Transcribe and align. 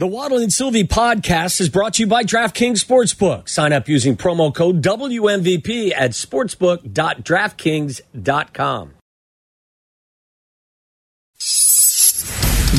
The 0.00 0.06
Waddle 0.06 0.38
and 0.38 0.50
Silvy 0.50 0.84
podcast 0.84 1.60
is 1.60 1.68
brought 1.68 1.92
to 1.94 2.04
you 2.04 2.06
by 2.06 2.24
DraftKings 2.24 2.82
Sportsbook. 2.82 3.50
Sign 3.50 3.74
up 3.74 3.86
using 3.86 4.16
promo 4.16 4.54
code 4.54 4.80
WMVP 4.80 5.92
at 5.94 6.12
sportsbook.draftkings.com. 6.12 8.99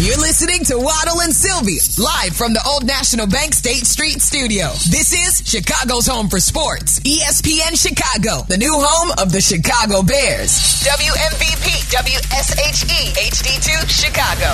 You're 0.02 0.18
listening 0.18 0.64
to 0.66 0.80
Waddle 0.80 1.21
and 1.21 1.32
Silvy, 1.32 1.78
live 2.02 2.36
from 2.36 2.54
the 2.54 2.62
Old 2.66 2.88
National 2.88 3.28
Bank 3.28 3.54
State 3.54 3.86
Street 3.86 4.20
Studio. 4.20 4.70
This 4.89 5.14
is 5.14 5.48
Chicago's 5.48 6.07
home 6.07 6.28
for 6.28 6.39
sports. 6.39 7.00
ESPN 7.02 7.78
Chicago, 7.78 8.42
the 8.48 8.57
new 8.57 8.74
home 8.74 9.11
of 9.20 9.32
the 9.32 9.39
Chicago 9.39 10.02
Bears. 10.02 10.57
WMVP, 10.82 11.86
WSHE, 11.93 13.14
HD2, 13.29 13.70
Chicago. 13.86 14.50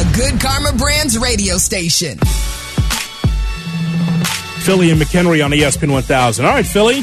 A 0.00 0.08
good 0.16 0.40
Karma 0.40 0.72
Brands 0.72 1.18
radio 1.18 1.58
station. 1.58 2.16
Philly 4.64 4.90
and 4.90 4.98
McHenry 4.98 5.44
on 5.44 5.50
ESPN 5.50 5.92
1000. 5.92 6.46
All 6.46 6.50
right, 6.50 6.64
Philly. 6.64 7.02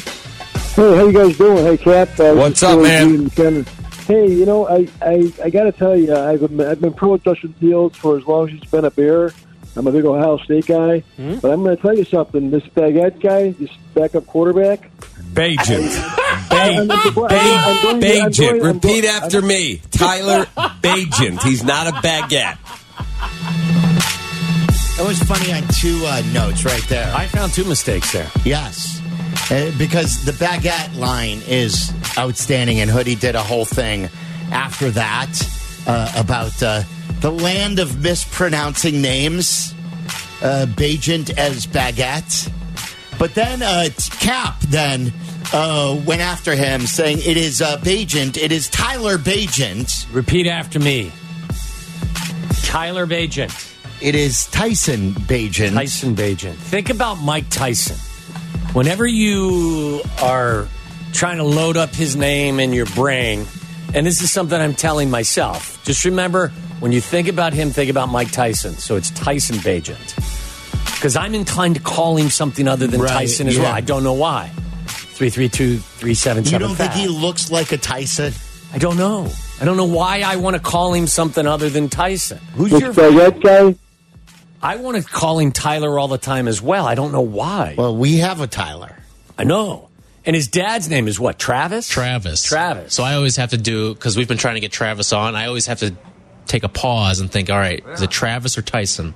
Hey, 0.73 0.95
how 0.97 1.05
you 1.05 1.13
guys 1.13 1.38
doing? 1.38 1.63
Hey, 1.63 1.77
Cap. 1.77 2.20
Uh, 2.20 2.33
What's 2.33 2.63
up, 2.63 2.79
Philly 2.79 3.27
man? 3.27 3.65
G 4.09 4.13
and 4.15 4.27
Ken. 4.27 4.27
Hey, 4.27 4.33
you 4.33 4.45
know, 4.45 4.67
I 4.67 4.87
I, 5.01 5.31
I 5.43 5.49
got 5.49 5.63
to 5.63 5.71
tell 5.71 5.95
you, 5.95 6.15
I've 6.15 6.39
been, 6.39 6.61
I've 6.61 6.81
been 6.81 6.93
pro 6.93 7.11
with 7.13 7.23
Justin 7.23 7.53
Fields 7.53 7.97
for 7.97 8.17
as 8.17 8.25
long 8.25 8.47
as 8.47 8.53
he's 8.59 8.69
been 8.69 8.85
a 8.85 8.91
Bear. 8.91 9.31
I'm 9.75 9.85
a 9.87 9.91
big 9.91 10.03
Ohio 10.03 10.37
State 10.39 10.65
guy, 10.65 10.99
Hmm? 11.15 11.35
but 11.39 11.51
I'm 11.51 11.61
going 11.63 11.75
to 11.75 11.81
tell 11.81 11.95
you 11.95 12.03
something. 12.03 12.49
This 12.49 12.63
Baguette 12.75 13.21
guy, 13.21 13.51
this 13.51 13.69
backup 13.93 14.25
quarterback. 14.25 14.89
Bagent. 15.33 15.89
Bagent. 17.29 18.61
Repeat 18.63 19.05
after 19.05 19.41
me. 19.41 19.81
Tyler 19.91 20.45
Bagent. 20.81 21.43
He's 21.43 21.63
not 21.63 21.87
a 21.87 21.91
baguette. 21.91 22.57
That 24.97 25.07
was 25.07 25.19
funny 25.23 25.53
on 25.53 25.63
two 25.79 26.01
uh, 26.05 26.21
notes 26.33 26.65
right 26.65 26.83
there. 26.89 27.13
I 27.15 27.27
found 27.27 27.53
two 27.53 27.63
mistakes 27.65 28.11
there. 28.11 28.29
yes. 28.43 29.01
Uh, 29.52 29.72
because 29.77 30.25
the 30.25 30.31
baguette 30.33 30.95
line 30.97 31.41
is 31.47 31.91
outstanding, 32.17 32.80
and 32.81 32.89
Hoodie 32.89 33.16
did 33.16 33.35
a 33.35 33.41
whole 33.44 33.66
thing 33.66 34.09
after 34.52 34.89
that 34.91 35.30
uh, 35.88 36.11
about 36.16 36.61
uh, 36.61 36.83
the 37.22 37.31
land 37.31 37.80
of 37.80 38.02
mispronouncing 38.02 39.02
names, 39.02 39.73
uh, 40.41 40.66
Bagent 40.69 41.35
as 41.38 41.66
baguette. 41.66 42.52
But 43.17 43.33
then 43.33 43.61
uh, 43.61 43.89
Cap 44.19 44.59
then 44.61 45.11
uh, 45.52 46.00
went 46.05 46.22
after 46.22 46.55
him, 46.55 46.81
saying 46.81 47.19
it 47.19 47.35
is 47.38 47.61
uh, 47.61 47.77
Bagent, 47.77 48.38
it 48.38 48.52
is 48.52 48.69
Tyler 48.69 49.17
Bagent, 49.17 50.05
Repeat 50.13 50.47
after 50.47 50.80
me. 50.80 51.11
Tyler 52.63 53.07
Bagent. 53.07 53.75
it 54.02 54.13
is 54.16 54.45
Tyson 54.47 55.13
Bagent. 55.13 55.73
Tyson 55.73 56.16
Bagent. 56.16 56.53
Think 56.55 56.89
about 56.91 57.16
Mike 57.16 57.50
Tyson. 57.50 57.97
Whenever 58.73 59.08
you 59.08 60.02
are 60.22 60.67
trying 61.12 61.38
to 61.38 61.44
load 61.44 61.75
up 61.75 61.94
his 61.94 62.16
name 62.16 62.59
in 62.59 62.72
your 62.72 62.86
brain, 62.88 63.45
and 63.94 64.06
this 64.06 64.22
is 64.22 64.31
something 64.31 64.59
I'm 64.59 64.75
telling 64.75 65.09
myself, 65.09 65.84
just 65.86 66.06
remember 66.06 66.50
when 66.80 66.92
you 66.92 67.02
think 67.02 67.28
about 67.28 67.53
him, 67.53 67.72
think 67.72 67.90
about 67.90 68.09
Mike 68.09 68.31
Tyson. 68.31 68.73
So 68.73 68.95
it's 68.95 69.09
Tyson 69.12 69.58
Bagent. 69.58 70.16
Because 70.95 71.16
I'm 71.16 71.34
inclined 71.34 71.75
to 71.75 71.81
call 71.81 72.16
him 72.17 72.30
something 72.30 72.67
other 72.67 72.86
than 72.86 73.02
Right, 73.02 73.09
Tyson 73.09 73.47
as 73.47 73.58
yeah. 73.58 73.64
well. 73.64 73.73
I 73.73 73.81
don't 73.81 74.03
know 74.03 74.14
why. 74.14 74.52
332 74.86 75.64
You 75.64 75.78
377 75.80 76.67
don't 76.67 76.75
think 76.75 76.94
he 76.94 77.08
looks 77.08 77.52
like 77.52 77.72
a 77.72 77.78
Tyson? 77.78 78.34
I 78.72 78.78
don't 78.78 78.97
know. 78.97 79.31
I 79.59 79.66
don't 79.66 79.78
know 79.78 79.86
why 79.86 80.22
I 80.22 80.36
want 80.36 80.56
to 80.56 80.62
call 80.62 80.94
him 80.94 81.08
something 81.08 81.45
other 81.45 81.70
than 81.70 81.90
Tyson. 81.90 82.40
Who's 82.53 82.72
This 82.72 82.81
your 82.81 82.94
Baguette 82.94 83.42
guy. 83.42 83.75
I 84.61 84.75
want 84.77 84.97
to 84.97 85.03
call 85.03 85.39
him 85.39 85.52
Tyler 85.52 85.97
all 85.97 86.07
the 86.07 86.17
time 86.17 86.47
as 86.47 86.61
well. 86.61 86.85
I 86.85 86.95
don't 86.95 87.11
know 87.11 87.21
why. 87.21 87.75
Well, 87.77 87.95
we 87.95 88.17
have 88.17 88.41
a 88.41 88.47
Tyler. 88.47 88.95
I 89.38 89.43
know. 89.45 89.89
And 90.25 90.35
his 90.35 90.47
dad's 90.47 90.89
name 90.89 91.07
is 91.07 91.19
what? 91.19 91.39
Travis? 91.39 91.88
Travis. 91.88 92.43
Travis. 92.43 92.94
So 92.94 93.03
I 93.03 93.16
always 93.16 93.38
have 93.38 93.51
to 93.51 93.57
do 93.57 93.94
because 93.94 94.17
we've 94.17 94.28
been 94.28 94.38
trying 94.38 94.56
to 94.56 94.59
get 94.59 94.72
Travis 94.72 95.13
on. 95.13 95.35
I 95.35 95.47
always 95.47 95.66
have 95.67 95.79
to 95.79 95.95
take 96.45 96.63
a 96.63 96.69
pause 96.69 97.19
and 97.19 97.31
think. 97.31 97.50
All 97.50 97.57
right, 97.57 97.84
is 97.88 98.01
it 98.01 98.11
Travis 98.11 98.57
or 98.57 98.61
Tyson? 98.61 99.13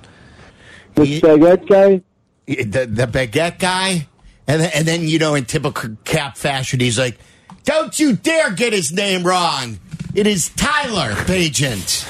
The 0.94 1.04
He- 1.04 1.20
Baguette 1.20 1.68
guy. 1.68 2.02
The, 2.46 2.86
the 2.86 3.06
baguette 3.06 3.58
guy. 3.58 4.06
And 4.46 4.60
then, 4.60 4.70
and 4.74 4.86
then, 4.86 5.02
you 5.08 5.18
know, 5.18 5.34
in 5.34 5.44
typical 5.46 5.96
cap 6.04 6.36
fashion, 6.36 6.80
he's 6.80 6.98
like, 6.98 7.16
don't 7.64 7.98
you 7.98 8.14
dare 8.14 8.50
get 8.50 8.72
his 8.74 8.92
name 8.92 9.24
wrong. 9.24 9.78
It 10.14 10.26
is 10.26 10.50
Tyler 10.50 11.12
Bagent. 11.24 12.06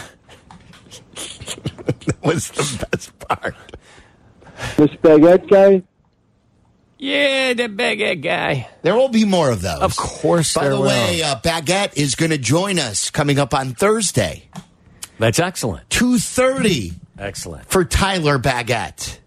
that 2.07 2.17
was 2.23 2.51
the 2.51 2.87
best 2.91 3.19
part. 3.21 3.55
This 4.77 4.91
Baguette 5.03 5.49
guy. 5.49 5.83
Yeah, 6.99 7.53
the 7.55 7.65
baguette 7.69 8.23
guy. 8.23 8.69
There 8.83 8.95
will 8.95 9.09
be 9.09 9.25
more 9.25 9.51
of 9.51 9.61
those. 9.61 9.81
Of 9.81 9.97
course 9.97 10.55
By 10.55 10.63
there 10.63 10.71
the 10.75 10.81
will. 10.81 10.87
way, 10.87 11.23
uh, 11.23 11.37
Baguette 11.41 11.97
is 11.99 12.15
going 12.15 12.31
to 12.31 12.39
join 12.39 12.79
us 12.79 13.11
coming 13.11 13.39
up 13.39 13.53
on 13.53 13.75
Thursday, 13.75 14.45
That's 15.19 15.39
excellent. 15.39 15.89
2.30 15.91 16.95
Excellent. 17.19 17.67
for 17.69 17.85
Tyler 17.85 18.39
Baguette. 18.39 19.19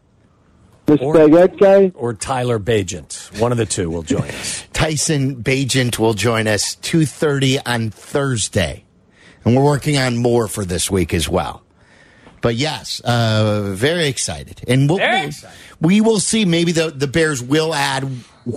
This 0.87 0.99
Or- 1.01 1.13
Baguette 1.15 1.59
guy. 1.59 1.91
Or 1.93 2.13
Tyler 2.13 2.57
Bagent. 2.57 3.37
One 3.39 3.51
of 3.51 3.57
the 3.59 3.65
two 3.65 3.89
will 3.89 4.03
join 4.03 4.23
us. 4.29 4.63
Tyson 4.73 5.43
Bagent 5.43 5.99
will 5.99 6.13
join 6.13 6.47
us 6.47 6.77
2.30 6.77 7.59
on 7.65 7.89
Thursday. 7.91 8.85
And 9.43 9.55
we're 9.55 9.63
working 9.65 9.97
on 9.97 10.17
more 10.17 10.47
for 10.47 10.63
this 10.65 10.89
week 10.89 11.13
as 11.13 11.27
well. 11.29 11.61
But 12.41 12.55
yes, 12.55 12.99
uh, 13.01 13.71
very 13.73 14.07
excited. 14.07 14.61
And 14.67 14.87
we'll, 14.87 14.99
Very 14.99 15.27
excited. 15.27 15.57
we 15.81 16.01
will 16.01 16.19
see. 16.19 16.45
Maybe 16.45 16.71
the, 16.71 16.91
the 16.91 17.07
Bears 17.07 17.41
will 17.41 17.73
add, 17.73 18.03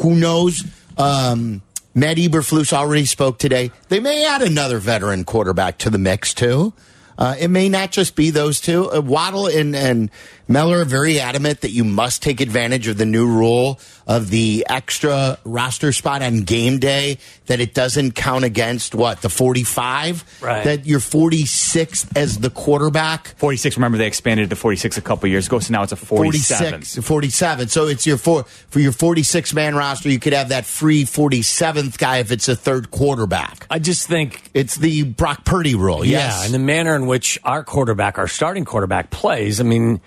who 0.02 0.14
knows? 0.14 0.62
Um, 0.98 1.62
Matt 1.94 2.18
Eberflus 2.18 2.72
already 2.72 3.06
spoke 3.06 3.38
today. 3.38 3.72
They 3.88 4.00
may 4.00 4.26
add 4.26 4.42
another 4.42 4.78
veteran 4.78 5.24
quarterback 5.24 5.78
to 5.78 5.90
the 5.90 5.98
mix, 5.98 6.34
too. 6.34 6.72
Uh, 7.18 7.36
it 7.38 7.48
may 7.48 7.68
not 7.68 7.90
just 7.90 8.16
be 8.16 8.30
those 8.30 8.60
two. 8.60 8.90
Uh, 8.90 9.00
Waddle 9.00 9.46
and, 9.46 9.76
and 9.76 10.10
Meller 10.48 10.80
are 10.80 10.84
very 10.86 11.20
adamant 11.20 11.60
that 11.60 11.70
you 11.70 11.84
must 11.84 12.22
take 12.22 12.40
advantage 12.40 12.86
of 12.86 12.96
the 12.96 13.04
new 13.04 13.26
rule 13.26 13.78
of 14.10 14.28
the 14.28 14.66
extra 14.68 15.38
roster 15.44 15.92
spot 15.92 16.20
on 16.20 16.40
game 16.42 16.80
day, 16.80 17.16
that 17.46 17.60
it 17.60 17.74
doesn't 17.74 18.10
count 18.16 18.44
against 18.44 18.92
what, 18.92 19.22
the 19.22 19.28
45? 19.28 20.24
Right. 20.42 20.64
That 20.64 20.84
you're 20.84 20.98
46th 20.98 22.16
as 22.16 22.38
the 22.38 22.50
quarterback. 22.50 23.28
46. 23.38 23.76
Remember, 23.76 23.98
they 23.98 24.08
expanded 24.08 24.46
it 24.46 24.48
to 24.50 24.56
46 24.56 24.98
a 24.98 25.00
couple 25.00 25.28
years 25.28 25.46
ago, 25.46 25.60
so 25.60 25.72
now 25.72 25.84
it's 25.84 25.92
a 25.92 25.96
47. 25.96 26.70
46, 26.72 27.06
47. 27.06 27.68
So 27.68 27.86
it's 27.86 28.04
your 28.04 28.18
four 28.18 28.42
for 28.44 28.80
your 28.80 28.90
46 28.92 29.54
man 29.54 29.76
roster. 29.76 30.08
You 30.10 30.18
could 30.18 30.32
have 30.32 30.48
that 30.48 30.66
free 30.66 31.04
47th 31.04 31.96
guy 31.96 32.18
if 32.18 32.32
it's 32.32 32.48
a 32.48 32.56
third 32.56 32.90
quarterback. 32.90 33.66
I 33.70 33.78
just 33.78 34.08
think, 34.08 34.50
It's 34.54 34.74
the 34.76 35.04
Brock 35.04 35.44
Purdy 35.44 35.76
rule. 35.76 36.04
yeah, 36.04 36.18
Yes. 36.18 36.44
and 36.46 36.52
the 36.52 36.58
manner 36.58 36.96
in 36.96 37.06
which 37.06 37.38
our 37.44 37.62
quarterback, 37.62 38.18
our 38.18 38.26
starting 38.26 38.64
quarterback, 38.64 39.10
plays, 39.10 39.60
I 39.60 39.62
mean, 39.62 40.00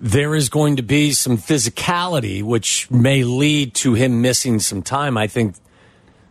there 0.00 0.34
is 0.34 0.48
going 0.48 0.76
to 0.76 0.82
be 0.82 1.12
some 1.12 1.36
physicality, 1.36 2.42
which 2.42 2.90
may 2.90 3.22
lead 3.22 3.74
to 3.74 3.94
him 3.94 4.22
missing 4.22 4.58
some 4.58 4.82
time. 4.82 5.16
I 5.16 5.26
think 5.26 5.56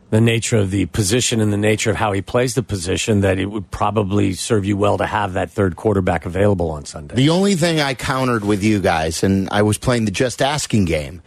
the 0.10 0.20
nature 0.20 0.58
of 0.58 0.72
the 0.72 0.88
position 0.88 1.40
and 1.40 1.54
the 1.54 1.58
nature 1.58 1.92
of 1.92 1.96
how 1.96 2.12
he 2.12 2.22
plays 2.22 2.56
the 2.56 2.64
position, 2.64 3.22
that 3.22 3.38
it 3.38 3.46
would 3.46 3.70
probably 3.70 4.34
serve 4.34 4.66
you 4.66 4.76
well 4.76 4.98
to 4.98 5.06
have 5.06 5.34
that 5.34 5.52
third 5.52 5.76
quarterback 5.76 6.26
available 6.26 6.72
on 6.72 6.86
Sunday. 6.86 7.16
the 7.16 7.30
only 7.30 7.56
thing 7.56 7.80
I 7.80 7.94
countered 7.94 8.44
with 8.44 8.64
you 8.64 8.80
guys, 8.80 9.24
and 9.24 9.48
I 9.52 9.62
was 9.62 9.78
playing 9.78 10.06
the 10.06 10.12
just 10.12 10.42
asking 10.42 10.86
game. 10.86 11.22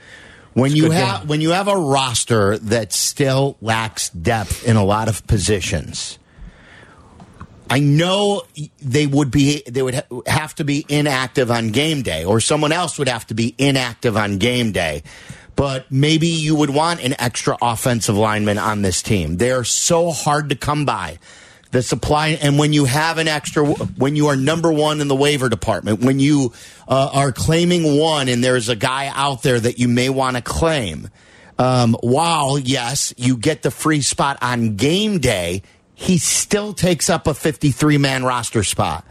When 0.55 0.73
you 0.73 0.91
have 0.91 1.21
game. 1.21 1.29
when 1.29 1.41
you 1.41 1.51
have 1.51 1.69
a 1.69 1.77
roster 1.77 2.59
that 2.59 2.93
still 2.93 3.57
lacks 3.63 4.11
depth 4.11 4.67
in 4.67 4.77
a 4.77 4.85
lot 4.85 5.09
of 5.09 5.27
positions, 5.27 6.19
I 7.73 7.79
know 7.79 8.43
they 8.83 9.07
would 9.07 9.31
be 9.31 9.63
they 9.67 9.81
would 9.81 9.95
ha- 9.95 10.21
have 10.27 10.55
to 10.57 10.65
be 10.65 10.85
inactive 10.91 11.51
on 11.51 11.71
game 11.71 12.03
day, 12.03 12.23
or 12.23 12.39
someone 12.39 12.71
else 12.71 12.99
would 12.99 13.09
have 13.09 13.27
to 13.29 13.35
be 13.35 13.55
inactive 13.57 14.15
on 14.15 14.37
game 14.37 14.73
day. 14.73 15.03
But 15.57 15.91
maybe 15.91 16.27
you 16.27 16.55
would 16.55 16.69
want 16.69 17.03
an 17.03 17.15
extra 17.19 17.57
offensive 17.63 18.15
lineman 18.15 18.59
on 18.59 18.83
this 18.83 19.01
team. 19.01 19.39
They 19.39 19.53
are 19.53 19.65
so 19.65 20.11
hard 20.11 20.51
to 20.51 20.55
come 20.55 20.85
by. 20.85 21.19
The 21.71 21.83
supply, 21.83 22.39
and 22.43 22.59
when 22.59 22.75
you 22.75 22.85
have 22.85 23.17
an 23.17 23.29
extra, 23.29 23.65
when 23.65 24.17
you 24.17 24.27
are 24.27 24.37
number 24.37 24.71
one 24.71 25.01
in 25.01 25.09
the 25.09 25.17
waiver 25.17 25.49
department, 25.49 26.01
when 26.01 26.21
you 26.21 26.53
uh, 26.87 27.09
are 27.15 27.33
claiming 27.33 27.99
one, 27.99 28.29
and 28.29 28.45
there's 28.45 28.69
a 28.69 28.77
guy 28.77 29.11
out 29.15 29.43
there 29.43 29.59
that 29.59 29.79
you 29.79 29.89
may 29.89 30.11
want 30.11 30.37
to 30.37 30.43
claim, 30.43 31.09
um, 31.59 31.97
while 32.03 32.59
yes, 32.59 33.15
you 33.17 33.39
get 33.39 33.63
the 33.63 33.71
free 33.71 34.03
spot 34.03 34.37
on 34.43 34.77
game 34.77 35.19
day, 35.21 35.63
he 36.03 36.19
still 36.19 36.73
takes 36.73 37.09
up 37.09 37.29
a 37.29 37.35
53 37.35 37.97
man 37.97 38.25
roster 38.25 38.65
spot. 38.65 39.07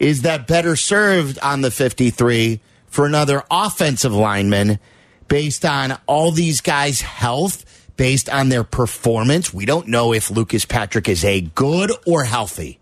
Is 0.00 0.22
that 0.22 0.48
better 0.48 0.74
served 0.74 1.38
on 1.38 1.60
the 1.60 1.70
53 1.70 2.60
for 2.88 3.06
another 3.06 3.44
offensive 3.48 4.12
lineman 4.12 4.80
based 5.28 5.64
on 5.64 5.96
all 6.06 6.32
these 6.32 6.60
guys' 6.60 7.00
health, 7.00 7.88
based 7.96 8.28
on 8.28 8.48
their 8.48 8.64
performance? 8.64 9.54
We 9.54 9.66
don't 9.66 9.86
know 9.86 10.12
if 10.12 10.32
Lucas 10.32 10.64
Patrick 10.64 11.08
is 11.08 11.24
a 11.24 11.42
good 11.42 11.92
or 12.06 12.24
healthy. 12.24 12.80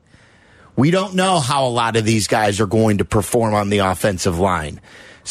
We 0.75 0.91
don't 0.91 1.15
know 1.15 1.39
how 1.39 1.67
a 1.67 1.69
lot 1.69 1.97
of 1.97 2.07
these 2.07 2.29
guys 2.29 2.61
are 2.61 2.67
going 2.67 2.99
to 2.99 3.05
perform 3.05 3.53
on 3.53 3.69
the 3.69 3.81
offensive 3.81 4.39
line. 4.39 4.81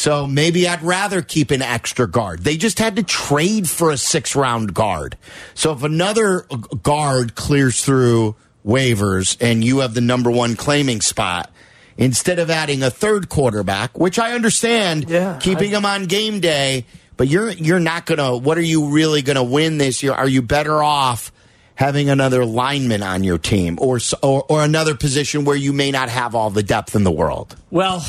So 0.00 0.26
maybe 0.26 0.66
I'd 0.66 0.82
rather 0.82 1.20
keep 1.20 1.50
an 1.50 1.60
extra 1.60 2.08
guard. 2.08 2.40
They 2.42 2.56
just 2.56 2.78
had 2.78 2.96
to 2.96 3.02
trade 3.02 3.68
for 3.68 3.90
a 3.90 3.98
six 3.98 4.34
round 4.34 4.72
guard. 4.72 5.18
So 5.52 5.72
if 5.74 5.82
another 5.82 6.46
guard 6.82 7.34
clears 7.34 7.84
through 7.84 8.34
waivers 8.64 9.36
and 9.42 9.62
you 9.62 9.80
have 9.80 9.92
the 9.92 10.00
number 10.00 10.30
one 10.30 10.56
claiming 10.56 11.02
spot, 11.02 11.50
instead 11.98 12.38
of 12.38 12.48
adding 12.48 12.82
a 12.82 12.88
third 12.90 13.28
quarterback, 13.28 13.98
which 13.98 14.18
I 14.18 14.32
understand, 14.32 15.10
Yeah, 15.10 15.36
keeping 15.38 15.74
I- 15.74 15.76
him 15.76 15.84
on 15.84 16.06
game 16.06 16.40
day, 16.40 16.86
but 17.18 17.28
you're 17.28 17.50
you're 17.50 17.78
not 17.78 18.06
gonna. 18.06 18.34
What 18.38 18.56
are 18.56 18.62
you 18.62 18.86
really 18.88 19.20
gonna 19.20 19.44
win 19.44 19.76
this 19.76 20.02
year? 20.02 20.14
Are 20.14 20.26
you 20.28 20.40
better 20.40 20.82
off 20.82 21.30
having 21.74 22.08
another 22.08 22.46
lineman 22.46 23.02
on 23.02 23.22
your 23.22 23.36
team, 23.36 23.76
or 23.78 24.00
or, 24.22 24.46
or 24.48 24.62
another 24.64 24.94
position 24.94 25.44
where 25.44 25.56
you 25.56 25.74
may 25.74 25.90
not 25.90 26.08
have 26.08 26.34
all 26.34 26.48
the 26.48 26.62
depth 26.62 26.96
in 26.96 27.04
the 27.04 27.10
world? 27.10 27.54
Well, 27.70 28.02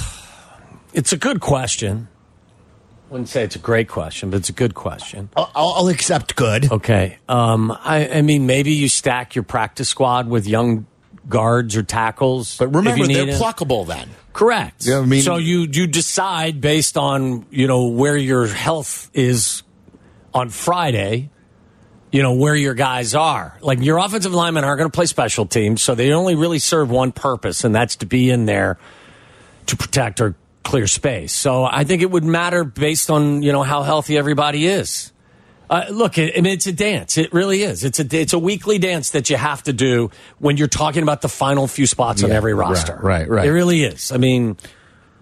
it's 0.94 1.14
a 1.14 1.18
good 1.18 1.40
question. 1.42 2.08
Wouldn't 3.10 3.28
say 3.28 3.44
it's 3.44 3.58
a 3.58 3.60
great 3.60 3.90
question, 3.90 4.30
but 4.30 4.38
it's 4.38 4.50
a 4.50 4.54
good 4.54 4.74
question. 4.74 5.30
I'll, 5.36 5.52
I'll 5.54 5.88
accept 5.90 6.38
good. 6.38 6.72
Okay. 6.72 7.18
Um, 7.28 7.72
I, 7.72 8.08
I 8.08 8.22
mean, 8.22 8.46
maybe 8.46 8.72
you 8.72 8.88
stack 8.88 9.36
your 9.36 9.44
practice 9.44 9.90
squad 9.90 10.30
with 10.30 10.48
young 10.48 10.86
guards 11.28 11.76
or 11.76 11.84
tackles. 11.84 12.58
But 12.58 12.68
remember, 12.68 13.06
they're 13.06 13.26
need 13.26 13.34
it. 13.34 13.42
pluckable 13.42 13.86
then. 13.86 14.10
Correct. 14.34 14.86
Yeah, 14.86 15.00
I 15.00 15.06
mean- 15.06 15.24
so 15.24 15.36
you 15.36 15.68
you 15.70 15.88
decide 15.88 16.62
based 16.62 16.98
on 16.98 17.46
you 17.50 17.68
know 17.68 17.88
where 17.88 18.16
your 18.16 18.48
health 18.48 19.10
is 19.14 19.64
on 20.34 20.50
Friday. 20.50 21.32
You 22.14 22.22
know 22.24 22.34
where 22.34 22.56
your 22.56 22.74
guys 22.74 23.16
are. 23.16 23.58
Like 23.62 23.82
your 23.82 23.98
offensive 23.98 24.34
linemen 24.34 24.64
aren't 24.64 24.80
going 24.80 24.90
to 24.92 24.96
play 24.96 25.06
special 25.06 25.46
teams, 25.46 25.82
so 25.82 25.96
they 25.96 26.12
only 26.12 26.36
really 26.36 26.60
serve 26.60 26.90
one 26.90 27.12
purpose, 27.12 27.64
and 27.64 27.74
that's 27.76 27.98
to 27.98 28.06
be 28.06 28.30
in 28.30 28.46
there 28.46 28.78
to 29.68 29.78
protect 29.78 30.20
or 30.20 30.36
clear 30.64 30.88
space. 30.88 31.34
So 31.34 31.64
I 31.66 31.84
think 31.84 32.02
it 32.02 32.12
would 32.12 32.24
matter 32.24 32.64
based 32.64 33.10
on 33.10 33.42
you 33.44 33.52
know 33.52 33.64
how 33.64 33.84
healthy 33.84 34.18
everybody 34.18 34.68
is. 34.68 35.12
Uh, 35.70 35.86
look, 35.90 36.20
I 36.20 36.34
I 36.36 36.42
mean, 36.42 36.54
it's 36.54 36.68
a 36.68 36.74
dance. 36.74 37.18
It 37.18 37.32
really 37.34 37.64
is. 37.64 37.84
It's 37.86 38.00
a 38.00 38.06
it's 38.20 38.34
a 38.34 38.40
weekly 38.40 38.78
dance 38.78 39.12
that 39.12 39.30
you 39.30 39.38
have 39.38 39.64
to 39.64 39.74
do 39.74 40.12
when 40.40 40.58
you're 40.58 40.68
talking 40.68 41.02
about 41.04 41.22
the 41.22 41.30
final 41.30 41.68
few 41.68 41.88
spots 41.88 42.24
on 42.24 42.30
Yeah, 42.30 42.36
every 42.36 42.54
right, 42.54 42.70
roster. 42.70 43.00
right, 43.02 43.28
right. 43.30 43.48
It 43.48 43.52
really 43.52 43.84
is. 43.84 44.12
I 44.12 44.18
mean, 44.18 44.58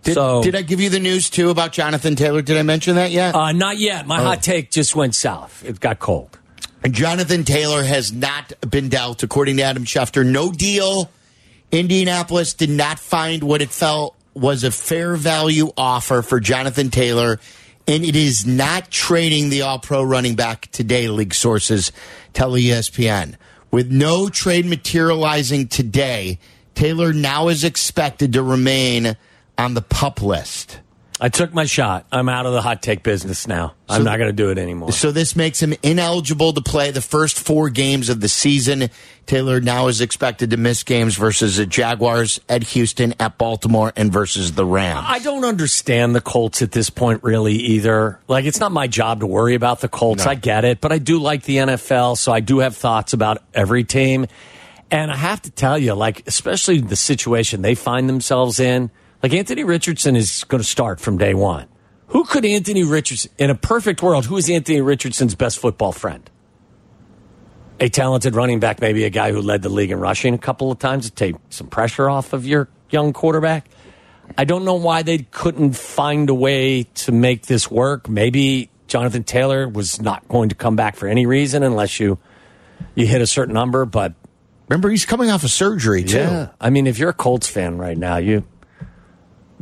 Did, 0.03 0.15
so 0.15 0.41
did 0.41 0.55
I 0.55 0.63
give 0.63 0.79
you 0.79 0.89
the 0.89 0.99
news 0.99 1.29
too 1.29 1.51
about 1.51 1.71
Jonathan 1.71 2.15
Taylor? 2.15 2.41
Did 2.41 2.57
I 2.57 2.63
mention 2.63 2.95
that 2.95 3.11
yet? 3.11 3.35
uh, 3.35 3.51
not 3.51 3.77
yet. 3.77 4.07
My 4.07 4.19
Oh. 4.21 4.23
hot 4.23 4.41
take 4.41 4.71
just 4.71 4.95
went 4.95 5.13
south. 5.13 5.63
It 5.63 5.79
got 5.79 5.99
cold. 5.99 6.37
Jonathan 6.89 7.43
Taylor 7.43 7.83
has 7.83 8.11
not 8.13 8.53
been 8.67 8.87
dealt, 8.89 9.21
according 9.21 9.57
to 9.57 9.63
Adam 9.63 9.83
Schefter. 9.85 10.25
No 10.25 10.51
deal. 10.51 11.11
Indianapolis 11.71 12.53
did 12.53 12.69
not 12.69 12.97
find 12.99 13.43
what 13.43 13.61
it 13.61 13.69
felt 13.69 14.15
was 14.39 14.63
a 14.63 14.71
fair 14.71 15.15
value 15.15 15.71
offer 15.77 16.21
for 16.21 16.39
Jonathan 16.39 16.89
Taylor, 16.89 17.39
and 17.87 18.03
it 18.03 18.15
is 18.15 18.45
not 18.45 18.89
trading 18.89 19.49
the 19.49 19.61
all 19.61 19.79
pro 19.79 20.01
running 20.01 20.35
back 20.35 20.69
today, 20.71 21.07
league 21.07 21.33
sources 21.33 21.91
tell 22.33 22.51
ESPN. 22.51 23.35
With 23.71 23.91
no 23.91 24.29
trade 24.29 24.65
materializing 24.65 25.67
today, 25.67 26.39
Taylor 26.73 27.13
now 27.13 27.49
is 27.49 27.63
expected 27.63 28.33
to 28.33 28.41
remain 28.41 29.17
on 29.57 29.73
the 29.73 29.81
pup 29.81 30.21
list. 30.21 30.79
I 31.21 31.29
took 31.29 31.53
my 31.53 31.65
shot. 31.65 32.05
I'm 32.11 32.29
out 32.29 32.45
of 32.45 32.53
the 32.53 32.61
hot 32.61 32.81
take 32.81 33.03
business 33.03 33.45
now. 33.45 33.73
I'm 33.89 34.03
not 34.03 34.17
going 34.17 34.29
to 34.29 34.33
do 34.33 34.51
it 34.51 34.57
anymore. 34.57 34.93
So 34.93 35.11
this 35.11 35.35
makes 35.35 35.61
him 35.61 35.73
ineligible 35.83 36.53
to 36.53 36.61
play 36.61 36.91
the 36.91 37.01
first 37.01 37.37
four 37.37 37.69
games 37.69 38.07
of 38.07 38.21
the 38.21 38.29
season. 38.29 38.89
Taylor 39.25 39.59
now 39.59 39.87
is 39.87 39.99
expected 39.99 40.51
to 40.51 40.57
miss 40.57 40.83
games 40.83 41.15
versus 41.15 41.57
the 41.57 41.65
Jaguars, 41.65 42.39
at 42.47 42.63
Houston, 42.63 43.13
at 43.19 43.37
Baltimore, 43.37 43.91
and 43.95 44.13
versus 44.13 44.53
the 44.53 44.65
Rams. 44.65 45.05
I 45.07 45.19
don't 45.19 45.43
understand 45.43 46.15
the 46.15 46.21
Colts 46.21 46.61
at 46.61 46.71
this 46.71 46.89
point, 46.89 47.23
really, 47.23 47.55
either. 47.55 48.19
Like, 48.27 48.45
it's 48.45 48.59
not 48.59 48.71
my 48.71 48.87
job 48.87 49.19
to 49.19 49.27
worry 49.27 49.55
about 49.55 49.81
the 49.81 49.89
Colts. 49.89 50.25
I 50.25 50.35
get 50.35 50.63
it, 50.63 50.79
but 50.79 50.91
I 50.91 50.99
do 50.99 51.19
like 51.19 51.43
the 51.43 51.57
NFL, 51.57 52.17
so 52.17 52.31
I 52.31 52.39
do 52.39 52.59
have 52.59 52.77
thoughts 52.77 53.11
about 53.11 53.43
every 53.53 53.83
team. 53.83 54.25
And 54.89 55.11
I 55.11 55.15
have 55.15 55.41
to 55.43 55.51
tell 55.51 55.77
you, 55.77 55.93
like, 55.93 56.25
especially 56.27 56.79
the 56.79 56.95
situation 56.95 57.61
they 57.61 57.75
find 57.75 58.07
themselves 58.07 58.59
in, 58.59 58.89
like, 59.21 59.33
Anthony 59.33 59.63
Richardson 59.63 60.15
is 60.15 60.43
going 60.45 60.61
to 60.61 60.67
start 60.67 60.99
from 60.99 61.17
day 61.17 61.33
one. 61.33 61.67
Who 62.07 62.23
could 62.23 62.45
Anthony 62.45 62.83
Richardson, 62.83 63.31
in 63.37 63.49
a 63.49 63.55
perfect 63.55 64.01
world, 64.01 64.25
who 64.25 64.37
is 64.37 64.49
Anthony 64.49 64.81
Richardson's 64.81 65.35
best 65.35 65.59
football 65.59 65.91
friend? 65.91 66.29
A 67.79 67.89
talented 67.89 68.35
running 68.35 68.59
back, 68.59 68.81
maybe 68.81 69.05
a 69.05 69.09
guy 69.09 69.31
who 69.31 69.41
led 69.41 69.61
the 69.61 69.69
league 69.69 69.91
in 69.91 69.99
rushing 69.99 70.33
a 70.33 70.37
couple 70.37 70.71
of 70.71 70.79
times 70.79 71.05
to 71.05 71.11
take 71.11 71.35
some 71.49 71.67
pressure 71.67 72.09
off 72.09 72.33
of 72.33 72.45
your 72.45 72.67
young 72.89 73.13
quarterback. 73.13 73.69
I 74.37 74.45
don't 74.45 74.65
know 74.65 74.75
why 74.75 75.03
they 75.03 75.19
couldn't 75.19 75.73
find 75.73 76.29
a 76.29 76.33
way 76.33 76.83
to 76.83 77.11
make 77.11 77.45
this 77.45 77.69
work. 77.71 78.09
Maybe 78.09 78.69
Jonathan 78.87 79.23
Taylor 79.23 79.67
was 79.67 80.01
not 80.01 80.27
going 80.27 80.49
to 80.49 80.55
come 80.55 80.75
back 80.75 80.95
for 80.95 81.07
any 81.07 81.25
reason 81.25 81.63
unless 81.63 81.99
you 81.99 82.17
you 82.95 83.05
hit 83.05 83.21
a 83.21 83.27
certain 83.27 83.53
number. 83.53 83.85
But 83.85 84.13
Remember, 84.69 84.89
he's 84.89 85.05
coming 85.05 85.31
off 85.31 85.43
of 85.43 85.49
surgery, 85.49 86.03
too. 86.03 86.17
Yeah. 86.17 86.49
I 86.61 86.69
mean, 86.69 86.85
if 86.85 86.99
you're 86.99 87.09
a 87.09 87.13
Colts 87.13 87.47
fan 87.47 87.79
right 87.79 87.97
now, 87.97 88.17
you 88.17 88.43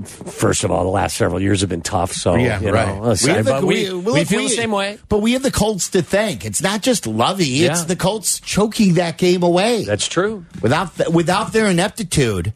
first 0.03 0.63
of 0.63 0.71
all, 0.71 0.83
the 0.83 0.89
last 0.89 1.17
several 1.17 1.41
years 1.41 1.61
have 1.61 1.69
been 1.69 1.81
tough. 1.81 2.11
So 2.13 2.35
Yeah, 2.35 2.59
you 2.59 2.71
right. 2.71 2.87
know, 2.95 3.01
let's 3.01 3.21
say- 3.21 3.41
but 3.41 3.63
we, 3.63 3.85
we 3.85 3.89
look, 3.91 4.27
feel 4.27 4.43
the 4.43 4.49
same 4.49 4.71
way. 4.71 4.97
But 5.09 5.19
we 5.19 5.33
have 5.33 5.43
the 5.43 5.51
Colts 5.51 5.89
to 5.89 6.01
thank. 6.01 6.45
It's 6.45 6.61
not 6.61 6.81
just 6.81 7.07
Lovie; 7.07 7.65
it's 7.65 7.85
the 7.85 7.95
Colts 7.95 8.39
choking 8.39 8.95
that 8.95 9.17
game 9.17 9.43
away. 9.43 9.83
That's 9.85 10.07
true. 10.07 10.45
without 10.61 10.95
th- 10.95 11.09
without 11.09 11.53
their 11.53 11.67
ineptitude, 11.67 12.53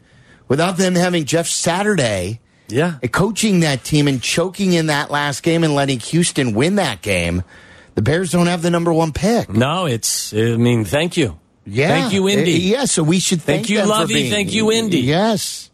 without 0.48 0.76
them 0.76 0.94
having 0.94 1.24
Jeff 1.24 1.46
Saturday, 1.48 2.40
Yeah. 2.68 2.94
uh, 3.02 3.08
coaching 3.08 3.60
that 3.60 3.82
team 3.84 4.06
and 4.08 4.22
choking 4.22 4.72
in 4.72 4.86
that 4.86 5.10
last 5.10 5.42
game 5.42 5.64
and 5.64 5.74
letting 5.74 5.98
Houston 6.00 6.52
win 6.54 6.76
that 6.76 7.02
game, 7.02 7.42
the 7.94 8.02
Bears 8.02 8.30
don't 8.30 8.46
have 8.46 8.62
the 8.62 8.70
number 8.70 8.92
one 8.92 9.12
pick. 9.12 9.50
No, 9.50 9.86
it's. 9.86 10.32
I 10.32 10.56
mean, 10.56 10.84
thank 10.84 11.16
you. 11.16 11.38
Yeah, 11.64 11.88
Thank 11.88 12.12
you, 12.12 12.28
Indy. 12.28 12.54
Uh, 12.54 12.78
yeah, 12.78 12.84
so 12.86 13.04
we 13.04 13.20
should 13.20 13.40
thank, 13.40 13.66
Thank 13.66 13.70
you, 13.70 13.84
Lovie. 13.84 14.14
being- 14.14 14.32
Thank 14.32 14.52
you, 14.52 14.72
Indy. 14.72 14.98
Yes. 15.00 15.70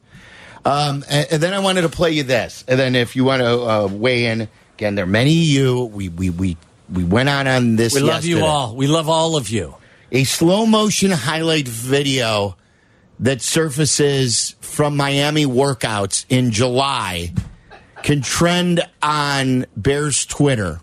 Um, 0.68 1.04
and, 1.08 1.26
and 1.32 1.42
then 1.42 1.54
I 1.54 1.60
wanted 1.60 1.82
to 1.82 1.88
play 1.88 2.12
you 2.12 2.24
this, 2.24 2.64
and 2.68 2.78
then 2.78 2.94
if 2.94 3.16
you 3.16 3.24
want 3.24 3.40
to 3.40 3.48
uh, 3.48 3.86
weigh 3.86 4.26
in 4.26 4.48
again, 4.74 4.94
there 4.94 5.04
are 5.04 5.08
many 5.08 5.30
of 5.30 5.46
you. 5.46 5.84
We 5.84 6.08
we 6.08 6.30
we 6.30 6.56
we 6.92 7.04
went 7.04 7.28
on 7.28 7.46
on 7.46 7.76
this. 7.76 7.94
We 7.94 8.00
love 8.00 8.24
you 8.24 8.44
all. 8.44 8.76
We 8.76 8.86
love 8.86 9.08
all 9.08 9.36
of 9.36 9.48
you. 9.48 9.74
a 10.12 10.24
slow 10.24 10.66
motion 10.66 11.10
highlight 11.10 11.68
video 11.68 12.56
that 13.20 13.42
surfaces 13.42 14.54
from 14.60 14.96
Miami 14.96 15.44
workouts 15.44 16.24
in 16.28 16.50
July 16.50 17.32
can 18.02 18.22
trend 18.22 18.86
on 19.02 19.66
Bears 19.76 20.24
Twitter 20.24 20.80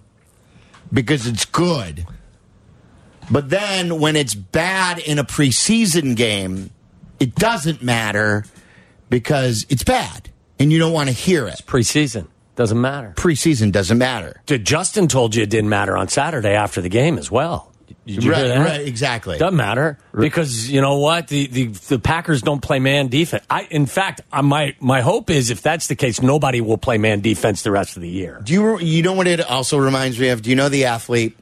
because 0.91 1.27
it's 1.27 1.45
good. 1.45 2.05
But 3.31 3.49
then 3.49 3.99
when 3.99 4.15
it's 4.15 4.35
bad 4.35 4.99
in 4.99 5.17
a 5.17 5.23
preseason 5.23 6.15
game, 6.15 6.71
it 7.19 7.35
doesn't 7.35 7.81
matter 7.81 8.45
because 9.09 9.65
it's 9.69 9.83
bad 9.83 10.29
and 10.59 10.71
you 10.71 10.79
don't 10.79 10.93
want 10.93 11.09
to 11.09 11.15
hear 11.15 11.47
it. 11.47 11.61
Preseason 11.65 12.27
doesn't 12.55 12.79
matter. 12.79 13.13
Preseason 13.15 13.71
doesn't 13.71 13.97
matter. 13.97 14.41
Dude, 14.45 14.65
Justin 14.65 15.07
told 15.07 15.35
you 15.35 15.43
it 15.43 15.49
didn't 15.49 15.69
matter 15.69 15.97
on 15.97 16.07
Saturday 16.07 16.53
after 16.53 16.81
the 16.81 16.89
game 16.89 17.17
as 17.17 17.29
well. 17.29 17.71
Did 18.05 18.23
you 18.23 18.31
right, 18.31 18.45
hear 18.45 18.47
that? 18.49 18.65
right, 18.65 18.87
exactly. 18.87 19.37
Doesn't 19.37 19.55
matter 19.55 19.97
because 20.13 20.69
you 20.69 20.79
know 20.79 20.99
what 20.99 21.27
the, 21.27 21.47
the 21.47 21.67
the 21.67 21.99
Packers 21.99 22.41
don't 22.43 22.61
play 22.61 22.79
man 22.79 23.07
defense. 23.07 23.43
I 23.49 23.63
in 23.71 23.87
fact, 23.87 24.21
I, 24.31 24.41
my 24.41 24.75
my 24.79 25.01
hope 25.01 25.29
is 25.31 25.49
if 25.49 25.61
that's 25.61 25.87
the 25.87 25.95
case, 25.95 26.21
nobody 26.21 26.61
will 26.61 26.77
play 26.77 26.99
man 26.99 27.21
defense 27.21 27.63
the 27.63 27.71
rest 27.71 27.95
of 27.95 28.03
the 28.03 28.09
year. 28.09 28.41
Do 28.43 28.53
you 28.53 28.79
you 28.79 29.01
know 29.01 29.13
what 29.13 29.27
it 29.27 29.41
also 29.41 29.77
reminds 29.77 30.19
me 30.19 30.29
of? 30.29 30.43
Do 30.43 30.51
you 30.51 30.55
know 30.55 30.69
the 30.69 30.85
athlete? 30.85 31.37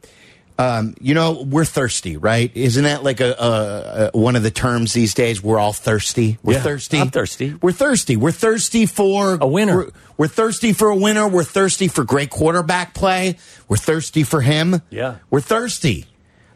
Um, 0.63 0.96
you 1.01 1.13
know 1.13 1.43
we're 1.43 1.65
thirsty, 1.65 2.17
right? 2.17 2.51
Isn't 2.55 2.84
that 2.84 3.03
like 3.03 3.20
a, 3.20 3.32
a, 3.34 4.10
a 4.13 4.17
one 4.17 4.36
of 4.36 4.43
the 4.43 4.51
terms 4.51 4.93
these 4.93 5.13
days? 5.13 5.43
We're 5.43 5.60
all 5.60 5.74
thirsty. 5.74 6.38
We're 6.43 6.53
Yeah, 6.53 6.62
thirsty. 6.62 7.00
I'm 7.00 7.10
thirsty. 7.10 7.55
We're 7.62 7.72
thirsty. 7.72 8.15
We're 8.15 8.32
thirsty 8.32 8.86
for 8.86 9.38
A 9.41 9.48
winner. 9.48 9.75
We're, 9.77 9.89
we're 10.17 10.27
thirsty 10.27 10.74
for 10.74 10.89
a 10.89 10.96
winner. 10.96 11.27
We're 11.27 11.43
thirsty 11.43 11.88
for 11.88 12.03
great 12.03 12.29
quarterback 12.29 12.93
play. 12.93 13.38
We're 13.67 13.77
thirsty 13.77 14.24
for 14.24 14.41
him. 14.41 14.82
Yeah. 14.89 15.15
we're 15.29 15.41
thirsty. 15.41 16.05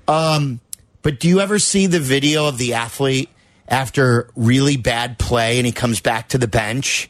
Um, 0.08 0.62
but 1.02 1.20
do 1.20 1.28
you 1.28 1.40
ever 1.42 1.60
see 1.60 1.88
the 1.88 2.00
video 2.00 2.48
of 2.48 2.58
the 2.58 2.76
athlete 2.76 3.30
after 3.68 4.30
really 4.36 4.78
bad 4.78 5.20
play 5.20 5.58
and 5.58 5.66
he 5.66 5.72
comes 5.72 6.00
back 6.00 6.30
to 6.30 6.38
the 6.38 6.48
bench 6.48 7.10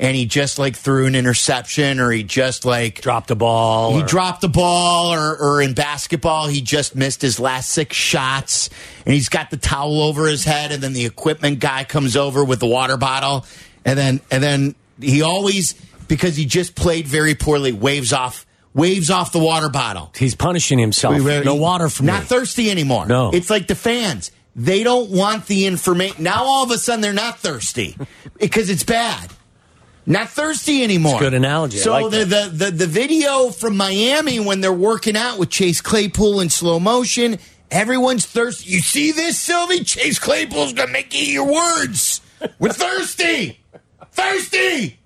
and 0.00 0.16
he 0.16 0.26
just 0.26 0.58
like 0.58 0.76
threw 0.76 1.06
an 1.06 1.14
interception 1.14 1.98
or 2.00 2.10
he 2.10 2.22
just 2.22 2.64
like 2.64 3.00
Dropped 3.00 3.30
a 3.30 3.34
ball. 3.34 3.94
he 3.96 4.02
or- 4.02 4.06
dropped 4.06 4.40
the 4.42 4.48
ball 4.48 5.12
or, 5.12 5.36
or 5.36 5.60
in 5.62 5.74
basketball 5.74 6.46
he 6.48 6.60
just 6.60 6.94
missed 6.94 7.20
his 7.22 7.40
last 7.40 7.70
six 7.70 7.96
shots 7.96 8.70
and 9.04 9.14
he's 9.14 9.28
got 9.28 9.50
the 9.50 9.56
towel 9.56 10.00
over 10.02 10.26
his 10.26 10.44
head 10.44 10.72
and 10.72 10.82
then 10.82 10.92
the 10.92 11.04
equipment 11.04 11.58
guy 11.60 11.84
comes 11.84 12.16
over 12.16 12.44
with 12.44 12.60
the 12.60 12.66
water 12.66 12.96
bottle 12.96 13.44
and 13.84 13.98
then 13.98 14.20
and 14.30 14.42
then 14.42 14.74
he 15.00 15.22
always 15.22 15.74
because 16.08 16.36
he 16.36 16.44
just 16.46 16.74
played 16.74 17.06
very 17.06 17.34
poorly 17.34 17.72
waves 17.72 18.12
off 18.12 18.46
waves 18.74 19.10
off 19.10 19.32
the 19.32 19.38
water 19.38 19.68
bottle 19.68 20.12
He's 20.16 20.34
punishing 20.36 20.78
himself. 20.78 21.14
we 21.16 21.20
were- 21.22 21.42
no 21.44 21.54
water 21.56 21.88
from 21.88 22.06
not 22.06 22.20
me. 22.22 22.26
thirsty 22.26 22.70
anymore. 22.70 23.06
No. 23.06 23.30
it's 23.32 23.50
like 23.50 23.66
the 23.66 23.74
fans. 23.74 24.30
they 24.54 24.82
don't 24.84 25.10
want 25.10 25.46
the 25.46 25.66
information. 25.66 26.22
Now 26.24 26.44
all 26.44 26.64
of 26.64 26.70
a 26.70 26.78
sudden 26.78 27.00
they're 27.00 27.12
not 27.12 27.38
thirsty 27.40 27.96
because 28.38 28.70
it's 28.70 28.84
bad. 28.84 29.30
Not 30.08 30.30
thirsty 30.30 30.82
anymore. 30.82 31.18
good 31.18 31.34
analogy. 31.34 31.76
So 31.76 31.92
like 31.92 32.10
the, 32.10 32.24
the 32.24 32.50
the 32.50 32.70
the 32.70 32.86
video 32.86 33.50
from 33.50 33.76
Miami 33.76 34.40
when 34.40 34.62
they're 34.62 34.72
working 34.72 35.16
out 35.16 35.38
with 35.38 35.50
Chase 35.50 35.82
Claypool 35.82 36.40
in 36.40 36.48
slow 36.48 36.80
motion, 36.80 37.38
everyone's 37.70 38.24
thirsty. 38.24 38.70
You 38.70 38.80
see 38.80 39.12
this, 39.12 39.38
Silvy? 39.38 39.84
Chase 39.84 40.18
Claypool's 40.18 40.72
gonna 40.72 40.90
make 40.90 41.12
you 41.14 41.26
your 41.26 41.52
words. 41.52 42.22
We're 42.58 42.72
thirsty, 42.72 43.60
thirsty. 44.12 44.98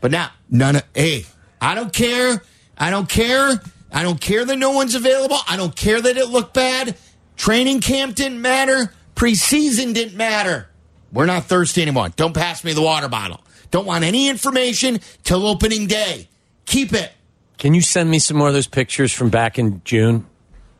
But 0.00 0.10
now, 0.10 0.32
none 0.50 0.76
of 0.76 0.82
hey, 0.92 1.24
I 1.60 1.76
don't 1.76 1.92
care. 1.92 2.42
I 2.76 2.90
don't 2.90 3.08
care. 3.08 3.60
I 3.92 4.02
don't 4.02 4.20
care 4.20 4.44
that 4.44 4.56
no 4.56 4.72
one's 4.72 4.96
available. 4.96 5.38
I 5.48 5.56
don't 5.56 5.74
care 5.76 6.00
that 6.00 6.16
it 6.16 6.28
looked 6.30 6.52
bad. 6.52 6.96
Training 7.36 7.80
camp 7.80 8.16
didn't 8.16 8.42
matter. 8.42 8.92
Preseason 9.14 9.94
didn't 9.94 10.16
matter. 10.16 10.68
We're 11.12 11.26
not 11.26 11.44
thirsty 11.44 11.80
anymore. 11.80 12.08
Don't 12.16 12.34
pass 12.34 12.64
me 12.64 12.72
the 12.72 12.82
water 12.82 13.08
bottle. 13.08 13.40
Don't 13.76 13.84
want 13.84 14.04
any 14.04 14.30
information 14.30 15.00
till 15.22 15.46
opening 15.46 15.86
day. 15.86 16.30
Keep 16.64 16.94
it. 16.94 17.12
Can 17.58 17.74
you 17.74 17.82
send 17.82 18.10
me 18.10 18.18
some 18.18 18.38
more 18.38 18.48
of 18.48 18.54
those 18.54 18.66
pictures 18.66 19.12
from 19.12 19.28
back 19.28 19.58
in 19.58 19.82
June 19.84 20.24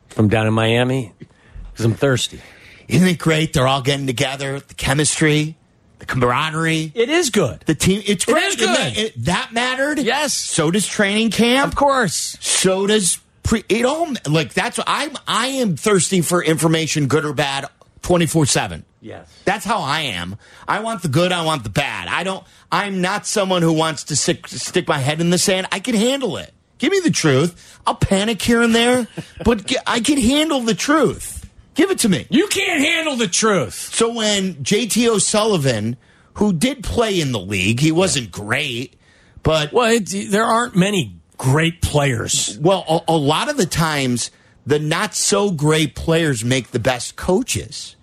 from 0.09 0.29
down 0.29 0.47
in 0.47 0.53
Miami? 0.55 1.13
Because 1.19 1.85
I'm 1.85 1.93
thirsty. 1.93 2.41
Isn't 2.87 3.07
it 3.07 3.19
great? 3.19 3.53
They're 3.53 3.67
all 3.67 3.83
getting 3.83 4.07
together. 4.07 4.59
The 4.61 4.73
chemistry, 4.73 5.57
the 5.99 6.07
camaraderie, 6.07 6.91
It 6.95 7.09
is 7.09 7.29
good. 7.29 7.59
the 7.67 7.75
team. 7.75 8.01
It's 8.03 8.23
It 8.27 8.31
great. 8.31 8.43
is 8.45 8.55
Isn't 8.55 8.67
good. 8.67 8.77
That, 8.79 8.97
it- 8.97 9.25
that 9.25 9.49
mattered. 9.53 9.99
Yes. 9.99 10.33
So 10.33 10.71
does 10.71 10.87
training 10.87 11.29
camp. 11.29 11.67
Of 11.73 11.75
course. 11.75 12.35
so 12.39 12.87
does 12.87 13.19
pre 13.43 13.63
it 13.69 13.85
all 13.85 14.07
like 14.27 14.55
that's 14.55 14.79
what 14.79 14.87
I'm 14.89 15.11
I 15.27 15.47
am 15.49 15.77
thirsty 15.77 16.21
for 16.21 16.43
information 16.43 17.05
good 17.05 17.25
or 17.25 17.33
bad 17.33 17.65
24/7. 18.01 18.83
Yes. 19.01 19.29
That's 19.45 19.65
how 19.65 19.79
I 19.81 20.01
am. 20.01 20.37
I 20.67 20.79
want 20.79 21.01
the 21.01 21.07
good, 21.07 21.31
I 21.31 21.45
want 21.45 21.63
the 21.63 21.69
bad. 21.69 22.07
I 22.07 22.23
don't 22.23 22.43
I'm 22.71 23.01
not 23.01 23.25
someone 23.25 23.61
who 23.61 23.73
wants 23.73 24.05
to 24.05 24.15
stick, 24.15 24.47
stick 24.47 24.87
my 24.87 24.97
head 24.97 25.21
in 25.21 25.29
the 25.29 25.37
sand. 25.37 25.67
I 25.71 25.79
can 25.79 25.95
handle 25.95 26.37
it. 26.37 26.53
Give 26.77 26.91
me 26.91 26.99
the 26.99 27.11
truth. 27.11 27.79
I'll 27.87 27.95
panic 27.95 28.41
here 28.41 28.61
and 28.61 28.75
there, 28.75 29.07
but 29.45 29.71
I 29.87 29.99
can 29.99 30.17
handle 30.17 30.61
the 30.61 30.75
truth. 30.75 31.49
Give 31.75 31.91
it 31.91 31.99
to 31.99 32.09
me. 32.09 32.25
You 32.29 32.47
can't 32.47 32.81
handle 32.81 33.15
the 33.15 33.27
truth. 33.27 33.73
So 33.93 34.11
when 34.13 34.55
JT 34.55 35.07
O'Sullivan, 35.07 35.95
who 36.33 36.51
did 36.53 36.83
play 36.83 37.19
in 37.21 37.31
the 37.31 37.39
league, 37.39 37.79
he 37.79 37.91
wasn't 37.91 38.31
great, 38.31 38.95
but 39.43 39.71
Well, 39.71 39.99
there 40.01 40.43
aren't 40.43 40.75
many 40.75 41.19
great 41.37 41.81
players. 41.81 42.57
Well, 42.59 42.83
a, 43.07 43.11
a 43.11 43.17
lot 43.17 43.49
of 43.49 43.57
the 43.57 43.67
times, 43.67 44.31
the 44.67 44.77
not 44.79 45.15
so 45.15 45.49
great 45.49 45.95
players 45.95 46.43
make 46.43 46.71
the 46.71 46.79
best 46.79 47.15
coaches. 47.15 47.95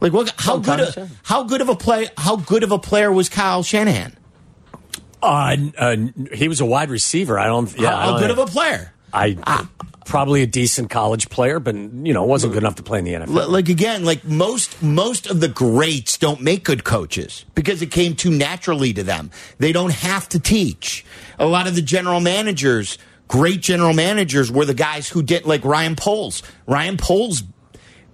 Like, 0.00 0.12
what? 0.12 0.34
How 0.36 0.58
good? 0.58 0.80
A, 0.80 1.08
how 1.22 1.44
good 1.44 1.60
of 1.60 1.68
a 1.68 1.76
play? 1.76 2.08
How 2.18 2.36
good 2.36 2.62
of 2.62 2.72
a 2.72 2.78
player 2.78 3.12
was 3.12 3.28
Kyle 3.28 3.62
Shanahan? 3.62 4.16
Uh, 5.22 5.56
uh, 5.78 5.96
he 6.32 6.48
was 6.48 6.60
a 6.60 6.66
wide 6.66 6.90
receiver. 6.90 7.38
I 7.38 7.46
don't. 7.46 7.72
Yeah, 7.78 7.90
how 7.90 7.96
I 7.96 8.00
how 8.00 8.10
don't- 8.12 8.20
good 8.20 8.30
of 8.30 8.38
a 8.38 8.46
player? 8.46 8.92
I 9.12 9.66
probably 10.06 10.42
a 10.42 10.46
decent 10.46 10.90
college 10.90 11.28
player, 11.28 11.60
but 11.60 11.74
you 11.76 12.12
know, 12.12 12.24
wasn't 12.24 12.52
good 12.52 12.62
enough 12.62 12.76
to 12.76 12.82
play 12.82 12.98
in 13.00 13.04
the 13.04 13.12
NFL. 13.12 13.48
Like 13.48 13.68
again, 13.68 14.04
like 14.04 14.24
most 14.24 14.82
most 14.82 15.28
of 15.28 15.40
the 15.40 15.48
greats 15.48 16.16
don't 16.18 16.40
make 16.40 16.64
good 16.64 16.82
coaches 16.84 17.44
because 17.54 17.82
it 17.82 17.90
came 17.90 18.16
too 18.16 18.30
naturally 18.30 18.92
to 18.92 19.02
them. 19.02 19.30
They 19.58 19.72
don't 19.72 19.92
have 19.92 20.28
to 20.30 20.40
teach. 20.40 21.04
A 21.38 21.46
lot 21.46 21.66
of 21.66 21.74
the 21.74 21.82
general 21.82 22.20
managers, 22.20 22.98
great 23.30 23.60
general 23.60 23.94
managers, 23.94 24.50
were 24.50 24.64
the 24.64 24.74
guys 24.74 25.08
who 25.08 25.22
did 25.22 25.46
like 25.46 25.64
Ryan 25.64 25.94
Poles. 25.94 26.42
Ryan 26.66 26.96
Poles 26.96 27.44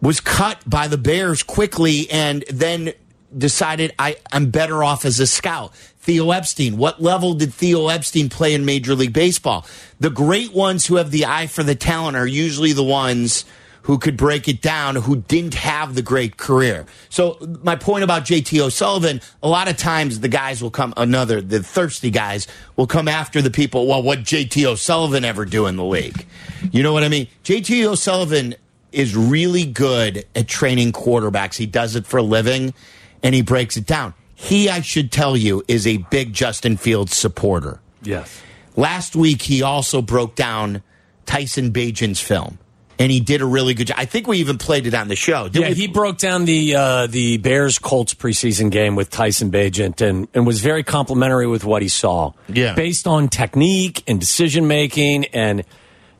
was 0.02 0.20
cut 0.20 0.62
by 0.68 0.88
the 0.88 0.99
Bears 0.99 1.42
quickly 1.42 2.08
and 2.11 2.44
then 2.50 2.92
decided 3.37 3.94
I, 3.99 4.18
I'm 4.30 4.50
better 4.50 4.85
off 4.85 5.06
as 5.06 5.18
a 5.18 5.26
scout. 5.26 5.75
Theo 5.75 6.32
Epstein. 6.32 6.76
What 6.76 7.02
level 7.02 7.32
did 7.32 7.54
Theo 7.54 7.88
Epstein 7.88 8.28
play 8.28 8.52
in 8.52 8.66
Major 8.66 8.94
League 8.94 9.14
Baseball? 9.14 9.66
The 9.99 10.11
great 10.11 10.52
ones 10.52 10.85
who 10.85 10.96
have 10.96 11.11
the 11.11 11.25
eye 11.25 11.46
for 11.46 11.62
the 11.62 11.75
talent 11.75 12.18
are 12.18 12.26
usually 12.26 12.75
the 12.75 12.85
ones 12.85 13.46
who 13.87 13.99
could 13.99 14.16
break 14.16 14.49
it 14.49 14.61
down, 14.61 14.97
who 14.97 15.14
didn't 15.14 15.55
have 15.55 15.95
the 15.95 16.02
great 16.02 16.37
career. 16.37 16.85
So 17.09 17.38
my 17.62 17.76
point 17.76 18.02
about 18.02 18.25
JT 18.25 18.59
O'Sullivan, 18.59 19.21
a 19.45 19.49
lot 19.49 19.69
of 19.69 19.76
times 19.76 20.19
the 20.19 20.28
guys 20.28 20.61
will 20.61 20.73
come, 20.73 20.93
another, 20.97 21.40
the 21.40 21.62
thirsty 21.62 22.11
guys 22.11 22.49
will 22.75 22.88
come 22.88 23.07
after 23.07 23.40
the 23.40 23.50
people, 23.50 23.87
well, 23.87 24.02
what 24.02 24.21
JT 24.21 24.64
O'Sullivan 24.64 25.25
ever 25.25 25.45
do 25.45 25.66
in 25.66 25.76
the 25.76 25.85
league? 25.85 26.26
You 26.73 26.83
know 26.83 26.93
what 26.93 27.05
I 27.05 27.09
mean? 27.09 27.28
JT 27.45 27.85
O'Sullivan 27.85 28.57
is 28.90 29.14
really 29.16 29.64
good 29.64 30.26
at 30.35 30.49
training 30.49 30.90
quarterbacks. 30.90 31.55
He 31.57 31.66
does 31.66 31.95
it 31.95 32.07
for 32.07 32.16
a 32.16 32.23
living 32.25 32.75
and 33.23 33.37
he 33.37 33.40
breaks 33.40 33.76
it 33.76 33.87
down. 33.87 34.14
He, 34.35 34.69
I 34.69 34.81
should 34.81 35.12
tell 35.12 35.37
you, 35.37 35.62
is 35.69 35.87
a 35.87 35.99
big 35.99 36.33
Justin 36.33 36.76
Fields 36.76 37.16
supporter. 37.16 37.81
yes. 38.02 38.43
Last 38.75 39.16
week, 39.16 39.43
he 39.43 39.62
also 39.62 40.02
broke 40.02 40.35
down 40.35 40.83
Tyson 41.25 41.71
Bagent's 41.71 42.21
film, 42.21 42.59
and 42.98 43.12
he 43.12 43.20
did 43.20 43.42
a 43.42 43.44
really 43.46 43.74
good 43.74 43.88
job. 43.88 43.96
I 43.98 44.04
think 44.06 44.26
we 44.26 44.38
even 44.38 44.58
played 44.58 44.86
it 44.86 44.94
on 44.94 45.08
the 45.08 45.16
show. 45.16 45.48
Didn't 45.48 45.62
Yeah, 45.62 45.68
we? 45.70 45.74
he 45.74 45.86
broke 45.88 46.18
down 46.18 46.44
the 46.44 46.74
uh, 46.74 47.06
the 47.06 47.36
Bears 47.38 47.78
Colts 47.78 48.14
preseason 48.14 48.70
game 48.70 48.96
with 48.96 49.10
Tyson 49.10 49.50
Bagent 49.50 50.00
and, 50.00 50.28
and 50.34 50.46
was 50.46 50.60
very 50.60 50.82
complimentary 50.82 51.46
with 51.46 51.64
what 51.64 51.82
he 51.82 51.88
saw. 51.88 52.32
Yeah. 52.48 52.74
based 52.74 53.06
on 53.06 53.28
technique 53.28 54.02
and 54.06 54.18
decision 54.20 54.66
making 54.66 55.26
and 55.26 55.62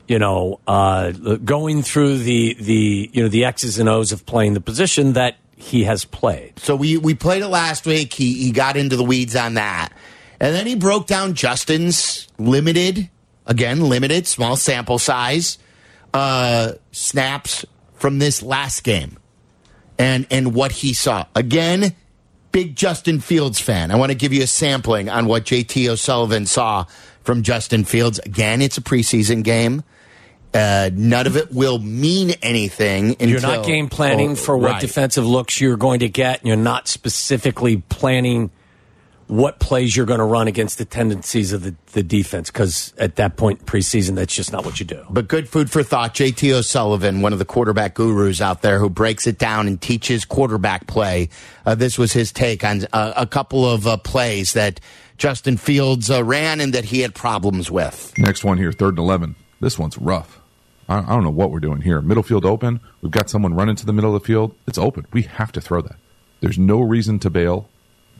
you 0.07 0.19
know 0.19 0.59
uh, 0.67 1.11
going 1.11 1.81
through 1.81 2.19
the 2.19 2.55
the 2.59 3.09
you 3.13 3.23
know 3.23 3.29
the 3.29 3.45
X's 3.45 3.79
and 3.79 3.89
O's 3.89 4.11
of 4.11 4.25
playing 4.25 4.53
the 4.53 4.61
position 4.61 5.13
that 5.13 5.35
he 5.55 5.83
has 5.85 6.05
played. 6.05 6.59
So 6.59 6.75
we 6.75 6.97
we 6.97 7.15
played 7.15 7.41
it 7.41 7.47
last 7.47 7.85
week. 7.87 8.13
He 8.13 8.33
he 8.43 8.51
got 8.51 8.77
into 8.77 8.95
the 8.95 9.03
weeds 9.03 9.35
on 9.35 9.55
that, 9.55 9.89
and 10.39 10.53
then 10.55 10.67
he 10.67 10.75
broke 10.75 11.07
down 11.07 11.33
Justin's 11.33 12.27
limited, 12.37 13.09
again 13.47 13.81
limited, 13.89 14.27
small 14.27 14.55
sample 14.55 14.99
size, 14.99 15.57
uh, 16.13 16.73
snaps 16.91 17.65
from 17.95 18.19
this 18.19 18.41
last 18.43 18.83
game, 18.83 19.17
and 19.97 20.25
and 20.31 20.53
what 20.53 20.71
he 20.71 20.93
saw. 20.93 21.25
Again, 21.35 21.95
big 22.51 22.75
Justin 22.75 23.19
Fields 23.19 23.59
fan. 23.59 23.91
I 23.91 23.95
want 23.95 24.11
to 24.11 24.17
give 24.17 24.33
you 24.33 24.43
a 24.43 24.47
sampling 24.47 25.09
on 25.09 25.25
what 25.27 25.45
JT 25.45 25.87
O'Sullivan 25.89 26.45
saw 26.45 26.85
from 27.23 27.43
Justin 27.43 27.83
Fields. 27.83 28.19
Again, 28.19 28.61
it's 28.61 28.77
a 28.77 28.81
preseason 28.81 29.43
game. 29.43 29.83
Uh, 30.53 30.89
none 30.93 31.27
of 31.27 31.35
it 31.35 31.51
will 31.51 31.77
mean 31.77 32.31
anything. 32.41 33.09
Until, 33.11 33.29
You're 33.29 33.41
not 33.41 33.65
game 33.65 33.89
planning 33.89 34.31
Oh, 34.31 34.35
for 34.35 34.57
what 34.57 34.71
right. 34.71 34.81
defensive 34.81 35.25
looks 35.27 35.59
you're 35.59 35.77
going 35.77 35.99
to 35.99 36.09
get. 36.09 36.39
And 36.39 36.47
you're 36.47 36.55
not 36.55 36.87
specifically 36.87 37.77
planning 37.89 38.49
what 39.27 39.59
plays 39.59 39.95
you're 39.95 40.05
going 40.05 40.19
to 40.19 40.25
run 40.25 40.47
against 40.47 40.77
the 40.77 40.85
tendencies 40.85 41.51
of 41.51 41.63
the, 41.63 41.75
the 41.91 42.03
defense 42.03 42.49
because 42.49 42.93
at 42.97 43.17
that 43.17 43.35
point 43.35 43.59
in 43.59 43.65
preseason, 43.65 44.15
that's 44.15 44.33
just 44.33 44.51
not 44.51 44.65
what 44.65 44.79
you 44.79 44.85
do. 44.85 45.05
But 45.09 45.27
good 45.27 45.49
food 45.49 45.69
for 45.69 45.83
thought. 45.83 46.13
JT 46.13 46.51
O'Sullivan, 46.53 47.21
one 47.21 47.33
of 47.33 47.39
the 47.39 47.45
quarterback 47.45 47.93
gurus 47.93 48.41
out 48.41 48.61
there 48.61 48.79
who 48.79 48.89
breaks 48.89 49.27
it 49.27 49.37
down 49.37 49.67
and 49.67 49.81
teaches 49.81 50.25
quarterback 50.25 50.87
play. 50.87 51.29
Uh, 51.65 51.75
this 51.75 51.97
was 51.97 52.13
his 52.13 52.31
take 52.31 52.63
on 52.63 52.87
uh, 52.93 53.13
a 53.15 53.27
couple 53.27 53.69
of 53.69 53.85
uh, 53.85 53.97
plays 53.97 54.53
that 54.53 54.79
Justin 55.17 55.57
Fields 55.57 56.09
uh, 56.09 56.23
ran 56.23 56.61
and 56.61 56.73
that 56.73 56.85
he 56.85 57.01
had 57.01 57.13
problems 57.13 57.69
with. 57.69 58.13
Next 58.17 58.43
one 58.43 58.57
here, 58.57 58.71
third 58.71 58.89
and 58.89 58.99
11. 58.99 59.35
This 59.59 59.77
one's 59.77 59.97
rough. 59.97 60.39
I, 60.87 60.99
I 60.99 61.07
don't 61.07 61.23
know 61.23 61.31
what 61.31 61.51
we're 61.51 61.59
doing 61.59 61.81
here. 61.81 62.01
Middle 62.01 62.23
field 62.23 62.45
open. 62.45 62.79
We've 63.01 63.11
got 63.11 63.29
someone 63.29 63.53
running 63.53 63.75
to 63.75 63.85
the 63.85 63.93
middle 63.93 64.15
of 64.15 64.21
the 64.21 64.25
field. 64.25 64.55
It's 64.67 64.77
open. 64.77 65.05
We 65.11 65.23
have 65.23 65.51
to 65.53 65.61
throw 65.61 65.81
that. 65.81 65.97
There's 66.39 66.57
no 66.59 66.79
reason 66.81 67.19
to 67.19 67.29
bail. 67.29 67.67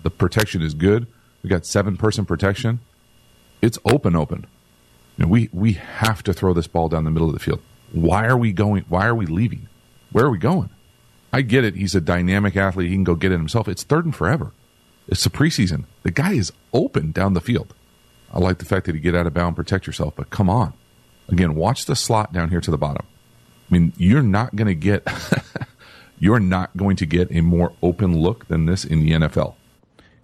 The 0.03 0.09
protection 0.09 0.61
is 0.61 0.73
good. 0.73 1.07
We 1.43 1.49
got 1.49 1.65
seven 1.65 1.97
person 1.97 2.25
protection. 2.25 2.79
It's 3.61 3.79
open, 3.85 4.15
open. 4.15 4.45
You 5.17 5.25
know, 5.25 5.29
we 5.29 5.49
we 5.51 5.73
have 5.73 6.23
to 6.23 6.33
throw 6.33 6.53
this 6.53 6.67
ball 6.67 6.89
down 6.89 7.03
the 7.03 7.11
middle 7.11 7.27
of 7.27 7.33
the 7.33 7.39
field. 7.39 7.61
Why 7.91 8.25
are 8.25 8.37
we 8.37 8.51
going? 8.51 8.85
Why 8.89 9.07
are 9.07 9.15
we 9.15 9.25
leaving? 9.25 9.67
Where 10.11 10.25
are 10.25 10.29
we 10.29 10.37
going? 10.37 10.69
I 11.33 11.41
get 11.41 11.63
it. 11.63 11.75
He's 11.75 11.95
a 11.95 12.01
dynamic 12.01 12.55
athlete. 12.55 12.89
He 12.89 12.95
can 12.95 13.03
go 13.03 13.15
get 13.15 13.31
it 13.31 13.37
himself. 13.37 13.67
It's 13.67 13.83
third 13.83 14.05
and 14.05 14.15
forever. 14.15 14.51
It's 15.07 15.23
the 15.23 15.29
preseason. 15.29 15.85
The 16.03 16.11
guy 16.11 16.33
is 16.33 16.51
open 16.73 17.11
down 17.11 17.33
the 17.33 17.41
field. 17.41 17.73
I 18.31 18.39
like 18.39 18.59
the 18.59 18.65
fact 18.65 18.85
that 18.85 18.95
you 18.95 19.01
get 19.01 19.15
out 19.15 19.27
of 19.27 19.33
bound, 19.33 19.55
protect 19.55 19.87
yourself, 19.87 20.15
but 20.15 20.29
come 20.29 20.49
on. 20.49 20.73
Again, 21.29 21.55
watch 21.55 21.85
the 21.85 21.95
slot 21.95 22.33
down 22.33 22.49
here 22.49 22.61
to 22.61 22.71
the 22.71 22.77
bottom. 22.77 23.05
I 23.69 23.73
mean, 23.73 23.93
you're 23.97 24.21
not 24.21 24.55
going 24.55 24.67
to 24.67 24.75
get 24.75 25.07
you're 26.19 26.39
not 26.39 26.75
going 26.75 26.95
to 26.97 27.05
get 27.05 27.31
a 27.31 27.41
more 27.41 27.73
open 27.81 28.17
look 28.19 28.47
than 28.47 28.65
this 28.65 28.85
in 28.85 28.99
the 28.99 29.11
NFL. 29.11 29.55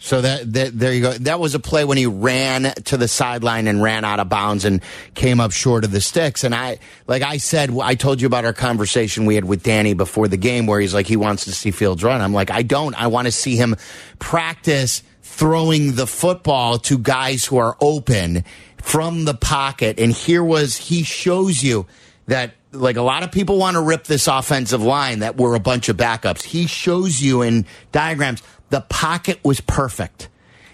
So 0.04 0.20
that, 0.20 0.52
that 0.52 0.78
there 0.78 0.92
you 0.92 1.02
go. 1.02 1.14
That 1.14 1.40
was 1.40 1.56
a 1.56 1.62
play 1.62 1.86
when 1.86 1.98
he 1.98 2.08
ran 2.08 2.74
to 2.74 2.98
the 2.98 3.08
sideline 3.08 3.68
and 3.68 3.82
ran 3.82 4.04
out 4.04 4.20
of 4.20 4.28
bounds 4.28 4.66
and 4.66 4.82
came 5.16 5.40
up 5.40 5.54
short 5.54 5.86
of 5.86 5.92
the 5.92 6.02
sticks. 6.02 6.44
And 6.44 6.54
I, 6.54 6.80
like 7.08 7.22
I 7.22 7.38
said, 7.38 7.72
I 7.82 7.96
told 7.96 8.20
you 8.20 8.28
about 8.28 8.44
our 8.44 8.52
conversation 8.52 9.26
we 9.26 9.36
had 9.36 9.46
with 9.46 9.64
Danny 9.64 9.94
before 9.94 10.28
the 10.28 10.36
game 10.36 10.68
where 10.68 10.82
he's 10.82 10.94
like 10.94 11.08
he 11.08 11.16
wants 11.16 11.46
to 11.46 11.54
see 11.54 11.72
Fields 11.72 12.04
run. 12.04 12.20
I'm 12.20 12.34
like 12.34 12.52
I 12.52 12.64
don't. 12.64 13.02
I 13.02 13.08
want 13.08 13.28
to 13.28 13.32
see 13.32 13.56
him 13.56 13.78
practice 14.20 15.04
throwing 15.22 15.96
the 15.96 16.06
football 16.06 16.80
to 16.80 16.98
guys 16.98 17.46
who 17.46 17.56
are 17.56 17.78
open 17.80 18.44
from 18.82 19.24
the 19.24 19.34
pocket. 19.34 20.02
And 20.02 20.12
here 20.12 20.44
was 20.44 20.76
he 20.76 21.04
shows 21.04 21.64
you 21.64 21.86
that 22.28 22.56
like 22.74 22.98
a 22.98 23.02
lot 23.02 23.24
of 23.24 23.32
people 23.32 23.58
want 23.58 23.76
to 23.76 23.82
rip 23.82 24.04
this 24.04 24.28
offensive 24.28 24.84
line 24.84 25.20
that 25.20 25.38
were 25.38 25.56
a 25.56 25.62
bunch 25.62 25.88
of 25.88 25.96
backups. 25.96 26.44
He 26.44 26.68
shows 26.68 27.22
you 27.22 27.42
in 27.42 27.66
diagrams 27.94 28.44
the 28.74 28.82
pocket 28.82 29.40
was 29.44 29.62
perfect 29.62 30.30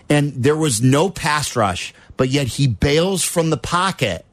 and 0.10 0.32
there 0.34 0.56
was 0.56 0.82
no 0.82 1.10
pass 1.10 1.54
rush, 1.58 1.94
but 2.16 2.30
yet 2.30 2.48
he 2.48 2.66
bails 2.66 3.26
from 3.26 3.50
the 3.50 3.58
pocket, 3.58 4.26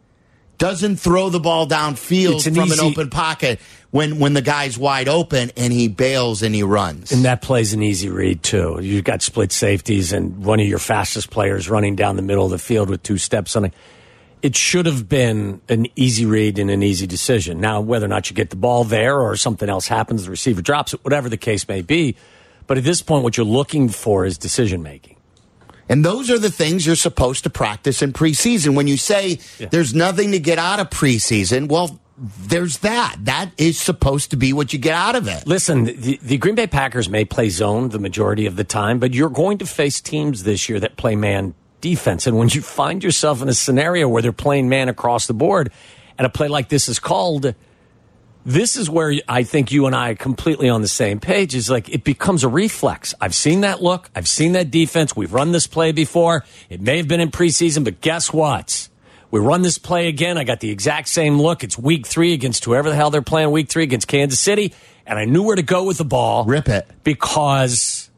doesn't 0.57 0.99
throw 0.99 1.31
the 1.31 1.41
ball 1.41 1.67
downfield 1.67 2.47
an 2.47 2.55
from 2.55 2.69
easy- 2.69 2.81
an 2.81 2.93
open 2.93 3.11
pocket 3.11 3.59
when 3.91 4.21
when 4.21 4.35
the 4.35 4.41
guy's 4.41 4.79
wide 4.79 5.09
open 5.09 5.51
and 5.57 5.73
he 5.73 5.89
bails 5.89 6.45
and 6.45 6.55
he 6.55 6.63
runs. 6.63 7.11
And 7.11 7.25
that 7.25 7.43
plays 7.43 7.73
an 7.73 7.83
easy 7.83 8.09
read 8.09 8.45
too. 8.45 8.79
You've 8.81 9.03
got 9.03 9.21
split 9.21 9.51
safeties 9.51 10.13
and 10.13 10.45
one 10.45 10.61
of 10.61 10.67
your 10.69 10.79
fastest 10.79 11.31
players 11.31 11.69
running 11.69 11.97
down 11.97 12.15
the 12.15 12.23
middle 12.23 12.45
of 12.45 12.53
the 12.53 12.59
field 12.59 12.89
with 12.89 13.03
two 13.03 13.19
steps 13.19 13.57
on 13.57 13.65
it. 13.65 13.75
It 14.43 14.55
should 14.55 14.87
have 14.87 15.09
been 15.09 15.61
an 15.69 15.89
easy 15.97 16.25
read 16.25 16.61
and 16.61 16.71
an 16.71 16.85
easy 16.85 17.09
decision. 17.09 17.59
Now, 17.59 17.81
whether 17.81 18.07
or 18.07 18.09
not 18.09 18.31
you 18.31 18.37
get 18.37 18.51
the 18.51 18.57
ball 18.57 18.85
there 18.85 19.19
or 19.19 19.35
something 19.35 19.69
else 19.69 19.89
happens, 19.89 20.25
the 20.25 20.31
receiver 20.31 20.63
drops 20.63 20.95
it, 20.95 21.01
whatever 21.03 21.29
the 21.29 21.37
case 21.37 21.67
may 21.67 21.83
be. 21.83 22.15
But 22.67 22.79
at 22.79 22.85
this 22.85 23.03
point, 23.03 23.23
what 23.23 23.37
you're 23.37 23.47
looking 23.47 23.89
for 23.89 24.25
is 24.25 24.39
decision 24.39 24.83
making. 24.83 25.17
And 25.89 26.05
those 26.05 26.31
are 26.31 26.39
the 26.39 26.51
things 26.51 26.85
you're 26.85 26.97
supposed 26.97 27.45
to 27.45 27.51
practice 27.51 28.03
in 28.03 28.13
preseason. 28.13 28.75
When 28.75 28.89
you 28.89 28.97
say 28.97 29.39
there's 29.71 29.95
nothing 29.95 30.33
to 30.33 30.41
get 30.41 30.59
out 30.59 30.81
of 30.81 30.91
preseason, 30.91 31.69
well, 31.69 32.01
there's 32.19 32.79
that. 32.79 33.17
That 33.21 33.51
is 33.59 33.79
supposed 33.79 34.31
to 34.31 34.37
be 34.37 34.53
what 34.53 34.73
you 34.73 34.79
get 34.79 34.95
out 34.95 35.15
of 35.15 35.29
it. 35.29 35.47
Listen, 35.47 35.85
the, 35.85 36.19
the 36.23 36.39
Green 36.39 36.55
Bay 36.55 36.67
Packers 36.67 37.09
may 37.09 37.25
play 37.25 37.51
zone 37.51 37.91
the 37.91 37.99
majority 37.99 38.47
of 38.47 38.57
the 38.57 38.65
time, 38.65 38.99
but 38.99 39.15
you're 39.15 39.31
going 39.31 39.59
to 39.59 39.67
face 39.67 40.01
teams 40.01 40.43
this 40.43 40.69
year 40.69 40.81
that 40.81 40.97
play 40.97 41.15
man 41.15 41.55
defense. 41.81 42.27
And 42.27 42.37
when 42.37 42.49
you 42.49 42.63
find 42.63 43.05
yourself 43.05 43.43
in 43.43 43.49
a 43.49 43.55
scenario 43.55 44.09
where 44.09 44.23
they're 44.23 44.33
playing 44.33 44.69
man 44.69 44.89
across 44.89 45.27
the 45.27 45.35
board 45.35 45.71
and 46.19 46.27
a 46.27 46.31
play 46.31 46.49
like 46.49 46.69
this 46.69 46.89
is 46.89 46.99
called, 46.99 47.55
this 48.47 48.77
is 48.77 48.89
where 48.89 49.13
I 49.29 49.43
think 49.43 49.73
you 49.73 49.87
and 49.87 49.95
I 49.95 50.11
are 50.11 50.15
completely 50.15 50.69
on 50.69 50.81
the 50.81 50.89
same 50.89 51.19
page. 51.19 51.55
Is 51.55 51.69
like 51.69 51.89
it 51.89 52.05
becomes 52.05 52.45
a 52.45 52.49
reflex. 52.49 53.13
I've 53.21 53.35
seen 53.35 53.63
that 53.63 53.83
look. 53.83 54.09
I've 54.15 54.29
seen 54.29 54.53
that 54.53 54.71
defense. 54.71 55.17
We've 55.17 55.33
run 55.33 55.51
this 55.51 55.67
play 55.67 55.91
before. 55.91 56.45
It 56.71 56.81
may 56.81 56.97
have 56.99 57.09
been 57.09 57.21
in 57.21 57.33
preseason, 57.33 57.83
but 57.83 58.01
guess 58.01 58.33
what? 58.33 58.89
We 59.33 59.41
run 59.41 59.63
this 59.63 59.79
play 59.79 60.07
again. 60.07 60.39
I 60.39 60.45
got 60.45 60.61
the 60.61 60.71
exact 60.71 61.09
same 61.09 61.41
look. 61.41 61.65
It's 61.65 61.77
week 61.77 62.07
three 62.07 62.33
against 62.33 62.65
whoever 62.65 62.89
the 62.89 62.95
hell 62.95 63.11
they're 63.11 63.21
playing 63.21 63.51
week 63.51 63.69
three 63.69 63.83
against 63.83 64.07
Kansas 64.07 64.39
City. 64.39 64.73
And 65.05 65.19
I 65.19 65.25
knew 65.25 65.43
where 65.43 65.57
to 65.57 65.63
go 65.63 65.83
with 65.83 65.99
the 65.99 66.05
ball. 66.05 66.45
Rip 66.45 66.69
it. 66.69 66.89
Because 67.03 68.09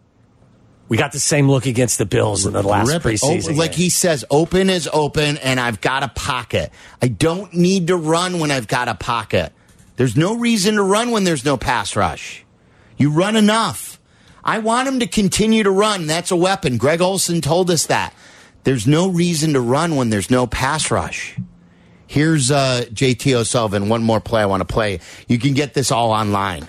we 0.88 0.99
got 0.99 1.12
the 1.12 1.20
same 1.20 1.50
look 1.50 1.64
against 1.64 1.97
the 1.97 2.04
Bills 2.04 2.44
in 2.44 2.52
the 2.52 2.62
last 2.62 2.88
Rip 2.88 3.06
it. 3.06 3.23
Oh, 3.23 3.28
preseason. 3.28 3.54
Oh, 3.54 3.58
like 3.58 3.75
he 3.75 3.88
says, 3.88 4.26
open 4.30 4.68
is 4.68 4.88
open, 4.92 5.38
and 5.38 5.58
I've 5.58 5.80
got 5.80 6.02
a 6.02 6.08
pocket. 6.08 6.70
I 7.00 7.08
don't 7.08 7.54
need 7.54 7.87
to 7.87 7.97
run 7.97 8.38
when 8.38 8.50
I've 8.50 8.68
got 8.68 8.88
a 8.88 8.94
pocket. 8.94 9.52
There's 9.99 10.17
no 10.17 10.37
reason 10.37 10.76
to 10.76 10.83
run 10.85 11.11
when 11.11 11.25
there's 11.25 11.45
no 11.45 11.57
pass 11.57 11.97
rush. 11.97 12.45
You 12.97 13.11
run 13.11 13.35
enough. 13.35 14.00
I 14.45 14.61
want 14.61 14.87
him 14.87 15.00
to 15.00 15.09
continue 15.09 15.64
to 15.64 15.73
run. 15.73 16.07
That's 16.07 16.31
a 16.31 16.37
weapon. 16.37 16.78
Greg 16.78 17.00
Olsen 17.00 17.40
told 17.40 17.69
us 17.69 17.87
that. 17.87 18.14
There's 18.62 18.87
no 18.87 19.09
reason 19.09 19.55
to 19.55 19.61
run 19.61 19.97
when 19.97 20.11
there's 20.11 20.31
no 20.31 20.47
pass 20.47 20.93
rush. 20.93 21.37
Here's 22.07 22.52
uh, 22.52 22.85
JT 22.93 23.35
O'Sullivan. 23.35 23.88
One 23.88 24.05
more 24.05 24.21
play 24.21 24.40
I 24.40 24.47
want 24.47 24.61
to 24.61 24.73
play. 24.73 25.00
You 25.26 25.37
can 25.37 25.52
get 25.52 25.75
this 25.75 25.90
all 25.90 26.12
online. 26.12 26.69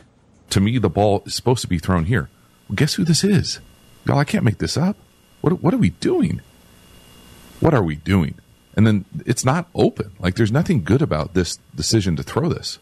To 0.49 0.59
me, 0.59 0.79
the 0.79 0.89
ball 0.89 1.21
is 1.27 1.35
supposed 1.35 1.61
to 1.61 1.67
be 1.67 1.77
thrown 1.77 2.05
here. 2.05 2.31
Well, 2.67 2.77
guess 2.77 2.95
who 2.95 3.03
this 3.03 3.23
is? 3.23 3.59
Y'all, 4.05 4.17
I 4.17 4.23
can't 4.23 4.43
make 4.43 4.57
this 4.57 4.75
up. 4.75 4.97
What, 5.41 5.61
what 5.61 5.75
are 5.75 5.77
we 5.77 5.91
doing? 5.91 6.41
What 7.59 7.75
are 7.75 7.83
we 7.83 7.97
doing? 7.97 8.39
And 8.75 8.87
then 8.87 9.05
it's 9.23 9.45
not 9.45 9.69
open. 9.75 10.13
Like 10.19 10.33
there's 10.33 10.51
nothing 10.51 10.83
good 10.83 11.03
about 11.03 11.35
this 11.35 11.59
decision 11.75 12.15
to 12.15 12.23
throw 12.23 12.49
this. 12.49 12.79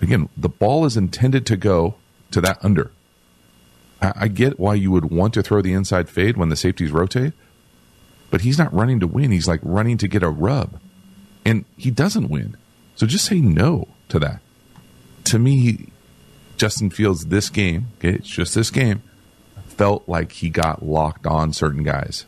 Again, 0.00 0.28
the 0.36 0.48
ball 0.48 0.84
is 0.84 0.96
intended 0.96 1.44
to 1.46 1.56
go 1.56 1.96
to 2.30 2.40
that 2.40 2.64
under. 2.64 2.90
I, 4.00 4.12
I 4.16 4.28
get 4.28 4.60
why 4.60 4.74
you 4.74 4.90
would 4.90 5.06
want 5.10 5.34
to 5.34 5.42
throw 5.42 5.60
the 5.60 5.72
inside 5.72 6.08
fade 6.08 6.36
when 6.36 6.48
the 6.48 6.56
safeties 6.56 6.92
rotate, 6.92 7.32
but 8.30 8.42
he's 8.42 8.58
not 8.58 8.72
running 8.72 9.00
to 9.00 9.06
win. 9.06 9.32
He's 9.32 9.48
like 9.48 9.60
running 9.62 9.98
to 9.98 10.08
get 10.08 10.22
a 10.22 10.28
rub. 10.28 10.78
And 11.44 11.64
he 11.76 11.90
doesn't 11.90 12.28
win. 12.28 12.56
So 12.94 13.06
just 13.06 13.24
say 13.24 13.40
no 13.40 13.88
to 14.08 14.18
that. 14.18 14.40
To 15.24 15.38
me, 15.38 15.90
Justin 16.56 16.90
Fields 16.90 17.26
this 17.26 17.48
game, 17.48 17.88
okay, 17.98 18.14
it's 18.14 18.28
just 18.28 18.54
this 18.54 18.70
game, 18.70 19.02
felt 19.66 20.08
like 20.08 20.32
he 20.32 20.50
got 20.50 20.82
locked 20.82 21.26
on 21.26 21.52
certain 21.52 21.82
guys. 21.82 22.26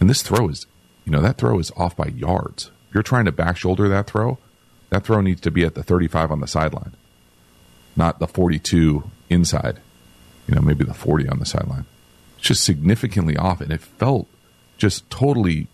And 0.00 0.08
this 0.08 0.22
throw 0.22 0.48
is, 0.48 0.66
you 1.04 1.12
know, 1.12 1.20
that 1.20 1.38
throw 1.38 1.58
is 1.58 1.70
off 1.76 1.96
by 1.96 2.06
yards. 2.06 2.70
If 2.88 2.94
you're 2.94 3.02
trying 3.02 3.26
to 3.26 3.32
back 3.32 3.56
shoulder 3.56 3.88
that 3.88 4.06
throw, 4.06 4.38
that 4.90 5.04
throw 5.04 5.20
needs 5.20 5.40
to 5.42 5.50
be 5.50 5.64
at 5.64 5.74
the 5.74 5.82
35 5.82 6.30
on 6.30 6.40
the 6.40 6.46
sideline, 6.46 6.94
not 7.96 8.18
the 8.18 8.26
42 8.26 9.10
inside, 9.28 9.80
you 10.46 10.54
know, 10.54 10.60
maybe 10.60 10.84
the 10.84 10.94
40 10.94 11.28
on 11.28 11.38
the 11.38 11.46
sideline. 11.46 11.84
It's 12.38 12.48
just 12.48 12.64
significantly 12.64 13.36
off. 13.36 13.60
And 13.60 13.72
it 13.72 13.80
felt 13.80 14.28
just 14.76 15.08
totally 15.10 15.66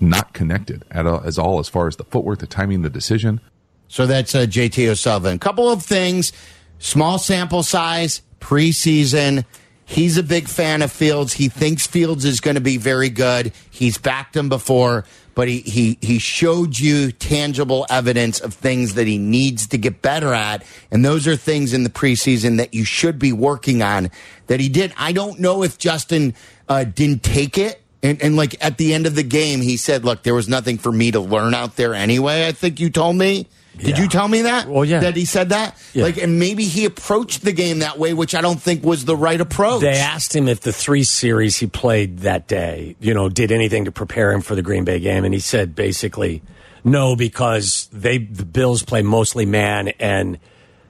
not 0.00 0.32
connected 0.34 0.84
at 0.90 1.06
all, 1.06 1.20
as 1.24 1.38
all 1.38 1.58
as 1.58 1.68
far 1.68 1.88
as 1.88 1.96
the 1.96 2.04
footwork, 2.04 2.40
the 2.40 2.46
timing, 2.46 2.82
the 2.82 2.90
decision. 2.90 3.40
So 3.88 4.06
that's 4.06 4.34
uh, 4.34 4.40
JT 4.40 4.88
O'Sullivan. 4.88 5.38
Couple 5.38 5.70
of 5.70 5.82
things. 5.82 6.32
Small 6.78 7.18
sample 7.18 7.62
size, 7.62 8.20
preseason. 8.40 9.44
He's 9.88 10.18
a 10.18 10.22
big 10.24 10.48
fan 10.48 10.82
of 10.82 10.90
Fields. 10.90 11.34
He 11.34 11.48
thinks 11.48 11.86
Fields 11.86 12.24
is 12.24 12.40
going 12.40 12.56
to 12.56 12.60
be 12.60 12.76
very 12.76 13.08
good. 13.08 13.52
He's 13.70 13.98
backed 13.98 14.36
him 14.36 14.48
before, 14.48 15.04
but 15.36 15.46
he, 15.46 15.60
he, 15.60 15.96
he 16.00 16.18
showed 16.18 16.76
you 16.76 17.12
tangible 17.12 17.86
evidence 17.88 18.40
of 18.40 18.52
things 18.52 18.94
that 18.94 19.06
he 19.06 19.16
needs 19.16 19.68
to 19.68 19.78
get 19.78 20.02
better 20.02 20.34
at. 20.34 20.64
And 20.90 21.04
those 21.04 21.28
are 21.28 21.36
things 21.36 21.72
in 21.72 21.84
the 21.84 21.88
preseason 21.88 22.56
that 22.56 22.74
you 22.74 22.84
should 22.84 23.20
be 23.20 23.32
working 23.32 23.80
on 23.80 24.10
that 24.48 24.58
he 24.58 24.68
did. 24.68 24.92
I 24.98 25.12
don't 25.12 25.38
know 25.38 25.62
if 25.62 25.78
Justin 25.78 26.34
uh, 26.68 26.82
didn't 26.82 27.22
take 27.22 27.56
it. 27.56 27.80
And, 28.02 28.20
and 28.20 28.34
like 28.34 28.56
at 28.64 28.78
the 28.78 28.92
end 28.92 29.06
of 29.06 29.14
the 29.14 29.22
game, 29.22 29.60
he 29.60 29.76
said, 29.76 30.04
look, 30.04 30.24
there 30.24 30.34
was 30.34 30.48
nothing 30.48 30.78
for 30.78 30.90
me 30.90 31.12
to 31.12 31.20
learn 31.20 31.54
out 31.54 31.76
there 31.76 31.94
anyway. 31.94 32.48
I 32.48 32.52
think 32.52 32.80
you 32.80 32.90
told 32.90 33.14
me. 33.14 33.46
Did 33.78 33.96
Yeah. 33.98 34.02
you 34.04 34.08
tell 34.08 34.26
me 34.28 34.42
that? 34.42 34.68
Well, 34.68 34.84
yeah. 34.84 35.00
That 35.00 35.16
he 35.16 35.24
said 35.24 35.50
that? 35.50 35.76
Yeah. 35.92 36.04
Like, 36.04 36.16
and 36.16 36.38
maybe 36.38 36.64
he 36.64 36.84
approached 36.86 37.42
the 37.42 37.52
game 37.52 37.80
that 37.80 37.98
way, 37.98 38.14
which 38.14 38.34
I 38.34 38.40
don't 38.40 38.60
think 38.60 38.84
was 38.84 39.04
the 39.04 39.16
right 39.16 39.40
approach. 39.40 39.82
They 39.82 39.96
asked 39.98 40.34
him 40.34 40.48
if 40.48 40.60
the 40.60 40.72
three 40.72 41.04
series 41.04 41.56
he 41.58 41.66
played 41.66 42.20
that 42.20 42.48
day, 42.48 42.96
you 43.00 43.12
know, 43.14 43.28
did 43.28 43.52
anything 43.52 43.84
to 43.84 43.92
prepare 43.92 44.32
him 44.32 44.40
for 44.40 44.54
the 44.54 44.62
Green 44.62 44.84
Bay 44.84 44.98
game, 45.00 45.24
and 45.24 45.34
he 45.34 45.40
said 45.40 45.74
basically 45.74 46.42
no 46.84 47.16
because 47.16 47.88
they 47.92 48.18
the 48.18 48.44
Bills 48.46 48.82
play 48.82 49.02
mostly 49.02 49.44
man 49.44 49.88
and 50.00 50.38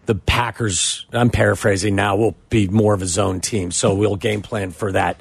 the 0.07 0.15
Packers. 0.15 1.07
I'm 1.13 1.31
paraphrasing 1.31 1.97
now. 1.97 2.15
Will 2.17 2.37
be 2.51 2.69
more 2.69 2.95
of 2.95 3.03
a 3.03 3.07
zone 3.07 3.41
team, 3.41 3.71
so 3.73 3.95
we'll 3.95 4.17
game 4.17 4.43
plan 4.43 4.71
for 4.71 4.93
that 4.93 5.21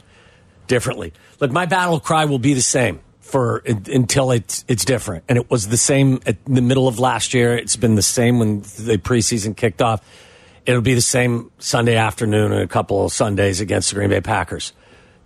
differently. 0.67 1.13
Look, 1.39 1.51
my 1.51 1.65
battle 1.65 1.99
cry 1.99 2.25
will 2.25 2.39
be 2.39 2.53
the 2.53 2.61
same 2.61 2.99
for 3.25 3.63
until 3.65 4.31
it's 4.31 4.63
it's 4.67 4.85
different, 4.85 5.23
and 5.27 5.37
it 5.37 5.49
was 5.49 5.67
the 5.67 5.77
same 5.77 6.21
at 6.27 6.37
the 6.45 6.61
middle 6.61 6.87
of 6.87 6.99
last 6.99 7.33
year. 7.33 7.57
It's 7.57 7.75
been 7.75 7.95
the 7.95 8.03
same 8.03 8.37
when 8.37 8.61
the 8.61 8.99
preseason 9.01 9.57
kicked 9.57 9.81
off. 9.81 10.07
It'll 10.67 10.81
be 10.81 10.93
the 10.93 11.01
same 11.01 11.51
Sunday 11.57 11.95
afternoon 11.95 12.51
and 12.51 12.61
a 12.61 12.67
couple 12.67 13.03
of 13.03 13.11
Sundays 13.11 13.61
against 13.61 13.89
the 13.89 13.95
Green 13.95 14.09
Bay 14.09 14.21
Packers. 14.21 14.73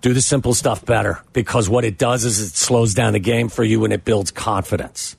Do 0.01 0.13
the 0.13 0.21
simple 0.21 0.53
stuff 0.53 0.85
better 0.85 1.21
because 1.33 1.67
what 1.67 1.83
it 1.83 1.97
does 1.97 2.23
is 2.23 2.39
it 2.39 2.55
slows 2.55 2.93
down 2.93 3.11
the 3.11 3.19
game 3.19 3.49
for 3.49 3.65
you 3.65 3.83
and 3.83 3.91
it 3.91 4.05
builds 4.05 4.31
confidence. 4.31 5.17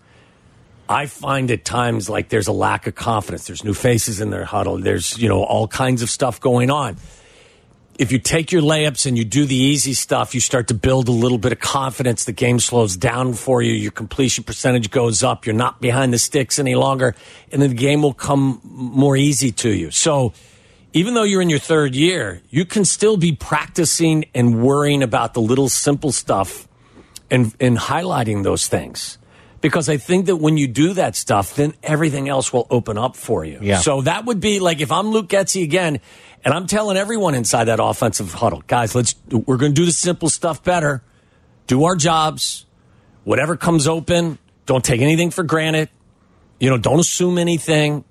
I 0.88 1.05
find 1.07 1.51
at 1.51 1.66
times 1.66 2.09
like 2.09 2.31
there's 2.31 2.49
a 2.49 2.53
lack 2.53 2.87
of 2.87 2.95
confidence. 2.95 3.47
There's 3.47 3.62
new 3.62 3.75
faces 3.75 4.23
in 4.23 4.31
their 4.31 4.47
huddle. 4.47 4.79
There's, 4.79 5.19
you 5.19 5.29
know, 5.29 5.45
all 5.45 5.69
kinds 5.69 6.03
of 6.03 6.09
stuff 6.09 6.40
going 6.40 6.71
on. 6.71 6.97
If 8.01 8.13
you 8.13 8.19
take 8.19 8.51
your 8.51 8.63
layups 8.63 9.05
and 9.05 9.19
you 9.19 9.27
do 9.27 9.45
the 9.45 9.55
easy 9.55 9.93
stuff, 9.93 10.35
you 10.35 10.41
start 10.41 10.69
to 10.69 10.75
build 10.75 11.09
a 11.09 11.13
little 11.13 11.37
bit 11.37 11.53
of 11.53 11.61
confidence. 11.61 12.25
The 12.25 12.33
game 12.33 12.59
slows 12.59 12.97
down 12.97 13.35
for 13.35 13.61
you. 13.61 13.75
Your 13.75 13.91
completion 13.91 14.43
percentage 14.43 14.91
goes 14.91 15.23
up. 15.23 15.45
You're 15.45 15.55
not 15.55 15.83
behind 15.83 16.15
the 16.15 16.19
sticks 16.19 16.59
any 16.59 16.75
longer. 16.75 17.15
And 17.53 17.61
then 17.61 17.69
the 17.69 17.77
game 17.77 18.01
will 18.01 18.15
come 18.15 18.63
more 18.65 19.19
easy 19.19 19.53
to 19.53 19.69
you. 19.69 19.91
So 19.91 20.33
even 20.95 21.13
though 21.13 21.25
you're 21.25 21.43
in 21.43 21.51
your 21.51 21.59
third 21.59 21.95
year, 21.95 22.41
you 22.49 22.65
can 22.65 22.87
still 22.87 23.19
be 23.19 23.33
practicing 23.33 24.25
and 24.35 24.63
worrying 24.63 25.03
about 25.03 25.35
the 25.35 25.43
little 25.43 25.69
simple 25.69 26.11
stuff 26.11 26.67
and, 27.31 27.55
and 27.61 27.77
highlighting 27.77 28.45
those 28.45 28.67
things. 28.67 29.19
Because 29.61 29.91
I 29.91 29.99
think 29.99 30.25
that 30.25 30.37
when 30.37 30.57
you 30.57 30.67
do 30.67 30.95
that 30.95 31.15
stuff, 31.17 31.55
then 31.55 31.75
everything 31.83 32.31
else 32.31 32.51
will 32.51 32.67
open 32.71 32.97
up 32.97 33.15
for 33.15 33.45
you. 33.45 33.59
Yeah. 33.61 33.77
So 33.81 34.01
that 34.01 34.25
would 34.25 34.41
be 34.41 34.59
like 34.59 34.81
if 34.81 34.91
I'm 34.91 35.11
Luke 35.11 35.29
Getsy 35.29 35.63
again, 35.63 36.01
and 36.44 36.55
I'm 36.55 36.66
telling 36.66 36.96
everyone 36.96 37.35
inside 37.35 37.64
that 37.64 37.81
offensive 37.83 38.33
huddle, 38.33 38.62
guys, 38.66 38.94
let's 38.94 39.14
we're 39.31 39.57
going 39.57 39.72
to 39.72 39.81
do 39.81 39.85
the 39.85 39.92
simple 39.92 40.29
stuff 40.29 40.62
better, 40.64 41.03
do 41.66 41.85
our 41.85 41.96
jobs, 41.96 42.66
whatever 43.24 43.57
comes 43.57 43.87
open, 43.87 44.38
don't 44.66 44.85
take 44.85 45.00
anything 45.00 45.31
for 45.31 45.42
granted. 45.42 45.88
You 46.59 46.70
know, 46.70 46.79
don't 46.79 47.00
assume 47.00 47.38
anything. 47.38 48.05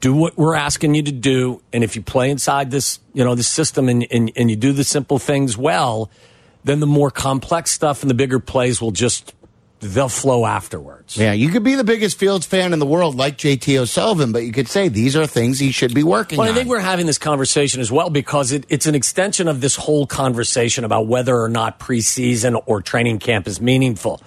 Do 0.00 0.14
what 0.14 0.36
we're 0.38 0.54
asking 0.54 0.94
you 0.94 1.02
to 1.02 1.12
do, 1.12 1.60
and 1.74 1.84
if 1.84 1.94
you 1.94 2.00
play 2.00 2.30
inside 2.30 2.70
this, 2.70 3.00
you 3.12 3.22
know, 3.22 3.34
this 3.34 3.48
system, 3.48 3.88
and, 3.90 4.06
and 4.10 4.32
and 4.34 4.48
you 4.48 4.56
do 4.56 4.72
the 4.72 4.82
simple 4.82 5.18
things 5.18 5.58
well, 5.58 6.10
then 6.64 6.80
the 6.80 6.86
more 6.86 7.10
complex 7.10 7.70
stuff 7.70 8.02
and 8.02 8.08
the 8.08 8.14
bigger 8.14 8.38
plays 8.38 8.80
will 8.80 8.92
just 8.92 9.34
they'll 9.80 10.08
flow 10.08 10.46
afterwards. 10.46 11.16
Yeah, 11.16 11.32
you 11.32 11.48
could 11.48 11.64
be 11.64 11.74
the 11.74 11.84
biggest 11.84 12.18
Fields 12.18 12.46
fan 12.46 12.72
in 12.72 12.78
the 12.78 12.86
world, 12.86 13.16
like 13.16 13.36
JT 13.36 13.78
O'Sullivan, 13.78 14.32
but 14.32 14.44
you 14.44 14.52
could 14.52 14.68
say 14.68 14.88
these 14.88 15.16
are 15.16 15.26
things 15.26 15.58
he 15.58 15.72
should 15.72 15.94
be 15.94 16.02
working 16.02 16.38
Well, 16.38 16.48
on. 16.48 16.54
I 16.54 16.56
think 16.56 16.68
we're 16.68 16.80
having 16.80 17.06
this 17.06 17.18
conversation 17.18 17.80
as 17.80 17.90
well 17.90 18.10
because 18.10 18.52
it, 18.52 18.66
it's 18.68 18.86
an 18.86 18.94
extension 18.94 19.48
of 19.48 19.60
this 19.60 19.76
whole 19.76 20.06
conversation 20.06 20.84
about 20.84 21.06
whether 21.06 21.36
or 21.40 21.48
not 21.48 21.80
preseason 21.80 22.62
or 22.66 22.82
training 22.82 23.18
camp 23.18 23.46
is 23.48 23.60
meaningful. 23.60 24.20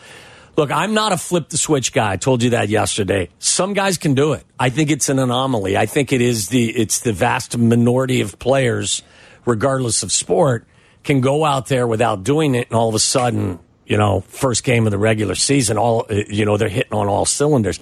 Look, 0.55 0.69
I'm 0.71 0.93
not 0.93 1.11
a 1.11 1.17
flip 1.17 1.49
the 1.49 1.57
switch 1.57 1.93
guy. 1.93 2.11
I 2.11 2.17
told 2.17 2.43
you 2.43 2.51
that 2.51 2.69
yesterday. 2.69 3.29
Some 3.39 3.73
guys 3.73 3.97
can 3.97 4.13
do 4.13 4.33
it. 4.33 4.45
I 4.59 4.69
think 4.69 4.91
it's 4.91 5.09
an 5.09 5.17
anomaly. 5.17 5.77
I 5.77 5.87
think 5.87 6.13
it 6.13 6.21
is 6.21 6.49
the 6.49 6.69
it's 6.69 6.99
the 6.99 7.13
vast 7.13 7.57
minority 7.57 8.21
of 8.21 8.37
players, 8.37 9.01
regardless 9.45 10.03
of 10.03 10.11
sport, 10.11 10.67
can 11.03 11.21
go 11.21 11.43
out 11.43 11.67
there 11.67 11.87
without 11.87 12.23
doing 12.23 12.53
it, 12.53 12.67
and 12.69 12.77
all 12.77 12.87
of 12.87 12.93
a 12.93 12.99
sudden, 12.99 13.59
you 13.85 13.97
know, 13.97 14.21
first 14.21 14.63
game 14.63 14.85
of 14.85 14.91
the 14.91 14.97
regular 14.97 15.35
season, 15.35 15.77
all 15.77 16.05
you 16.09 16.45
know, 16.45 16.57
they're 16.57 16.69
hitting 16.69 16.93
on 16.93 17.07
all 17.07 17.25
cylinders. 17.25 17.79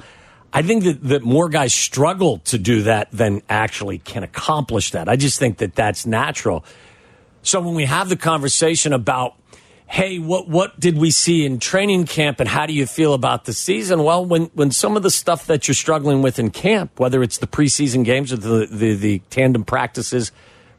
I 0.54 0.62
think 0.62 0.84
that, 0.84 1.04
that 1.04 1.24
more 1.24 1.48
guys 1.48 1.74
struggle 1.74 2.40
to 2.40 2.58
do 2.58 2.84
that 2.84 3.10
than 3.12 3.42
actually 3.50 4.00
can 4.00 4.24
accomplish 4.24 4.92
that. 4.92 5.08
I 5.08 5.16
just 5.16 5.40
think 5.40 5.60
that 5.60 5.76
that's 5.76 6.06
natural. 6.06 6.66
So 7.42 7.62
when 7.62 7.74
we 7.74 7.86
have 7.86 8.10
the 8.10 8.18
conversation 8.18 8.94
about, 8.94 9.36
hey, 9.88 10.20
what 10.20 10.50
what 10.50 10.80
did 10.80 10.98
we 10.98 11.12
see 11.12 11.46
in 11.46 11.60
training 11.60 12.06
camp 12.06 12.40
and 12.40 12.50
how 12.50 12.66
do 12.66 12.74
you 12.74 12.86
feel 12.86 13.14
about 13.14 13.46
the 13.46 13.54
season? 13.54 14.04
Well, 14.04 14.26
when 14.26 14.46
when 14.54 14.72
some 14.72 14.98
of 14.98 15.04
the 15.04 15.12
stuff 15.12 15.48
that 15.48 15.68
you're 15.68 15.76
struggling 15.76 16.22
with 16.22 16.38
in 16.38 16.50
camp, 16.50 17.00
whether 17.00 17.24
it's 17.24 17.38
the 17.38 17.48
preseason 17.48 18.04
games 18.04 18.34
or 18.34 18.38
the 18.38 18.68
the, 18.70 18.96
the 18.96 19.20
tandem 19.30 19.64
practices 19.64 20.32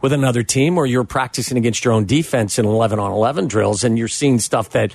with 0.02 0.12
another 0.12 0.42
team, 0.42 0.76
or 0.76 0.84
you're 0.84 1.04
practicing 1.04 1.56
against 1.56 1.84
your 1.84 1.94
own 1.94 2.04
defense 2.04 2.58
in 2.58 2.66
11 2.66 2.98
on 2.98 3.12
11 3.12 3.46
drills, 3.46 3.84
and 3.84 3.96
you're 3.96 4.08
seeing 4.08 4.38
stuff 4.38 4.70
that 4.70 4.94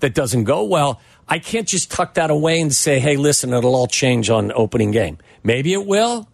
that 0.00 0.14
doesn't 0.14 0.44
go 0.44 0.64
well. 0.64 1.00
I 1.26 1.38
can't 1.38 1.66
just 1.66 1.90
tuck 1.90 2.14
that 2.14 2.30
away 2.30 2.60
and 2.60 2.74
say, 2.74 3.00
hey, 3.00 3.16
listen, 3.16 3.52
it'll 3.52 3.74
all 3.74 3.86
change 3.86 4.30
on 4.30 4.52
opening 4.52 4.90
game. 4.90 5.18
Maybe 5.42 5.72
it 5.72 5.86
will 5.86 6.28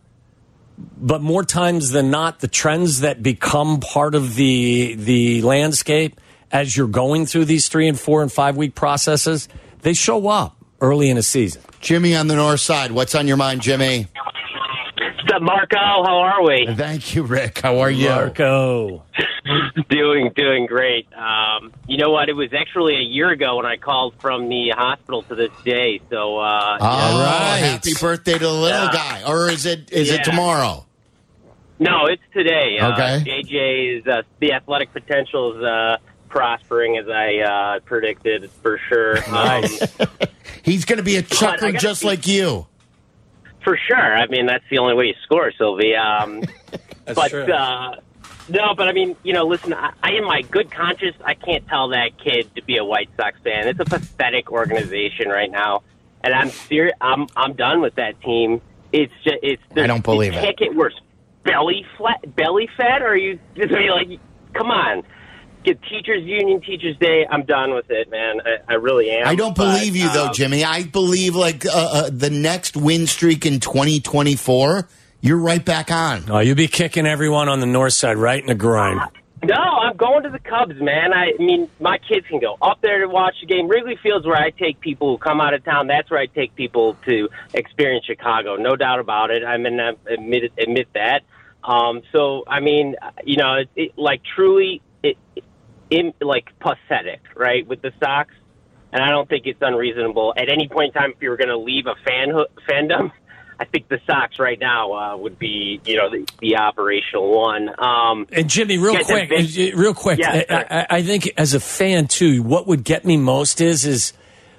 but 0.77 1.23
more 1.23 1.45
times 1.45 1.91
than 1.91 2.11
not, 2.11 2.41
the 2.41 2.49
trends 2.49 3.01
that 3.01 3.23
become 3.23 3.81
part 3.81 4.15
of 4.15 4.35
the 4.35 4.95
the 4.97 5.43
landscape 5.43 6.21
as 6.51 6.77
you're 6.77 6.89
going 6.89 7.27
through 7.27 7.45
these 7.45 7.69
three 7.69 7.89
and 7.89 7.99
four 7.99 8.23
and 8.23 8.33
five 8.33 8.57
week 8.57 8.75
processes, 8.75 9.49
they 9.83 9.93
show 9.93 10.29
up 10.29 10.57
early 10.81 11.11
in 11.11 11.19
a 11.19 11.23
season. 11.23 11.63
Jimmy 11.81 12.15
on 12.17 12.29
the 12.29 12.37
north 12.37 12.61
side. 12.61 12.93
What's 12.93 13.15
on 13.15 13.27
your 13.27 13.37
mind, 13.37 13.61
Jimmy? 13.61 14.07
What's 15.25 15.37
up, 15.37 15.43
Marco? 15.43 15.77
How 15.79 16.19
are 16.19 16.45
we? 16.45 16.67
Thank 16.77 17.15
you, 17.15 17.23
Rick. 17.23 17.61
How 17.61 17.79
are 17.79 17.91
you? 17.91 18.11
Marco. 18.11 19.05
doing 19.89 20.31
doing 20.37 20.67
great. 20.67 21.09
Um, 21.15 21.73
you 21.89 21.97
know 21.97 22.11
what? 22.11 22.29
It 22.29 22.35
was 22.35 22.53
actually 22.53 22.97
a 22.97 23.01
year 23.03 23.31
ago 23.31 23.57
when 23.57 23.65
I 23.65 23.79
called 23.79 24.17
from 24.21 24.51
the 24.51 24.75
hospital 24.77 25.23
to 25.23 25.35
this 25.35 25.51
day. 25.65 26.03
So 26.11 26.37
uh, 26.37 26.77
Oh, 26.79 27.21
right. 27.25 27.57
happy 27.59 27.93
birthday 27.99 28.35
to 28.35 28.39
the 28.39 28.53
little 28.53 28.85
Yeah. 28.85 28.93
guy. 28.93 29.23
Or 29.27 29.49
is 29.49 29.65
it 29.65 29.91
is 29.91 30.11
it 30.11 30.25
tomorrow? 30.25 30.85
no, 31.79 32.05
it's 32.05 32.23
today. 32.35 32.77
Uh, 32.79 32.93
Okay. 32.93 33.25
JJ 33.25 34.01
is 34.01 34.07
uh, 34.07 34.23
the 34.41 34.53
athletic 34.53 34.93
potential 34.93 35.57
is 35.57 35.65
uh, 35.65 35.97
prospering 36.29 36.99
as 36.99 37.09
I 37.09 37.39
uh, 37.39 37.81
predicted 37.81 38.51
for 38.63 38.79
sure. 38.91 39.17
Um, 39.35 39.65
He's 40.63 40.85
going 40.85 40.99
to 40.99 41.03
be 41.03 41.17
a 41.17 41.23
chuckler 41.23 41.73
gotta 41.73 41.79
just 41.79 42.01
see- 42.03 42.07
like 42.09 42.27
you. 42.27 42.67
For 43.64 43.77
sure. 43.77 43.96
I 43.96 44.27
mean, 44.27 44.46
that's 44.46 44.64
the 44.70 44.79
only 44.79 44.94
way 44.94 45.07
you 45.07 45.14
score, 45.24 45.50
Silvy. 45.57 45.96
Um, 45.96 46.42
That's 47.07 47.16
but 47.16 47.31
true. 47.31 47.44
uh, 47.44 47.96
no, 48.48 48.74
but 48.74 48.88
I 48.88 48.92
mean, 48.92 49.16
you 49.22 49.33
know, 49.33 49.46
listen, 49.46 49.72
I, 49.72 49.92
I 50.03 50.12
in 50.12 50.24
my 50.24 50.42
good 50.42 50.70
conscience, 50.70 51.16
I 51.24 51.35
can't 51.35 51.66
tell 51.68 51.88
that 51.88 52.18
kid 52.18 52.55
to 52.57 52.62
be 52.62 52.77
a 52.77 52.85
White 52.85 53.11
Sox 53.16 53.38
fan. 53.42 53.68
It's 53.68 53.81
a 53.81 53.85
pathetic 53.85 54.50
organization 54.53 55.29
right 55.29 55.50
now, 55.50 55.83
and 56.22 56.35
I'm 56.35 56.50
serious. 56.50 56.94
I'm 57.00 57.27
I'm 57.37 57.55
done 57.55 57.81
with 57.81 57.94
that 57.96 58.20
team. 58.22 58.61
It's 58.92 59.12
just 59.22 59.37
it's. 59.42 59.62
I 59.77 59.87
don't 59.87 60.05
believe 60.05 60.35
it. 60.35 60.42
Can't 60.42 60.57
get 60.57 60.74
worse. 60.74 60.98
Belly 61.42 61.85
flat, 61.96 62.35
belly 62.35 62.68
fat. 62.77 63.03
Or 63.03 63.09
are 63.09 63.16
you? 63.16 63.38
just 63.55 63.68
be 63.70 63.90
like, 63.90 64.18
come 64.55 64.70
on. 64.70 65.03
Get 65.64 65.83
teachers 65.83 66.22
union, 66.24 66.61
teachers 66.61 66.96
day. 66.98 67.27
I'm 67.31 67.44
done 67.44 67.74
with 67.74 67.90
it, 67.90 68.11
man. 68.11 68.40
I, 68.44 68.72
I 68.72 68.74
really 68.74 69.11
am. 69.11 69.27
I 69.27 69.35
don't 69.35 69.57
But, 69.57 69.74
believe 69.79 69.96
you 69.96 70.12
though, 70.12 70.27
um, 70.27 70.35
Jimmy. 70.35 70.62
I 70.62 70.85
believe 70.85 71.35
like 71.35 71.64
uh, 71.64 71.70
uh, 71.72 72.11
the 72.12 72.31
next 72.31 72.77
win 72.77 73.07
streak 73.07 73.46
in 73.46 73.61
2024, 73.61 74.88
you're 75.22 75.38
right 75.38 75.64
back 75.64 75.90
on. 75.90 76.24
Oh, 76.29 76.40
you'll 76.40 76.55
be 76.55 76.68
kicking 76.68 77.07
everyone 77.07 77.48
on 77.48 77.61
the 77.61 77.66
north 77.66 77.94
side 77.94 78.18
right 78.18 78.40
in 78.40 78.46
the 78.46 78.55
groin. 78.55 79.00
No, 79.42 79.55
I'm 79.57 79.96
going 79.96 80.22
to 80.22 80.31
the 80.31 80.38
Cubs, 80.38 80.81
man. 80.81 81.12
I 81.12 81.33
mean, 81.38 81.68
my 81.79 81.98
kids 81.98 82.27
can 82.27 82.40
go 82.40 82.57
up 82.62 82.81
there 82.81 83.00
to 83.00 83.09
watch 83.09 83.35
the 83.40 83.46
game. 83.46 83.68
Wrigley 83.68 83.98
Field's 84.03 84.27
where 84.27 84.37
I 84.37 84.50
take 84.50 84.81
people 84.81 85.11
who 85.11 85.18
come 85.18 85.40
out 85.40 85.53
of 85.53 85.64
town. 85.64 85.87
That's 85.87 86.11
where 86.11 86.20
I 86.20 86.27
take 86.27 86.55
people 86.55 86.96
to 87.05 87.29
experience 87.53 88.07
Chicago. 88.07 88.57
No 88.57 88.74
doubt 88.77 89.00
about 89.00 89.31
it. 89.31 89.44
I 89.44 89.59
mean, 89.59 89.81
I 89.81 89.92
admit 90.11 90.53
admit 90.59 90.88
that. 90.94 91.24
Um, 91.62 92.03
so, 92.12 92.44
I 92.46 92.61
mean, 92.61 92.96
you 93.24 93.37
know, 93.37 93.55
it, 93.55 93.68
it, 93.77 93.98
like 93.98 94.22
truly, 94.35 94.83
it, 95.03 95.16
it, 95.94 96.16
like 96.20 96.46
pathetic, 96.61 97.20
right, 97.37 97.66
with 97.66 97.83
the 97.83 97.92
Sox. 98.02 98.35
And 98.92 99.02
I 99.02 99.11
don't 99.11 99.28
think 99.28 99.46
it's 99.46 99.59
unreasonable 99.61 100.35
at 100.37 100.48
any 100.48 100.68
point 100.68 100.94
in 100.94 101.00
time 101.00 101.12
if 101.16 101.22
you 101.22 101.30
were 101.30 101.37
going 101.37 101.48
to 101.48 101.59
leave 101.59 101.87
a 101.87 101.94
fan 102.07 102.33
fandom. 102.68 103.11
I 103.59 103.64
think 103.64 103.88
the 103.88 103.98
Sox 104.07 104.38
right 104.38 104.59
now 104.59 104.92
uh, 104.92 105.16
would 105.16 105.38
be, 105.38 105.80
you 105.85 105.96
know, 105.96 106.11
the, 106.11 106.28
the 106.40 106.57
operational 106.57 107.33
one. 107.40 107.68
Um, 107.78 108.26
And 108.33 108.50
Jimmy, 108.50 108.78
real 108.78 108.98
quick, 109.04 109.28
big- 109.28 109.74
uh, 109.74 109.76
real 109.76 109.94
quick. 109.94 110.18
Yeah, 110.18 110.42
I. 110.50 110.57
I, 110.70 110.87
I 110.98 111.02
think 111.02 111.33
as 111.37 111.54
a 111.54 111.61
fan 111.61 112.07
too, 112.09 112.42
what 112.42 112.66
would 112.66 112.85
get 112.85 113.04
me 113.04 113.16
most 113.16 113.61
is 113.61 113.85
is 113.87 114.12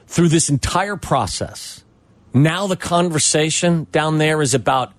through 0.07 0.29
this 0.29 0.49
entire 0.49 0.95
process. 0.95 1.83
Now 2.33 2.67
the 2.67 2.75
conversation 2.77 3.87
down 3.91 4.17
there 4.17 4.41
is 4.41 4.53
about 4.53 4.93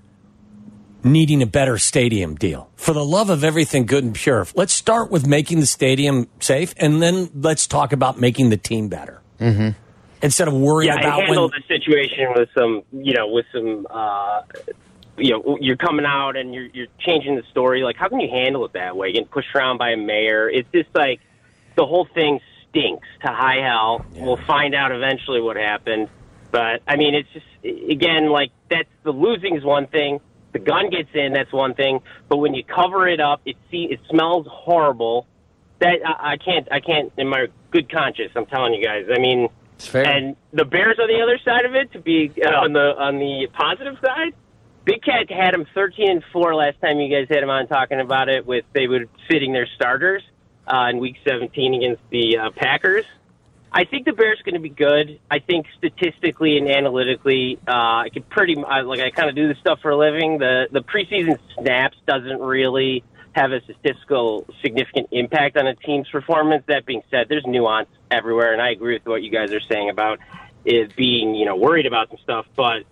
needing 1.06 1.42
a 1.42 1.46
better 1.46 1.78
stadium 1.78 2.34
deal. 2.34 2.70
For 2.76 2.92
the 2.92 3.04
love 3.04 3.30
of 3.30 3.44
everything 3.44 3.86
good 3.86 4.04
and 4.04 4.14
pure, 4.14 4.46
let's 4.54 4.72
start 4.72 5.10
with 5.10 5.26
making 5.26 5.60
the 5.60 5.66
stadium 5.66 6.28
safe, 6.40 6.74
and 6.76 7.00
then 7.00 7.30
let's 7.34 7.66
talk 7.66 7.92
about 7.92 8.20
making 8.20 8.50
the 8.50 8.56
team 8.56 8.88
better. 8.88 9.20
Mm-hmm. 9.40 9.70
Instead 10.22 10.48
of 10.48 10.54
worrying 10.54 10.90
about. 10.90 11.02
yeah, 11.02 11.08
about 11.08 11.18
and 11.18 11.26
handle 11.28 11.50
when 11.50 11.62
the 11.68 11.74
situation 11.74 12.32
with 12.34 12.48
some, 12.54 12.82
you 12.92 13.14
know, 13.14 13.28
with 13.28 13.46
some, 13.52 13.86
uh, 13.90 14.42
you 15.18 15.30
know, 15.30 15.58
you're 15.60 15.76
coming 15.76 16.06
out 16.06 16.36
and 16.36 16.54
you're 16.54 16.66
you're 16.66 16.86
changing 16.98 17.36
the 17.36 17.42
story. 17.50 17.82
Like, 17.82 17.96
how 17.96 18.08
can 18.08 18.20
you 18.20 18.28
handle 18.28 18.64
it 18.64 18.72
that 18.72 18.96
way? 18.96 19.12
Getting 19.12 19.28
pushed 19.28 19.54
around 19.54 19.78
by 19.78 19.90
a 19.90 19.96
mayor. 19.96 20.48
It's 20.48 20.68
just 20.72 20.88
like 20.94 21.20
the 21.76 21.86
whole 21.86 22.06
thing 22.14 22.40
stinks 22.68 23.06
to 23.22 23.28
high 23.28 23.60
hell. 23.60 24.04
We'll 24.14 24.36
find 24.36 24.74
out 24.74 24.92
eventually 24.92 25.40
what 25.40 25.56
happened. 25.56 26.08
But 26.50 26.82
I 26.86 26.96
mean, 26.96 27.14
it's 27.14 27.28
just 27.32 27.46
again 27.90 28.28
like 28.28 28.50
that's 28.70 28.88
the 29.02 29.12
losing 29.12 29.56
is 29.56 29.64
one 29.64 29.86
thing. 29.86 30.20
The 30.56 30.64
gun 30.64 30.88
gets 30.88 31.10
in, 31.12 31.34
that's 31.34 31.52
one 31.52 31.74
thing. 31.74 32.00
But 32.30 32.38
when 32.38 32.54
you 32.54 32.64
cover 32.64 33.06
it 33.06 33.20
up, 33.20 33.42
it 33.44 33.56
see 33.70 33.88
it 33.90 34.00
smells 34.08 34.46
horrible. 34.50 35.26
That 35.80 35.98
I, 36.02 36.32
I 36.32 36.36
can't, 36.38 36.66
I 36.72 36.80
can't, 36.80 37.12
in 37.18 37.28
my 37.28 37.48
good 37.70 37.92
conscience, 37.92 38.32
I'm 38.34 38.46
telling 38.46 38.72
you 38.72 38.82
guys. 38.82 39.04
I 39.14 39.18
mean, 39.18 39.50
and 40.06 40.34
the 40.54 40.64
Bears 40.64 40.98
on 40.98 41.08
the 41.08 41.20
other 41.22 41.38
side 41.44 41.66
of 41.66 41.74
it, 41.74 41.92
to 41.92 42.00
be 42.00 42.32
uh, 42.42 42.48
on 42.48 42.72
the 42.72 42.96
on 42.96 43.18
the 43.18 43.48
positive 43.52 43.96
side, 44.02 44.32
Big 44.86 45.02
Cat 45.02 45.30
had 45.30 45.52
him 45.52 45.66
13 45.74 46.10
and 46.10 46.24
four 46.32 46.54
last 46.54 46.80
time 46.80 47.00
you 47.00 47.14
guys 47.14 47.28
had 47.28 47.42
him 47.42 47.50
on 47.50 47.66
talking 47.66 48.00
about 48.00 48.30
it. 48.30 48.46
With 48.46 48.64
they 48.72 48.86
were 48.86 49.04
sitting 49.30 49.52
their 49.52 49.68
starters 49.76 50.22
uh, 50.66 50.88
in 50.88 51.00
Week 51.00 51.16
17 51.28 51.74
against 51.74 52.02
the 52.08 52.38
uh, 52.38 52.50
Packers. 52.56 53.04
I 53.72 53.84
think 53.84 54.06
the 54.06 54.12
Bears 54.12 54.40
are 54.40 54.44
going 54.44 54.54
to 54.54 54.60
be 54.60 54.68
good. 54.68 55.18
I 55.30 55.38
think 55.38 55.66
statistically 55.76 56.56
and 56.56 56.68
analytically, 56.68 57.58
uh, 57.66 57.72
I 57.72 58.08
could 58.12 58.28
pretty 58.28 58.56
I, 58.56 58.82
like 58.82 59.00
I 59.00 59.10
kind 59.10 59.28
of 59.28 59.34
do 59.34 59.48
this 59.48 59.58
stuff 59.58 59.80
for 59.82 59.90
a 59.90 59.96
living. 59.96 60.38
The 60.38 60.68
the 60.70 60.80
preseason 60.80 61.38
snaps 61.58 61.96
doesn't 62.06 62.40
really 62.40 63.04
have 63.32 63.52
a 63.52 63.60
statistical 63.62 64.46
significant 64.62 65.08
impact 65.12 65.56
on 65.58 65.66
a 65.66 65.74
team's 65.74 66.08
performance. 66.08 66.64
That 66.68 66.86
being 66.86 67.02
said, 67.10 67.26
there's 67.28 67.44
nuance 67.46 67.88
everywhere, 68.10 68.52
and 68.52 68.62
I 68.62 68.70
agree 68.70 68.94
with 68.94 69.06
what 69.06 69.22
you 69.22 69.30
guys 69.30 69.52
are 69.52 69.60
saying 69.60 69.90
about 69.90 70.20
it 70.64 70.96
being 70.96 71.34
you 71.34 71.44
know 71.44 71.56
worried 71.56 71.86
about 71.86 72.08
some 72.08 72.18
stuff, 72.22 72.46
but. 72.56 72.84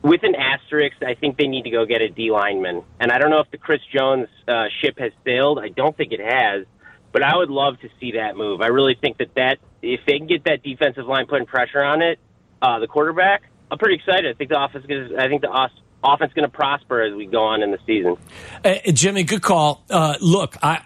With 0.00 0.22
an 0.22 0.36
asterisk, 0.36 1.02
I 1.04 1.14
think 1.14 1.38
they 1.38 1.48
need 1.48 1.64
to 1.64 1.70
go 1.70 1.84
get 1.84 2.00
a 2.00 2.08
D 2.08 2.30
lineman, 2.30 2.84
and 3.00 3.10
I 3.10 3.18
don't 3.18 3.30
know 3.30 3.40
if 3.40 3.50
the 3.50 3.58
Chris 3.58 3.80
Jones 3.92 4.28
uh, 4.46 4.66
ship 4.80 4.96
has 5.00 5.10
sailed. 5.24 5.58
I 5.58 5.70
don't 5.70 5.96
think 5.96 6.12
it 6.12 6.20
has, 6.20 6.66
but 7.12 7.22
I 7.22 7.36
would 7.36 7.50
love 7.50 7.80
to 7.80 7.88
see 8.00 8.12
that 8.12 8.36
move. 8.36 8.60
I 8.60 8.66
really 8.68 8.96
think 9.00 9.18
that 9.18 9.34
that 9.36 9.58
if 9.82 10.00
they 10.06 10.18
can 10.18 10.26
get 10.26 10.44
that 10.44 10.62
defensive 10.62 11.06
line 11.06 11.26
putting 11.26 11.46
pressure 11.46 11.82
on 11.82 12.02
it, 12.02 12.18
uh, 12.60 12.78
the 12.78 12.86
quarterback, 12.86 13.42
I'm 13.70 13.78
pretty 13.78 13.96
excited. 13.96 14.26
I 14.34 14.36
think 14.36 14.50
the 14.50 14.62
offense 14.62 14.84
is. 14.88 15.12
I 15.18 15.28
think 15.28 15.42
the 15.42 15.48
os- 15.48 15.70
offense 16.02 16.32
going 16.32 16.48
to 16.48 16.54
prosper 16.56 17.02
as 17.02 17.14
we 17.14 17.26
go 17.26 17.42
on 17.44 17.62
in 17.62 17.70
the 17.70 17.78
season. 17.86 18.16
Uh, 18.64 18.74
Jimmy, 18.92 19.24
good 19.24 19.42
call. 19.42 19.84
Uh, 19.90 20.14
look, 20.20 20.56
I 20.62 20.80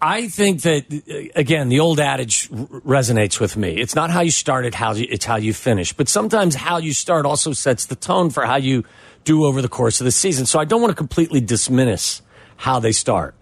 I- 0.00 0.28
think 0.28 0.62
that 0.62 0.84
uh, 0.92 1.38
again 1.38 1.68
the 1.68 1.80
old 1.80 2.00
adage 2.00 2.48
resonates 2.50 3.38
with 3.40 3.56
me. 3.56 3.76
It's 3.80 3.94
not 3.94 4.10
how 4.10 4.20
you 4.20 4.30
start 4.30 4.66
it, 4.66 4.74
how 4.74 4.92
you, 4.94 5.06
it's 5.08 5.24
how 5.24 5.36
you 5.36 5.52
finish. 5.54 5.92
But 5.92 6.08
sometimes 6.08 6.54
how 6.54 6.78
you 6.78 6.92
start 6.92 7.26
also 7.26 7.52
sets 7.52 7.86
the 7.86 7.96
tone 7.96 8.30
for 8.30 8.44
how 8.46 8.56
you 8.56 8.84
do 9.24 9.44
over 9.44 9.62
the 9.62 9.68
course 9.68 10.00
of 10.00 10.04
the 10.04 10.10
season. 10.10 10.46
So 10.46 10.58
I 10.58 10.64
don't 10.64 10.80
want 10.80 10.90
to 10.90 10.96
completely 10.96 11.40
dismiss 11.40 12.22
how 12.56 12.80
they 12.80 12.92
start. 12.92 13.34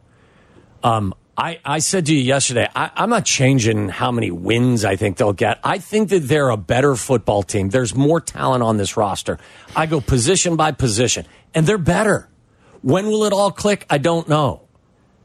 Um, 0.82 1.14
I, 1.40 1.58
I 1.64 1.78
said 1.78 2.04
to 2.04 2.14
you 2.14 2.20
yesterday, 2.20 2.68
I, 2.76 2.90
I'm 2.94 3.08
not 3.08 3.24
changing 3.24 3.88
how 3.88 4.12
many 4.12 4.30
wins 4.30 4.84
I 4.84 4.96
think 4.96 5.16
they'll 5.16 5.32
get. 5.32 5.58
I 5.64 5.78
think 5.78 6.10
that 6.10 6.28
they're 6.28 6.50
a 6.50 6.58
better 6.58 6.94
football 6.96 7.42
team. 7.42 7.70
There's 7.70 7.94
more 7.94 8.20
talent 8.20 8.62
on 8.62 8.76
this 8.76 8.94
roster. 8.98 9.38
I 9.74 9.86
go 9.86 10.02
position 10.02 10.56
by 10.56 10.72
position, 10.72 11.24
and 11.54 11.66
they're 11.66 11.78
better. 11.78 12.28
When 12.82 13.06
will 13.06 13.24
it 13.24 13.32
all 13.32 13.50
click? 13.50 13.86
I 13.88 13.96
don't 13.96 14.28
know. 14.28 14.68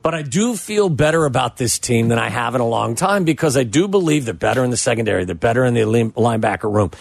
But 0.03 0.13
I 0.13 0.21
do 0.21 0.55
feel 0.55 0.87
better 0.87 1.25
about 1.25 1.57
this 1.57 1.79
team 1.79 2.07
than 2.07 2.17
I 2.17 2.29
have 2.29 2.55
in 2.55 2.61
a 2.61 2.67
long 2.67 2.95
time 2.95 3.25
because 3.25 3.57
I 3.57 3.63
do 3.63 3.89
believe 3.89 4.23
they're 4.23 4.33
better 4.33 4.63
in 4.63 4.69
the 4.69 4.77
secondary. 4.77 5.25
They're 5.25 5.35
better 5.35 5.65
in 5.65 5.73
the 5.73 5.81
linebacker 5.81 6.73
room. 6.73 6.91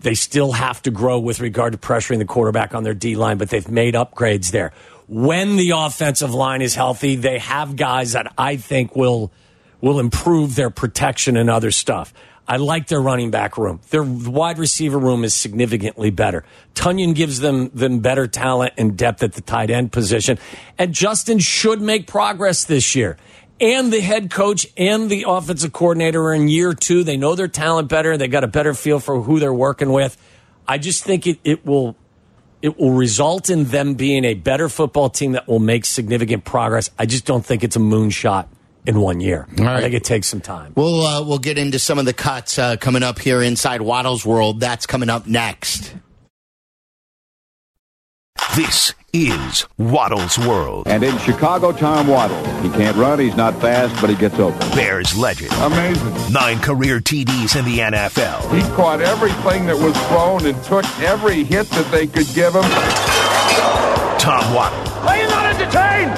They 0.00 0.14
still 0.14 0.52
have 0.52 0.80
to 0.82 0.90
grow 0.90 1.18
with 1.18 1.40
regard 1.40 1.72
to 1.72 1.78
pressuring 1.78 2.18
the 2.18 2.24
quarterback 2.24 2.74
on 2.74 2.84
their 2.84 2.94
D 2.94 3.16
line, 3.16 3.36
but 3.36 3.50
they've 3.50 3.68
made 3.68 3.94
upgrades 3.94 4.50
there. 4.50 4.72
When 5.12 5.56
the 5.56 5.72
offensive 5.72 6.32
line 6.32 6.62
is 6.62 6.74
healthy, 6.74 7.16
they 7.16 7.38
have 7.38 7.76
guys 7.76 8.12
that 8.12 8.32
I 8.38 8.56
think 8.56 8.96
will 8.96 9.30
will 9.82 10.00
improve 10.00 10.54
their 10.54 10.70
protection 10.70 11.36
and 11.36 11.50
other 11.50 11.70
stuff. 11.70 12.14
I 12.48 12.56
like 12.56 12.86
their 12.86 13.02
running 13.02 13.30
back 13.30 13.58
room. 13.58 13.80
Their 13.90 14.04
wide 14.04 14.56
receiver 14.56 14.98
room 14.98 15.22
is 15.22 15.34
significantly 15.34 16.08
better. 16.08 16.46
Tonyan 16.74 17.14
gives 17.14 17.40
them 17.40 17.68
them 17.74 17.98
better 17.98 18.26
talent 18.26 18.72
and 18.78 18.96
depth 18.96 19.22
at 19.22 19.34
the 19.34 19.42
tight 19.42 19.68
end 19.68 19.92
position. 19.92 20.38
And 20.78 20.94
Justin 20.94 21.40
should 21.40 21.82
make 21.82 22.06
progress 22.06 22.64
this 22.64 22.94
year. 22.94 23.18
And 23.60 23.92
the 23.92 24.00
head 24.00 24.30
coach 24.30 24.66
and 24.78 25.10
the 25.10 25.26
offensive 25.28 25.74
coordinator 25.74 26.22
are 26.22 26.32
in 26.32 26.48
year 26.48 26.72
two. 26.72 27.04
They 27.04 27.18
know 27.18 27.34
their 27.34 27.48
talent 27.48 27.90
better. 27.90 28.16
They 28.16 28.28
got 28.28 28.44
a 28.44 28.48
better 28.48 28.72
feel 28.72 28.98
for 28.98 29.20
who 29.20 29.40
they're 29.40 29.52
working 29.52 29.92
with. 29.92 30.16
I 30.66 30.78
just 30.78 31.04
think 31.04 31.26
it, 31.26 31.38
it 31.44 31.66
will 31.66 31.96
it 32.62 32.78
will 32.78 32.92
result 32.92 33.50
in 33.50 33.64
them 33.64 33.94
being 33.94 34.24
a 34.24 34.34
better 34.34 34.68
football 34.68 35.10
team 35.10 35.32
that 35.32 35.46
will 35.48 35.58
make 35.58 35.84
significant 35.84 36.44
progress. 36.44 36.90
I 36.98 37.06
just 37.06 37.26
don't 37.26 37.44
think 37.44 37.64
it's 37.64 37.76
a 37.76 37.80
moonshot 37.80 38.46
in 38.86 39.00
one 39.00 39.20
year. 39.20 39.46
I 39.58 39.80
think 39.80 39.94
it 39.94 40.04
takes 40.04 40.28
some 40.28 40.40
time. 40.40 40.72
We'll 40.76 41.02
uh, 41.04 41.22
we'll 41.22 41.38
get 41.38 41.58
into 41.58 41.78
some 41.78 41.98
of 41.98 42.04
the 42.04 42.12
cuts 42.12 42.58
uh, 42.58 42.76
coming 42.76 43.02
up 43.02 43.18
here 43.18 43.42
inside 43.42 43.82
Waddle's 43.82 44.24
world. 44.24 44.60
That's 44.60 44.86
coming 44.86 45.10
up 45.10 45.26
next. 45.26 45.94
This 48.56 48.94
is 49.12 49.66
Waddle's 49.76 50.38
World. 50.38 50.88
And 50.88 51.02
in 51.02 51.16
Chicago, 51.18 51.70
Tom 51.72 52.06
Waddle. 52.06 52.42
He 52.62 52.70
can't 52.70 52.96
run, 52.96 53.18
he's 53.18 53.36
not 53.36 53.60
fast, 53.60 54.00
but 54.00 54.08
he 54.08 54.16
gets 54.16 54.38
open. 54.38 54.58
Bears 54.70 55.16
legend. 55.16 55.52
Amazing. 55.54 56.32
Nine 56.32 56.58
career 56.60 56.98
TDs 56.98 57.56
in 57.58 57.64
the 57.66 57.78
NFL. 57.80 58.54
He 58.54 58.62
caught 58.74 59.02
everything 59.02 59.66
that 59.66 59.76
was 59.76 59.96
thrown 60.08 60.46
and 60.46 60.64
took 60.64 60.84
every 61.00 61.44
hit 61.44 61.68
that 61.70 61.90
they 61.90 62.06
could 62.06 62.26
give 62.34 62.54
him. 62.54 62.62
Tom 64.18 64.54
Waddle. 64.54 64.78
Are 65.06 65.16
you 65.18 65.28
not 65.28 65.46
entertained? 65.46 66.12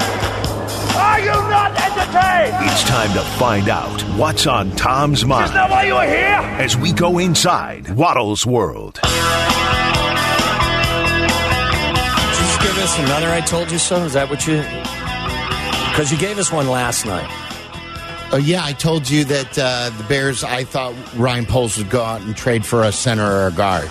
Are 0.96 1.18
you 1.18 1.33
not 1.50 1.70
entertained? 1.72 2.70
It's 2.70 2.85
time 2.85 3.12
to 3.14 3.22
find 3.38 3.68
out 3.68 4.02
what's 4.16 4.46
on 4.46 4.70
Tom's 4.76 5.24
mind. 5.24 5.46
Isn't 5.46 5.57
that 5.57 5.70
why 5.70 5.85
you 5.85 5.94
were 5.94 6.07
here? 6.07 6.62
As 6.62 6.76
we 6.76 6.92
go 6.92 7.18
inside 7.18 7.90
Waddle's 7.96 8.46
World. 8.46 9.00
Did 12.85 12.90
you 12.90 12.97
just 12.97 12.99
give 12.99 13.07
us 13.07 13.11
another 13.11 13.33
I 13.33 13.40
told 13.40 13.70
you 13.73 13.79
so? 13.79 13.97
Is 14.05 14.12
that 14.12 14.29
what 14.29 14.47
you 14.47 14.59
Because 15.90 16.12
you 16.12 16.18
gave 16.18 16.37
us 16.37 16.53
one 16.53 16.68
last 16.68 17.07
night. 17.07 17.27
Oh 18.31 18.37
yeah, 18.37 18.62
I 18.62 18.75
told 18.75 19.09
you 19.09 19.25
that 19.25 19.59
uh, 19.59 19.90
the 19.97 20.05
Bears. 20.05 20.44
I 20.44 20.64
thought 20.64 20.94
Ryan 21.16 21.47
Poles 21.47 21.79
would 21.79 21.88
go 21.88 22.03
out 22.03 22.20
and 22.20 22.37
trade 22.37 22.66
for 22.66 22.83
a 22.83 22.92
center 22.92 23.25
or 23.25 23.47
a 23.47 23.53
guard. 23.53 23.88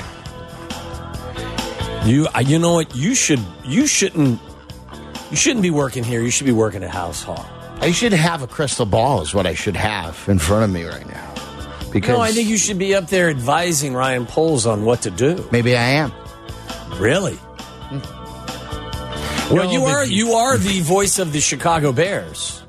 You 2.05 2.27
uh, 2.35 2.41
you 2.41 2.59
know 2.59 2.73
what? 2.73 2.95
You 2.95 3.15
should 3.15 3.39
you 3.63 3.87
shouldn't 3.87 4.39
you 5.31 5.37
shouldn't 5.37 5.63
be 5.63 5.71
working 5.71 6.03
here. 6.03 6.21
You 6.21 6.29
should 6.29 6.45
be 6.45 6.51
working 6.51 6.83
at 6.83 6.91
Halas 6.91 7.23
Hall. 7.23 7.45
I 7.79 7.91
should 7.91 8.13
have 8.13 8.43
a 8.43 8.47
crystal 8.47 8.85
ball. 8.85 9.21
Is 9.21 9.33
what 9.33 9.47
I 9.47 9.55
should 9.55 9.75
have 9.75 10.23
in 10.27 10.37
front 10.37 10.65
of 10.65 10.69
me 10.69 10.83
right 10.83 11.07
now. 11.07 11.33
Because 11.91 12.09
No, 12.09 12.21
I 12.21 12.31
think 12.31 12.47
you 12.47 12.57
should 12.57 12.77
be 12.77 12.93
up 12.93 13.07
there 13.07 13.29
advising 13.29 13.95
Ryan 13.95 14.27
Poles 14.27 14.67
on 14.67 14.85
what 14.85 15.01
to 15.01 15.09
do. 15.09 15.47
maybe 15.51 15.75
I 15.75 15.83
am. 15.83 16.11
Really? 16.99 17.39
Well, 19.51 19.65
No, 19.65 19.71
you 19.71 19.83
are 19.83 20.05
you 20.05 20.33
are 20.33 20.57
the 20.57 20.79
voice 20.81 21.19
of 21.19 21.33
the 21.33 21.39
Chicago 21.41 21.91
Bears. 21.91 22.61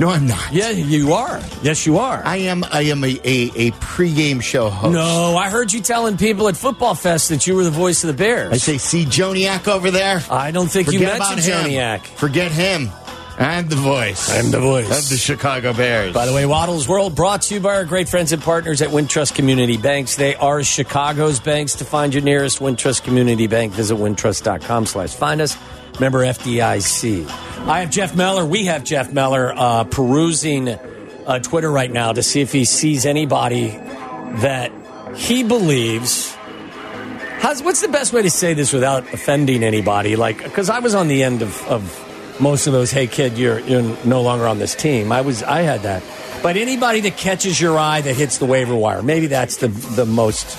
No, 0.00 0.08
I'm 0.08 0.26
not. 0.26 0.52
Yeah, 0.52 0.70
you 0.70 1.12
are. 1.12 1.40
Yes, 1.62 1.84
you 1.86 1.98
are. 1.98 2.22
I 2.24 2.36
am. 2.38 2.64
I 2.64 2.82
am 2.82 3.04
a, 3.04 3.08
a, 3.08 3.50
a 3.54 3.70
pregame 3.72 4.40
show 4.42 4.70
host. 4.70 4.94
no, 4.94 5.36
I 5.36 5.50
heard 5.50 5.72
you 5.72 5.80
telling 5.80 6.16
people 6.16 6.48
at 6.48 6.56
Football 6.56 6.94
Fest 6.94 7.28
that 7.28 7.46
you 7.46 7.54
were 7.54 7.64
the 7.64 7.70
voice 7.70 8.02
of 8.02 8.08
the 8.08 8.14
Bears. 8.14 8.52
I 8.52 8.56
say, 8.56 8.78
see 8.78 9.04
Joniak 9.04 9.68
over 9.68 9.90
there. 9.90 10.22
I 10.30 10.50
don't 10.50 10.68
think 10.70 10.86
you 10.92 10.98
Forget 11.00 11.18
mentioned 11.18 11.46
about 11.46 11.66
him. 11.66 11.72
Joniak. 11.72 12.06
Forget 12.16 12.52
him. 12.52 12.88
I'm 13.38 13.68
the 13.68 13.76
voice. 13.76 14.30
I'm 14.30 14.50
the 14.50 14.60
voice. 14.60 14.86
of 14.86 15.08
the 15.08 15.16
Chicago 15.16 15.72
Bears. 15.72 16.14
By 16.14 16.26
the 16.26 16.32
way, 16.34 16.46
Waddle's 16.46 16.86
World 16.88 17.14
brought 17.14 17.42
to 17.42 17.54
you 17.54 17.60
by 17.60 17.74
our 17.76 17.84
great 17.84 18.08
friends 18.08 18.32
and 18.32 18.42
partners 18.42 18.80
at 18.82 18.88
Wintrust 18.90 19.34
Community 19.34 19.76
Banks. 19.76 20.16
They 20.16 20.34
are 20.36 20.62
Chicago's 20.62 21.38
banks. 21.40 21.74
To 21.76 21.84
find 21.84 22.14
your 22.14 22.22
nearest 22.22 22.60
Wintrust 22.60 23.02
Community 23.04 23.46
Bank, 23.46 23.72
visit 23.72 23.96
wintrust.com 23.96 24.86
slash 24.86 25.14
find 25.14 25.40
us. 25.40 25.56
Member 26.00 26.20
FDIC. 26.20 27.28
I 27.66 27.80
have 27.80 27.90
Jeff 27.90 28.16
Meller. 28.16 28.44
We 28.44 28.66
have 28.66 28.84
Jeff 28.84 29.12
Meller 29.12 29.52
uh, 29.54 29.84
perusing 29.84 30.68
uh, 30.68 31.38
Twitter 31.40 31.70
right 31.70 31.90
now 31.90 32.12
to 32.12 32.22
see 32.22 32.40
if 32.40 32.52
he 32.52 32.64
sees 32.64 33.06
anybody 33.06 33.68
that 33.68 34.72
he 35.16 35.42
believes. 35.42 36.34
How's, 37.38 37.62
what's 37.62 37.80
the 37.80 37.88
best 37.88 38.12
way 38.12 38.22
to 38.22 38.30
say 38.30 38.54
this 38.54 38.72
without 38.72 39.12
offending 39.12 39.62
anybody? 39.62 40.16
Like, 40.16 40.42
because 40.42 40.70
I 40.70 40.78
was 40.78 40.94
on 40.94 41.08
the 41.08 41.22
end 41.22 41.42
of, 41.42 41.66
of 41.68 42.40
most 42.40 42.66
of 42.66 42.72
those. 42.72 42.90
Hey, 42.90 43.06
kid, 43.06 43.38
you're 43.38 43.60
you're 43.60 43.96
no 44.04 44.22
longer 44.22 44.46
on 44.46 44.58
this 44.58 44.74
team. 44.74 45.12
I 45.12 45.20
was. 45.20 45.42
I 45.42 45.62
had 45.62 45.82
that. 45.82 46.02
But 46.42 46.56
anybody 46.56 47.00
that 47.00 47.16
catches 47.16 47.60
your 47.60 47.78
eye 47.78 48.00
that 48.00 48.14
hits 48.14 48.38
the 48.38 48.46
waiver 48.46 48.74
wire, 48.74 49.02
maybe 49.02 49.28
that's 49.28 49.56
the 49.56 49.68
the 49.68 50.06
most. 50.06 50.56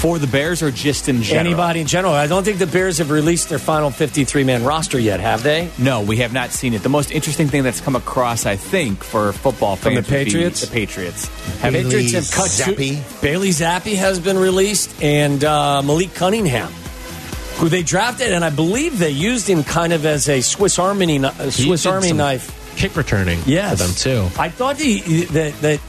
For 0.00 0.18
the 0.18 0.26
Bears 0.26 0.62
or 0.62 0.70
just 0.70 1.10
in 1.10 1.22
general? 1.22 1.46
Anybody 1.46 1.80
in 1.80 1.86
general. 1.86 2.14
I 2.14 2.26
don't 2.26 2.42
think 2.42 2.58
the 2.58 2.66
Bears 2.66 2.96
have 2.98 3.10
released 3.10 3.50
their 3.50 3.58
final 3.58 3.90
53 3.90 4.44
man 4.44 4.64
roster 4.64 4.98
yet, 4.98 5.20
have 5.20 5.42
they? 5.42 5.70
No, 5.76 6.00
we 6.00 6.16
have 6.18 6.32
not 6.32 6.52
seen 6.52 6.72
it. 6.72 6.82
The 6.82 6.88
most 6.88 7.10
interesting 7.10 7.48
thing 7.48 7.64
that's 7.64 7.82
come 7.82 7.94
across, 7.96 8.46
I 8.46 8.56
think, 8.56 9.04
for 9.04 9.32
football 9.34 9.76
From 9.76 9.94
the 9.96 10.02
Patriots? 10.02 10.62
the 10.62 10.72
Patriots. 10.72 11.28
Have 11.58 11.74
Bailey 11.74 11.90
Patriots 11.90 12.30
have 12.30 12.30
cut 12.30 12.50
two- 12.50 12.72
Zappe. 12.96 13.20
Bailey 13.20 13.50
Zappe 13.50 13.94
has 13.96 14.18
been 14.18 14.38
released, 14.38 15.02
and 15.02 15.44
uh, 15.44 15.82
Malik 15.82 16.14
Cunningham, 16.14 16.72
who 17.58 17.68
they 17.68 17.82
drafted, 17.82 18.32
and 18.32 18.42
I 18.42 18.48
believe 18.48 18.98
they 18.98 19.10
used 19.10 19.46
him 19.46 19.62
kind 19.64 19.92
of 19.92 20.06
as 20.06 20.30
a 20.30 20.40
Swiss 20.40 20.78
Army 20.78 21.06
kni- 21.18 21.44
He 21.44 21.66
Swiss 21.66 21.82
did 21.82 21.90
Army 21.92 22.08
some 22.08 22.16
knife. 22.16 22.56
Kick 22.76 22.96
returning 22.96 23.38
Yes, 23.44 23.72
for 23.82 23.86
them 23.86 23.94
too. 24.30 24.40
I 24.40 24.48
thought 24.48 24.78
he 24.78 25.24
that 25.24 25.52
that 25.60 25.80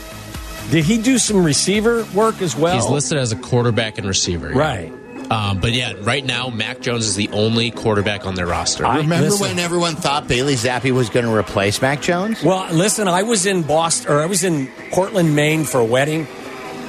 did 0.69 0.86
he 0.86 0.97
do 1.02 1.17
some 1.17 1.43
receiver 1.43 2.06
work 2.13 2.41
as 2.41 2.56
well? 2.56 2.76
He's 2.76 2.88
listed 2.88 3.17
as 3.17 3.32
a 3.32 3.36
quarterback 3.36 3.97
and 3.97 4.08
receiver. 4.08 4.50
right. 4.50 4.93
Um, 5.30 5.62
but 5.62 5.71
yeah, 5.71 5.93
right 6.02 6.26
now, 6.26 6.50
Mac 6.50 6.82
Jones 6.82 7.06
is 7.08 7.15
the 7.15 7.30
only 7.30 7.71
quarterback 7.71 8.26
on 8.26 8.36
their 8.36 8.47
roster. 8.47 8.86
I- 8.86 8.97
Remember 8.97 9.30
listen. 9.30 9.47
when 9.47 9.60
everyone 9.60 9.95
thought 9.95 10.28
Bailey 10.28 10.56
Zappe 10.56 10.91
was 10.91 11.10
going 11.10 11.26
to 11.26 11.34
replace 11.34 11.82
Mac 11.82 12.02
Jones? 12.02 12.43
Well, 12.43 12.69
listen, 12.74 13.08
I 13.08 13.24
was 13.24 13.45
in 13.45 13.62
Boston, 13.63 14.12
or 14.12 14.19
I 14.21 14.26
was 14.26 14.43
in 14.43 14.67
Portland, 14.91 15.34
Maine 15.34 15.63
for 15.63 15.80
a 15.80 15.86
wedding. 15.86 16.28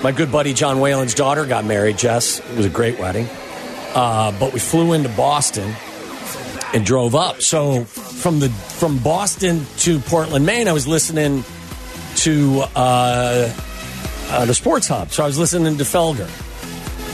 My 0.03 0.11
good 0.11 0.33
buddy 0.33 0.55
John 0.55 0.81
Whalen's 0.81 1.15
daughter 1.15 1.47
got 1.47 1.65
married, 1.65 1.99
Jess. 1.99 2.41
It 2.41 2.57
was 2.57 2.67
a 2.67 2.71
great 2.71 2.99
wedding. 2.99 3.29
Uh, 3.95 4.33
but 4.41 4.53
we 4.53 4.59
flew 4.59 4.93
into 4.93 5.09
Boston 5.11 5.73
and 6.75 6.85
drove 6.85 7.15
up. 7.15 7.43
So 7.43 7.85
from 7.85 8.41
the 8.41 8.49
from 8.49 8.99
Boston 8.99 9.65
to 9.81 10.01
Portland, 10.01 10.45
Maine, 10.45 10.67
I 10.67 10.73
was 10.73 10.89
listening 10.89 11.45
to 12.16 12.62
uh, 12.75 13.53
uh, 14.29 14.44
the 14.44 14.55
Sports 14.55 14.88
Hub. 14.88 15.11
So 15.11 15.22
I 15.22 15.27
was 15.27 15.38
listening 15.38 15.79
to 15.79 15.85
Felger, 15.85 16.29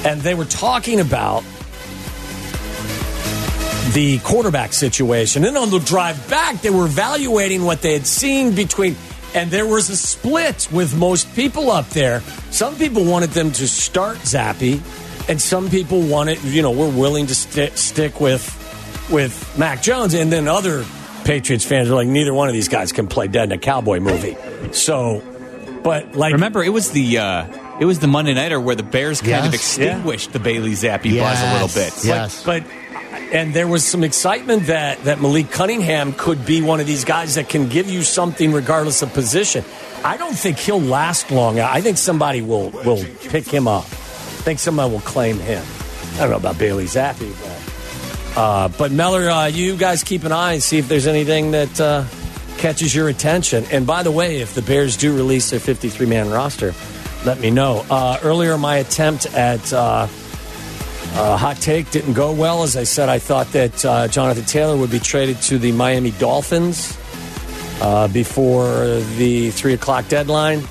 and 0.06 0.20
they 0.20 0.34
were 0.34 0.44
talking 0.44 1.00
about 1.00 1.42
the 3.92 4.18
quarterback 4.18 4.72
situation. 4.72 5.44
And 5.44 5.56
on 5.56 5.70
the 5.70 5.78
drive 5.78 6.28
back, 6.28 6.60
they 6.60 6.70
were 6.70 6.84
evaluating 6.84 7.64
what 7.64 7.82
they 7.82 7.94
had 7.94 8.06
seen 8.06 8.54
between, 8.54 8.96
and 9.34 9.50
there 9.50 9.66
was 9.66 9.90
a 9.90 9.96
split 9.96 10.68
with 10.70 10.96
most 10.96 11.34
people 11.34 11.70
up 11.70 11.88
there. 11.90 12.20
Some 12.50 12.76
people 12.76 13.04
wanted 13.04 13.30
them 13.30 13.50
to 13.52 13.66
start 13.66 14.18
Zappe, 14.18 14.80
and 15.28 15.40
some 15.40 15.70
people 15.70 16.02
wanted, 16.02 16.42
you 16.44 16.62
know, 16.62 16.70
were 16.70 16.88
willing 16.88 17.26
to 17.26 17.34
sti 17.34 17.70
stick 17.70 18.20
with 18.20 18.54
with 19.10 19.58
Mac 19.58 19.82
Jones, 19.82 20.14
and 20.14 20.30
then 20.30 20.48
other 20.48 20.84
Patriots 21.28 21.62
fans 21.66 21.90
are 21.90 21.94
like, 21.94 22.08
neither 22.08 22.32
one 22.32 22.48
of 22.48 22.54
these 22.54 22.68
guys 22.68 22.90
can 22.90 23.06
play 23.06 23.28
dead 23.28 23.44
in 23.44 23.52
a 23.52 23.58
cowboy 23.58 24.00
movie. 24.00 24.34
So, 24.72 25.22
but 25.84 26.14
like, 26.14 26.32
Remember, 26.32 26.64
it 26.64 26.70
was 26.70 26.90
the 26.92 27.18
uh, 27.18 27.78
it 27.78 27.84
was 27.84 27.98
the 27.98 28.06
Monday 28.06 28.32
nighter 28.32 28.58
where 28.58 28.74
the 28.74 28.82
Bears 28.82 29.20
kind 29.20 29.44
of 29.46 29.52
Yes. 29.52 29.54
extinguished 29.54 30.32
the 30.32 30.38
Bailey 30.38 30.70
Zappe 30.72 31.18
buzz 31.18 31.42
a 31.42 31.52
little 31.52 31.68
bit. 31.68 31.92
Yes. 32.02 32.42
But 32.42 32.64
and 33.30 33.52
there 33.52 33.68
was 33.68 33.84
some 33.84 34.04
excitement 34.04 34.68
that 34.68 35.04
that 35.04 35.20
Malik 35.20 35.50
Cunningham 35.50 36.14
could 36.14 36.46
be 36.46 36.62
one 36.62 36.80
of 36.80 36.86
these 36.86 37.04
guys 37.04 37.34
that 37.34 37.50
can 37.50 37.68
give 37.68 37.90
you 37.90 38.02
something 38.04 38.50
regardless 38.52 39.02
of 39.02 39.12
position. 39.12 39.64
I 40.02 40.16
don't 40.16 40.34
think 40.34 40.56
he'll 40.58 40.80
last 40.80 41.30
long. 41.30 41.60
I 41.60 41.82
think 41.82 41.98
somebody 41.98 42.40
will 42.40 42.70
will 42.70 43.04
pick 43.28 43.46
him 43.46 43.68
up. 43.68 43.84
I 43.84 44.40
think 44.48 44.60
somebody 44.60 44.90
will 44.90 45.00
claim 45.02 45.38
him. 45.40 45.62
I 46.14 46.20
don't 46.20 46.30
know 46.30 46.36
about 46.36 46.58
Bailey 46.58 46.86
Zappe, 46.86 47.18
but 47.42 47.67
uh, 48.38 48.68
but 48.78 48.92
Meller, 48.92 49.28
uh, 49.28 49.46
you 49.46 49.76
guys 49.76 50.04
keep 50.04 50.22
an 50.22 50.30
eye 50.30 50.52
and 50.52 50.62
see 50.62 50.78
if 50.78 50.86
there's 50.86 51.08
anything 51.08 51.50
that 51.50 51.80
uh, 51.80 52.04
catches 52.56 52.94
your 52.94 53.08
attention. 53.08 53.64
And 53.72 53.84
by 53.84 54.04
the 54.04 54.12
way, 54.12 54.40
if 54.40 54.54
the 54.54 54.62
Bears 54.62 54.96
do 54.96 55.12
release 55.12 55.50
their 55.50 55.58
53 55.58 56.06
man 56.06 56.30
roster, 56.30 56.72
let 57.24 57.40
me 57.40 57.50
know. 57.50 57.84
Uh, 57.90 58.20
earlier, 58.22 58.56
my 58.56 58.76
attempt 58.76 59.26
at 59.34 59.72
uh, 59.72 60.06
uh, 61.14 61.36
hot 61.36 61.56
take 61.56 61.90
didn't 61.90 62.12
go 62.12 62.32
well. 62.32 62.62
As 62.62 62.76
I 62.76 62.84
said, 62.84 63.08
I 63.08 63.18
thought 63.18 63.50
that 63.54 64.08
Jonathan 64.12 64.44
Taylor 64.44 64.76
would 64.76 64.92
be 64.92 65.00
traded 65.00 65.42
to 65.42 65.58
the 65.58 65.72
Miami 65.72 66.12
Dolphins 66.12 66.96
before 68.12 69.00
the 69.16 69.50
three 69.50 69.74
o'clock 69.74 70.06
deadline. 70.06 70.62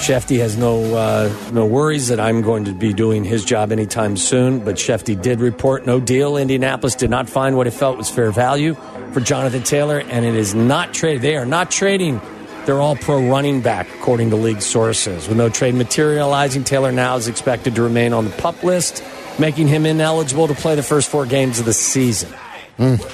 Shefty 0.00 0.38
has 0.38 0.56
no 0.56 0.82
uh, 0.94 1.32
no 1.52 1.66
worries 1.66 2.08
that 2.08 2.18
I'm 2.18 2.40
going 2.40 2.64
to 2.64 2.72
be 2.72 2.94
doing 2.94 3.22
his 3.22 3.44
job 3.44 3.70
anytime 3.70 4.16
soon. 4.16 4.60
But 4.60 4.76
Shefty 4.76 5.20
did 5.20 5.40
report 5.40 5.84
no 5.84 6.00
deal. 6.00 6.38
Indianapolis 6.38 6.94
did 6.94 7.10
not 7.10 7.28
find 7.28 7.54
what 7.54 7.66
it 7.66 7.72
felt 7.72 7.98
was 7.98 8.08
fair 8.08 8.32
value 8.32 8.74
for 9.12 9.20
Jonathan 9.20 9.62
Taylor, 9.62 9.98
and 9.98 10.24
it 10.24 10.34
is 10.34 10.54
not 10.54 10.94
traded. 10.94 11.20
They 11.20 11.36
are 11.36 11.44
not 11.44 11.70
trading. 11.70 12.18
They're 12.64 12.80
all 12.80 12.96
pro 12.96 13.28
running 13.28 13.60
back, 13.60 13.88
according 13.94 14.30
to 14.30 14.36
league 14.36 14.62
sources. 14.62 15.28
With 15.28 15.36
no 15.36 15.50
trade 15.50 15.74
materializing, 15.74 16.64
Taylor 16.64 16.92
now 16.92 17.16
is 17.16 17.28
expected 17.28 17.74
to 17.74 17.82
remain 17.82 18.14
on 18.14 18.24
the 18.24 18.30
pup 18.32 18.62
list, 18.62 19.04
making 19.38 19.68
him 19.68 19.84
ineligible 19.84 20.48
to 20.48 20.54
play 20.54 20.76
the 20.76 20.82
first 20.82 21.10
four 21.10 21.26
games 21.26 21.58
of 21.58 21.66
the 21.66 21.74
season. 21.74 22.32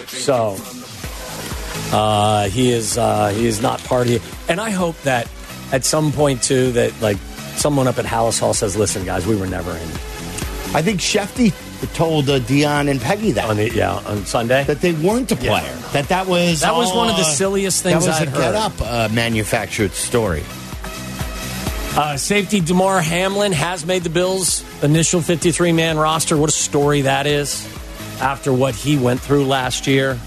So 0.07 0.57
uh, 1.93 2.49
he 2.49 2.71
is 2.71 2.97
uh, 2.97 3.31
he 3.31 3.47
is 3.47 3.61
not 3.61 3.81
part 3.81 4.07
of 4.07 4.13
it. 4.13 4.23
And 4.49 4.61
I 4.61 4.71
hope 4.71 5.01
that 5.03 5.29
at 5.73 5.85
some 5.85 6.13
point 6.13 6.43
too 6.43 6.73
that 6.73 6.99
like 7.01 7.17
someone 7.57 7.89
up 7.89 7.99
at 7.99 8.05
Halas 8.05 8.39
Hall 8.41 8.55
says, 8.55 8.77
"Listen, 8.77 9.05
guys, 9.05 9.27
we 9.27 9.37
were 9.37 9.47
never 9.47 9.71
in." 9.73 9.89
I 10.75 10.83
think 10.83 11.01
Shefty 11.01 11.53
told 11.95 12.29
uh, 12.29 12.39
Dion 12.41 12.89
and 12.89 13.01
Peggy 13.01 13.33
that 13.33 13.49
on 13.49 13.57
the, 13.57 13.71
yeah 13.73 13.93
on 14.07 14.25
Sunday 14.27 14.65
that 14.65 14.81
they 14.81 14.93
weren't 14.93 15.31
a 15.33 15.37
player. 15.37 15.75
That 15.93 16.09
that 16.09 16.27
was 16.27 16.61
That 16.61 16.75
was 16.75 16.91
all, 16.91 16.97
one 16.99 17.11
of 17.11 17.17
the 17.17 17.23
uh, 17.23 17.25
silliest 17.25 17.83
things 17.83 18.05
That 18.05 18.11
was 18.13 18.21
I'd 18.21 18.29
a 18.29 18.31
heard. 18.31 18.41
get 18.41 18.55
up 18.55 18.73
uh, 18.81 19.09
manufactured 19.13 19.93
story. 19.93 20.43
Uh, 21.99 22.17
safety 22.19 22.61
Damar 22.61 23.01
Hamlin 23.01 23.53
has 23.53 23.87
made 23.87 24.03
the 24.03 24.11
Bills' 24.11 24.63
initial 24.83 25.23
53 25.23 25.73
man 25.73 25.97
roster. 25.97 26.37
What 26.37 26.51
a 26.51 26.53
story 26.53 27.03
that 27.03 27.27
is 27.27 27.67
after 28.21 28.53
what 28.53 28.75
he 28.75 28.99
went 28.99 29.21
through 29.21 29.47
last 29.47 29.87
year. 29.87 30.19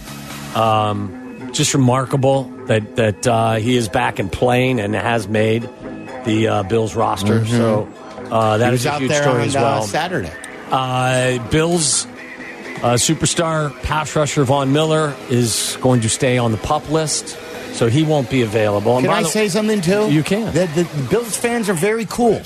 Um, 0.55 1.18
just 1.59 1.73
remarkable 1.75 2.43
that, 2.67 2.95
that 2.95 3.27
uh, 3.27 3.55
he 3.55 3.75
is 3.75 3.87
back 3.89 4.17
and 4.17 4.31
playing 4.31 4.79
and 4.79 4.95
has 4.95 5.27
made 5.27 5.69
the 6.25 6.47
uh, 6.47 6.63
Bills' 6.63 6.95
roster. 6.95 7.41
Mhm. 7.41 7.47
So 7.49 7.89
uh, 8.31 8.57
that 8.57 8.73
is 8.73 8.85
a 8.85 8.91
out 8.93 9.01
huge 9.01 9.11
there 9.11 9.21
story 9.23 9.41
on 9.41 9.47
as 9.49 9.55
well. 9.55 9.79
uh, 9.83 9.85
Saturday. 9.85 10.31
Uh, 10.71 11.49
Bills 11.49 12.05
uh, 12.05 12.93
superstar 12.95 13.71
pass 13.83 14.15
rusher 14.15 14.43
Von 14.45 14.71
Miller 14.71 15.13
is 15.29 15.77
going 15.81 16.01
to 16.01 16.09
stay 16.09 16.37
on 16.37 16.51
the 16.51 16.57
pup 16.59 16.89
list, 16.89 17.37
so 17.73 17.87
he 17.89 18.03
won't 18.03 18.29
be 18.29 18.41
available. 18.41 18.97
And 18.97 19.05
Can 19.05 19.13
I 19.13 19.23
the- 19.23 19.27
say 19.29 19.49
something 19.49 19.81
too? 19.81 20.09
You 20.11 20.23
can. 20.23 20.45
The, 20.53 20.65
the 20.75 21.07
Bills 21.09 21.35
fans 21.35 21.67
are 21.69 21.73
very 21.73 22.05
cool. 22.05 22.41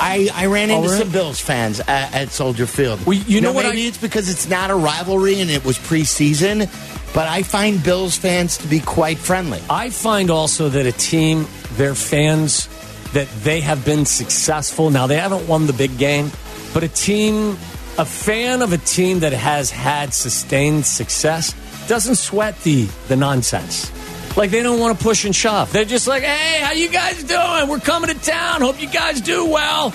I, 0.00 0.28
I 0.34 0.46
ran 0.46 0.70
Oh, 0.70 0.76
into 0.78 0.88
really? 0.88 1.00
some 1.02 1.10
Bills 1.12 1.40
fans 1.40 1.80
at, 1.80 2.12
at 2.14 2.28
Soldier 2.30 2.66
Field. 2.66 3.04
Well, 3.06 3.16
you 3.16 3.40
know 3.40 3.50
Now, 3.50 3.54
what 3.56 3.66
Maybe 3.66 3.84
I- 3.84 3.88
it's 3.88 3.98
because 3.98 4.28
it's 4.28 4.48
not 4.48 4.70
a 4.70 4.74
rivalry 4.74 5.40
and 5.40 5.48
it 5.50 5.64
was 5.64 5.78
preseason, 5.78 6.66
but 7.14 7.26
I 7.28 7.42
find 7.42 7.82
Bills 7.82 8.16
fans 8.16 8.58
to 8.58 8.68
be 8.68 8.80
quite 8.80 9.18
friendly. 9.18 9.60
I 9.68 9.90
find 9.90 10.30
also 10.30 10.68
that 10.68 10.86
a 10.86 10.92
team, 10.92 11.46
their 11.72 11.94
fans, 11.94 12.68
that 13.12 13.28
they 13.42 13.60
have 13.60 13.84
been 13.84 14.04
successful. 14.04 14.90
Now, 14.90 15.06
they 15.06 15.16
haven't 15.16 15.48
won 15.48 15.66
the 15.66 15.72
big 15.72 15.96
game, 15.98 16.30
but 16.74 16.82
a 16.82 16.88
team, 16.88 17.52
a 17.96 18.04
fan 18.04 18.62
of 18.62 18.72
a 18.72 18.78
team 18.78 19.20
that 19.20 19.32
has 19.32 19.70
had 19.70 20.12
sustained 20.12 20.84
success 20.84 21.54
doesn't 21.88 22.16
sweat 22.16 22.60
the, 22.62 22.84
the 23.08 23.16
nonsense. 23.16 23.90
Like, 24.36 24.50
they 24.50 24.62
don't 24.62 24.78
want 24.78 24.96
to 24.96 25.02
push 25.02 25.24
and 25.24 25.34
shove. 25.34 25.72
They're 25.72 25.84
just 25.84 26.06
like, 26.06 26.22
hey, 26.22 26.60
how 26.60 26.72
you 26.72 26.90
guys 26.90 27.24
doing? 27.24 27.68
We're 27.68 27.80
coming 27.80 28.14
to 28.14 28.20
town. 28.20 28.60
Hope 28.60 28.80
you 28.80 28.88
guys 28.88 29.20
do 29.20 29.46
well. 29.46 29.92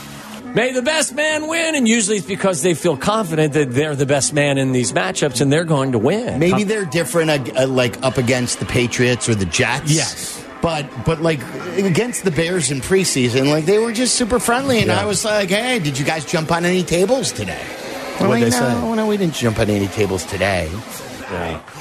May 0.56 0.72
the 0.72 0.82
best 0.82 1.16
man 1.16 1.48
win. 1.48 1.76
And 1.76 1.88
usually 1.88 2.18
it's 2.18 2.26
because 2.28 2.62
they 2.62 2.74
feel 2.76 2.96
confident 2.98 3.54
that 3.54 3.72
they're 3.72 3.96
the 3.96 4.06
best 4.06 4.34
man 4.34 4.58
in 4.58 4.72
these 4.72 4.92
matchups 4.94 5.42
and 5.42 5.52
they're 5.52 5.64
going 5.66 5.94
to 5.94 6.00
win. 6.00 6.40
Maybe 6.40 6.64
they're 6.64 6.86
different, 6.86 7.30
uh, 7.32 7.62
uh, 7.64 7.68
like 7.68 8.02
up 8.04 8.18
against 8.18 8.60
the 8.60 8.66
Patriots 8.66 9.28
or 9.28 9.36
the 9.36 9.46
Jets. 9.46 9.92
Yes. 9.92 10.40
But 10.62 10.86
but 11.06 11.22
like 11.22 11.42
against 11.78 12.24
the 12.24 12.32
Bears 12.32 12.72
in 12.72 12.80
preseason, 12.80 13.50
like 13.50 13.66
they 13.66 13.80
were 13.80 13.92
just 13.92 14.16
super 14.16 14.40
friendly, 14.40 14.78
and 14.78 14.88
Yeah. 14.88 15.02
I 15.02 15.06
was 15.06 15.26
like, 15.26 15.50
"Hey, 15.50 15.80
did 15.80 16.00
you 16.00 16.06
guys 16.06 16.24
jump 16.24 16.54
on 16.54 16.64
any 16.64 16.84
tables 16.84 17.34
today?" 17.34 17.60
I'm 17.62 18.28
What'd 18.28 18.30
like, 18.30 18.44
they 18.44 18.50
no, 18.62 18.70
say? 18.92 18.96
no, 18.96 19.08
we 19.08 19.18
didn't 19.18 19.34
jump 19.34 19.60
on 19.60 19.70
any 19.70 19.88
tables 19.88 20.24
today. 20.24 20.70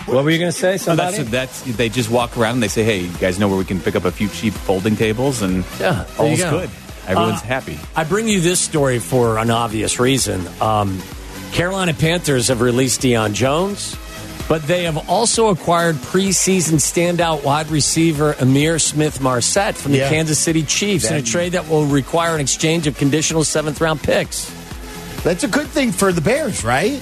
What 0.07 0.25
were 0.25 0.31
you 0.31 0.39
going 0.39 0.51
to 0.51 0.57
say? 0.59 0.79
So 0.79 0.97
Somebody? 0.97 1.19
that's, 1.25 1.61
that's 1.63 1.77
they 1.77 1.89
just 1.91 2.11
walk 2.11 2.37
around 2.37 2.55
and 2.55 2.63
they 2.65 2.69
say, 2.69 2.83
"Hey, 2.83 3.01
you 3.03 3.19
guys 3.19 3.39
know 3.39 3.47
where 3.49 3.59
we 3.59 3.65
can 3.65 3.79
pick 3.81 3.95
up 3.95 4.05
a 4.05 4.11
few 4.11 4.27
cheap 4.29 4.53
folding 4.55 4.97
tables?" 4.97 5.43
And 5.43 5.65
Yeah, 5.79 6.05
there 6.19 6.27
you 6.27 6.31
all's 6.33 6.41
go. 6.41 6.51
good. 6.51 6.71
Everyone's 7.07 7.43
Uh, 7.43 7.47
happy. 7.47 7.79
I 7.97 8.05
bring 8.05 8.29
you 8.29 8.41
this 8.41 8.61
story 8.61 8.99
for 8.99 9.39
an 9.39 9.51
obvious 9.51 9.99
reason. 9.99 10.47
Um, 10.61 11.03
Carolina 11.53 11.93
Panthers 11.95 12.49
have 12.49 12.61
released 12.61 13.01
Deion 13.03 13.33
Jones, 13.35 13.97
but 14.49 14.67
they 14.67 14.85
have 14.85 15.09
also 15.09 15.49
acquired 15.49 15.97
preseason 15.97 16.75
standout 16.81 17.43
wide 17.43 17.71
receiver 17.71 18.35
Ihmir 18.35 18.81
Smith-Marsette 18.81 19.77
from 19.77 19.93
the 19.93 19.99
Yeah. 19.99 20.09
Kansas 20.09 20.39
City 20.39 20.63
Chiefs 20.63 21.11
in 21.11 21.17
a 21.17 21.23
trade 21.23 21.53
that 21.53 21.69
will 21.69 21.87
require 21.87 22.35
an 22.35 22.41
exchange 22.41 22.87
of 22.87 22.97
conditional 22.97 23.45
seventh 23.45 23.81
round 23.81 24.03
picks. 24.03 24.51
That's 25.25 25.45
a 25.45 25.49
good 25.49 25.69
thing 25.69 25.93
for 25.93 26.13
the 26.13 26.21
Bears, 26.21 26.65
right? 26.65 27.01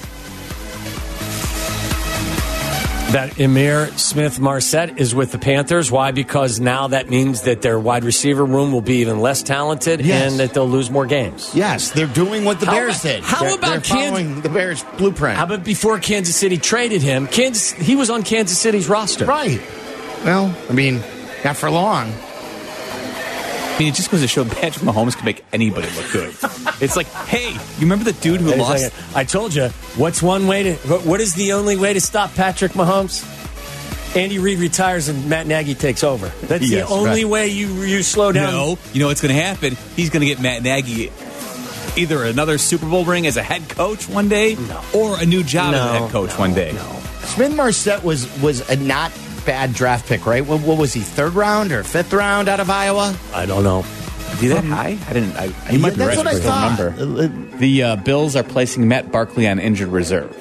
That 3.13 3.31
Ihmir 3.33 3.99
Smith-Marsette 3.99 5.01
is 5.01 5.17
with 5.17 5.33
the 5.33 5.39
Panthers. 5.39 5.91
Why? 5.91 6.13
Because 6.13 6.61
now 6.61 6.87
that 6.89 7.11
means 7.11 7.43
that 7.43 7.61
their 7.61 7.79
wide 7.79 8.05
receiver 8.05 8.45
room 8.45 8.71
will 8.71 8.83
be 8.83 8.99
even 8.99 9.19
less 9.21 9.43
talented 9.43 10.01
Yes. 10.01 10.31
and 10.31 10.39
that 10.41 10.55
they'll 10.55 10.69
lose 10.69 10.91
more 10.91 11.07
games. 11.07 11.51
Yes, 11.53 11.91
they're 11.91 12.07
doing 12.07 12.45
what 12.45 12.61
the 12.61 12.67
How 12.67 12.73
Bears 12.73 13.01
about- 13.01 13.03
did. 13.03 13.25
how 13.25 13.41
They're- 13.41 13.55
about 13.55 13.71
they're 13.71 13.81
Kansas- 13.81 14.43
the 14.45 14.49
Bears 14.49 14.85
blueprint? 14.97 15.37
How 15.37 15.43
about 15.45 15.65
before 15.65 15.99
Kansas 15.99 16.37
City 16.37 16.57
traded 16.57 17.03
him? 17.03 17.27
Kansas, 17.27 17.73
he 17.73 17.97
was 17.97 18.11
on 18.11 18.23
Kansas 18.23 18.57
City's 18.59 18.89
roster. 18.89 19.25
right. 19.25 19.61
Well, 20.25 20.55
I 20.69 20.73
mean, 20.73 21.03
not 21.45 21.57
for 21.57 21.69
long. 21.69 22.13
I 23.81 23.83
mean, 23.85 23.93
it 23.95 23.97
just 23.97 24.11
goes 24.11 24.21
to 24.21 24.29
show 24.29 24.45
Patrick 24.45 24.85
Mahomes 24.85 25.17
can 25.17 25.25
make 25.25 25.43
anybody 25.55 25.89
look 25.97 26.13
good. 26.13 26.35
it's 26.83 26.97
like, 26.97 27.07
hey, 27.07 27.51
you 27.53 27.81
remember 27.81 28.05
the 28.05 28.13
dude 28.13 28.43
who 28.43 28.51
Wait 28.51 28.59
lost? 28.59 28.83
second. 28.83 29.17
I 29.17 29.25
told 29.25 29.55
you. 29.55 29.69
What's 29.97 30.23
one 30.23 30.47
way 30.47 30.65
to? 30.65 30.75
what- 30.75 31.19
is 31.23 31.33
the 31.33 31.55
only 31.55 31.79
way 31.79 31.95
to 31.95 32.01
stop 32.03 32.35
Patrick 32.35 32.73
Mahomes? 32.73 33.25
Andy 34.15 34.39
Reid 34.39 34.59
retires 34.59 35.09
and 35.09 35.31
Matt 35.31 35.47
Nagy 35.47 35.75
takes 35.75 36.05
over. 36.05 36.31
That's 36.43 36.69
Yes, 36.69 36.87
the 36.91 36.95
only 36.95 37.25
right. 37.25 37.31
way 37.31 37.49
you 37.49 37.69
you 37.85 38.03
slow 38.03 38.33
down. 38.33 38.53
No, 38.53 38.79
you 38.93 39.01
know 39.01 39.07
what's 39.07 39.23
going 39.23 39.35
to 39.35 39.41
happen? 39.41 39.79
He's 39.97 40.11
going 40.11 40.21
to 40.21 40.27
get 40.27 40.41
Matt 40.41 40.63
Nagy 40.63 41.11
either 41.97 42.23
another 42.25 42.59
Super 42.59 42.85
Bowl 42.87 43.07
ring 43.07 43.27
as 43.27 43.39
a 43.39 43.43
head 43.43 43.67
coach 43.71 44.07
one 44.11 44.29
day, 44.29 44.59
or 44.93 45.19
a 45.19 45.25
new 45.25 45.43
job 45.43 45.73
as 45.73 45.81
a 45.81 45.99
head 46.01 46.11
coach 46.11 46.39
one 46.39 46.53
day. 46.53 46.73
Smith 47.23 47.53
Marset 47.53 48.03
was 48.05 48.29
was 48.43 48.69
a 48.69 48.77
not 48.77 49.11
bad 49.45 49.73
draft 49.75 50.07
pick, 50.09 50.27
right? 50.27 50.45
What, 50.45 50.61
what 50.63 50.79
was 50.79 50.93
he? 50.93 51.01
Third 51.01 51.35
round 51.35 51.73
or 51.73 51.83
fifth 51.83 52.13
round 52.13 52.49
out 52.49 52.61
of 52.61 52.71
Iowa? 52.71 53.17
I 53.35 53.47
don't 53.47 53.65
know. 53.65 53.81
Is 54.33 54.41
he 54.41 54.49
that 54.49 54.65
high? 54.65 54.97
I 55.09 55.13
didn't. 55.13 55.37
I, 55.37 55.49
He 55.71 55.77
might 55.79 55.91
be 55.91 55.97
that's 55.97 56.17
right, 56.17 56.25
what 56.25 56.27
I 56.29 56.37
I 56.37 56.41
thought. 56.41 56.79
remember. 56.79 57.57
The 57.59 57.83
uh, 57.83 57.97
Bills 57.97 58.37
are 58.37 58.45
placing 58.45 58.87
Matt 58.87 59.11
Barkley 59.11 59.49
on 59.49 59.59
injured 59.59 59.89
reserve, 59.89 60.33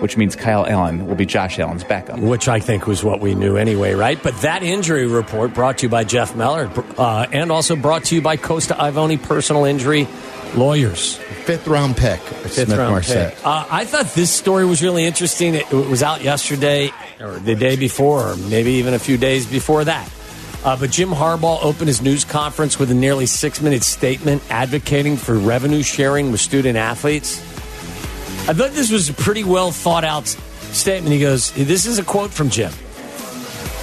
which 0.00 0.16
means 0.16 0.34
Kyle 0.34 0.66
Allen 0.66 1.06
will 1.06 1.14
be 1.14 1.26
Josh 1.26 1.58
Allen's 1.58 1.84
backup. 1.84 2.18
Which 2.18 2.48
I 2.48 2.58
think 2.58 2.86
was 2.86 3.04
what 3.04 3.20
we 3.20 3.34
knew 3.34 3.56
anyway, 3.56 3.92
right? 3.92 4.20
But 4.20 4.34
that 4.40 4.62
injury 4.62 5.06
report 5.06 5.52
brought 5.52 5.78
to 5.78 5.82
you 5.86 5.90
by 5.90 6.04
Jeff 6.04 6.34
Meller 6.34 6.70
uh, 6.96 7.26
and 7.30 7.52
also 7.52 7.76
brought 7.76 8.04
to 8.04 8.14
you 8.14 8.22
by 8.22 8.38
Costa 8.38 8.80
Ivone 8.82 9.18
Personal 9.18 9.66
Injury 9.66 10.08
Lawyers. 10.56 11.16
Fifth 11.44 11.66
round 11.66 11.96
pick. 11.98 12.20
Fifth 12.20 12.52
Smith 12.54 12.70
round 12.78 12.92
Marset. 12.94 13.34
pick. 13.34 13.46
Uh, 13.46 13.66
I 13.70 13.84
thought 13.84 14.06
this 14.14 14.30
story 14.30 14.64
was 14.64 14.82
really 14.82 15.04
interesting. 15.04 15.54
It, 15.54 15.70
it 15.70 15.88
was 15.88 16.02
out 16.02 16.22
yesterday 16.22 16.90
or 17.20 17.38
the 17.38 17.54
day 17.54 17.76
before, 17.76 18.30
or 18.30 18.36
maybe 18.36 18.72
even 18.72 18.94
a 18.94 18.98
few 18.98 19.16
days 19.16 19.46
before 19.46 19.84
that. 19.84 20.10
Uh, 20.64 20.76
but 20.76 20.90
Jim 20.90 21.10
Harbaugh 21.10 21.62
opened 21.62 21.88
his 21.88 22.00
news 22.00 22.24
conference 22.24 22.78
with 22.78 22.90
a 22.90 22.94
nearly 22.94 23.26
six 23.26 23.60
minute 23.60 23.82
statement 23.82 24.42
advocating 24.50 25.16
for 25.16 25.34
revenue 25.34 25.82
sharing 25.82 26.30
with 26.30 26.40
student 26.40 26.78
athletes. 26.78 27.38
I 28.48 28.52
thought 28.54 28.70
this 28.70 28.90
was 28.90 29.10
a 29.10 29.14
pretty 29.14 29.44
well 29.44 29.70
thought 29.70 30.04
out 30.04 30.26
statement. 30.26 31.12
He 31.12 31.20
goes, 31.20 31.52
This 31.52 31.86
is 31.86 31.98
a 31.98 32.04
quote 32.04 32.30
from 32.30 32.48
Jim. 32.48 32.72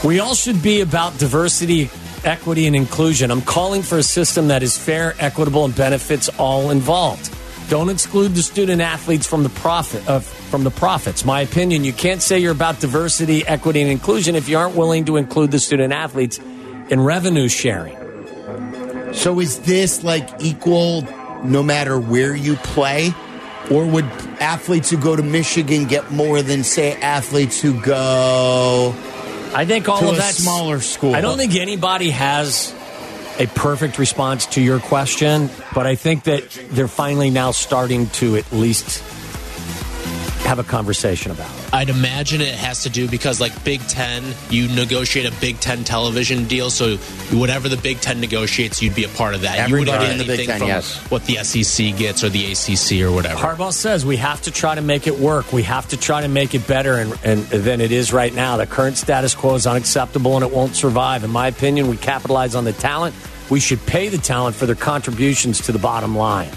We 0.03 0.19
all 0.19 0.33
should 0.33 0.63
be 0.63 0.81
about 0.81 1.19
diversity, 1.19 1.91
equity, 2.23 2.65
and 2.65 2.75
inclusion. 2.75 3.29
I'm 3.29 3.41
calling 3.41 3.83
for 3.83 3.99
a 3.99 4.03
system 4.03 4.47
that 4.47 4.63
is 4.63 4.75
fair, 4.75 5.13
equitable, 5.19 5.65
and 5.65 5.75
benefits 5.75 6.29
all 6.39 6.71
involved. 6.71 7.31
Don't 7.71 7.87
exclude 7.87 8.35
the 8.35 8.43
student 8.43 8.81
athletes 8.81 9.25
from 9.25 9.43
the 9.43 9.49
profit 9.49 10.05
uh, 10.05 10.19
from 10.19 10.65
the 10.65 10.71
profits. 10.71 11.23
My 11.23 11.39
opinion: 11.39 11.85
you 11.85 11.93
can't 11.93 12.21
say 12.21 12.37
you're 12.37 12.51
about 12.51 12.81
diversity, 12.81 13.47
equity, 13.47 13.81
and 13.81 13.89
inclusion 13.89 14.35
if 14.35 14.49
you 14.49 14.57
aren't 14.57 14.75
willing 14.75 15.05
to 15.05 15.15
include 15.15 15.51
the 15.51 15.59
student 15.59 15.93
athletes 15.93 16.37
in 16.89 16.99
revenue 16.99 17.47
sharing. 17.47 17.95
So 19.13 19.39
is 19.39 19.59
this 19.59 20.03
like 20.03 20.27
equal 20.41 21.03
no 21.45 21.63
matter 21.63 21.97
where 21.97 22.35
you 22.35 22.57
play? 22.57 23.13
Or 23.71 23.85
would 23.85 24.03
athletes 24.41 24.89
who 24.89 24.97
go 24.97 25.15
to 25.15 25.23
Michigan 25.23 25.85
get 25.85 26.11
more 26.11 26.41
than, 26.41 26.65
say, 26.65 26.99
athletes 26.99 27.61
who 27.61 27.79
go 27.79 28.93
I 29.55 29.63
think 29.65 29.87
all 29.87 30.01
to 30.01 30.09
of 30.09 30.17
that 30.17 30.33
smaller 30.33 30.81
school. 30.81 31.15
I 31.15 31.21
don't 31.21 31.37
think 31.37 31.55
anybody 31.55 32.09
has 32.09 32.75
a 33.41 33.47
perfect 33.47 33.97
response 33.97 34.45
to 34.45 34.61
your 34.61 34.79
question, 34.79 35.49
but 35.73 35.87
I 35.87 35.95
think 35.95 36.25
that 36.25 36.47
they're 36.69 36.87
finally 36.87 37.31
now 37.31 37.49
starting 37.49 38.05
to 38.21 38.35
at 38.35 38.51
least 38.51 39.01
have 40.51 40.59
a 40.59 40.63
conversation 40.63 41.31
about 41.31 41.49
it. 41.49 41.73
I'd 41.73 41.89
imagine 41.89 42.41
it 42.41 42.53
has 42.53 42.83
to 42.83 42.89
do 42.89 43.07
because, 43.07 43.39
like 43.39 43.63
Big 43.63 43.79
Ten, 43.87 44.21
you 44.49 44.67
negotiate 44.67 45.25
a 45.25 45.31
Big 45.39 45.61
Ten 45.61 45.85
television 45.85 46.43
deal. 46.43 46.69
So 46.69 46.97
whatever 47.37 47.69
the 47.69 47.77
Big 47.77 48.01
Ten 48.01 48.19
negotiates, 48.19 48.81
you'd 48.81 48.93
be 48.93 49.05
a 49.05 49.07
part 49.07 49.33
of 49.33 49.41
that. 49.43 49.69
you 49.69 49.77
Everybody 49.77 50.11
in 50.11 50.17
the 50.17 50.25
Big 50.25 50.31
anything 50.31 50.47
Ten, 50.47 50.59
from 50.59 50.67
yes. 50.67 50.97
what 51.09 51.23
the 51.23 51.35
SEC 51.35 51.95
gets 51.95 52.25
or 52.25 52.27
the 52.27 52.51
ACC 52.51 53.01
or 53.01 53.13
whatever. 53.13 53.39
Harbaugh 53.39 53.71
says 53.71 54.05
we 54.05 54.17
have 54.17 54.41
to 54.41 54.51
try 54.51 54.75
to 54.75 54.81
make 54.81 55.07
it 55.07 55.17
work. 55.17 55.53
We 55.53 55.63
have 55.63 55.87
to 55.87 55.97
try 55.97 56.19
to 56.19 56.27
make 56.27 56.53
it 56.53 56.67
better 56.67 56.95
and, 56.95 57.17
and, 57.23 57.43
than 57.45 57.79
it 57.79 57.93
is 57.93 58.11
right 58.11 58.33
now. 58.33 58.57
The 58.57 58.67
current 58.67 58.97
status 58.97 59.33
quo 59.33 59.55
is 59.55 59.65
unacceptable 59.65 60.35
and 60.35 60.43
it 60.43 60.51
won't 60.51 60.75
survive. 60.75 61.23
In 61.23 61.31
my 61.31 61.47
opinion, 61.47 61.87
we 61.87 61.95
capitalize 61.95 62.55
on 62.55 62.65
the 62.65 62.73
talent. 62.73 63.15
We 63.49 63.61
should 63.61 63.79
pay 63.85 64.09
the 64.09 64.17
talent 64.17 64.57
for 64.57 64.65
their 64.65 64.75
contributions 64.75 65.61
to 65.67 65.71
the 65.71 65.79
bottom 65.79 66.17
line. 66.17 66.51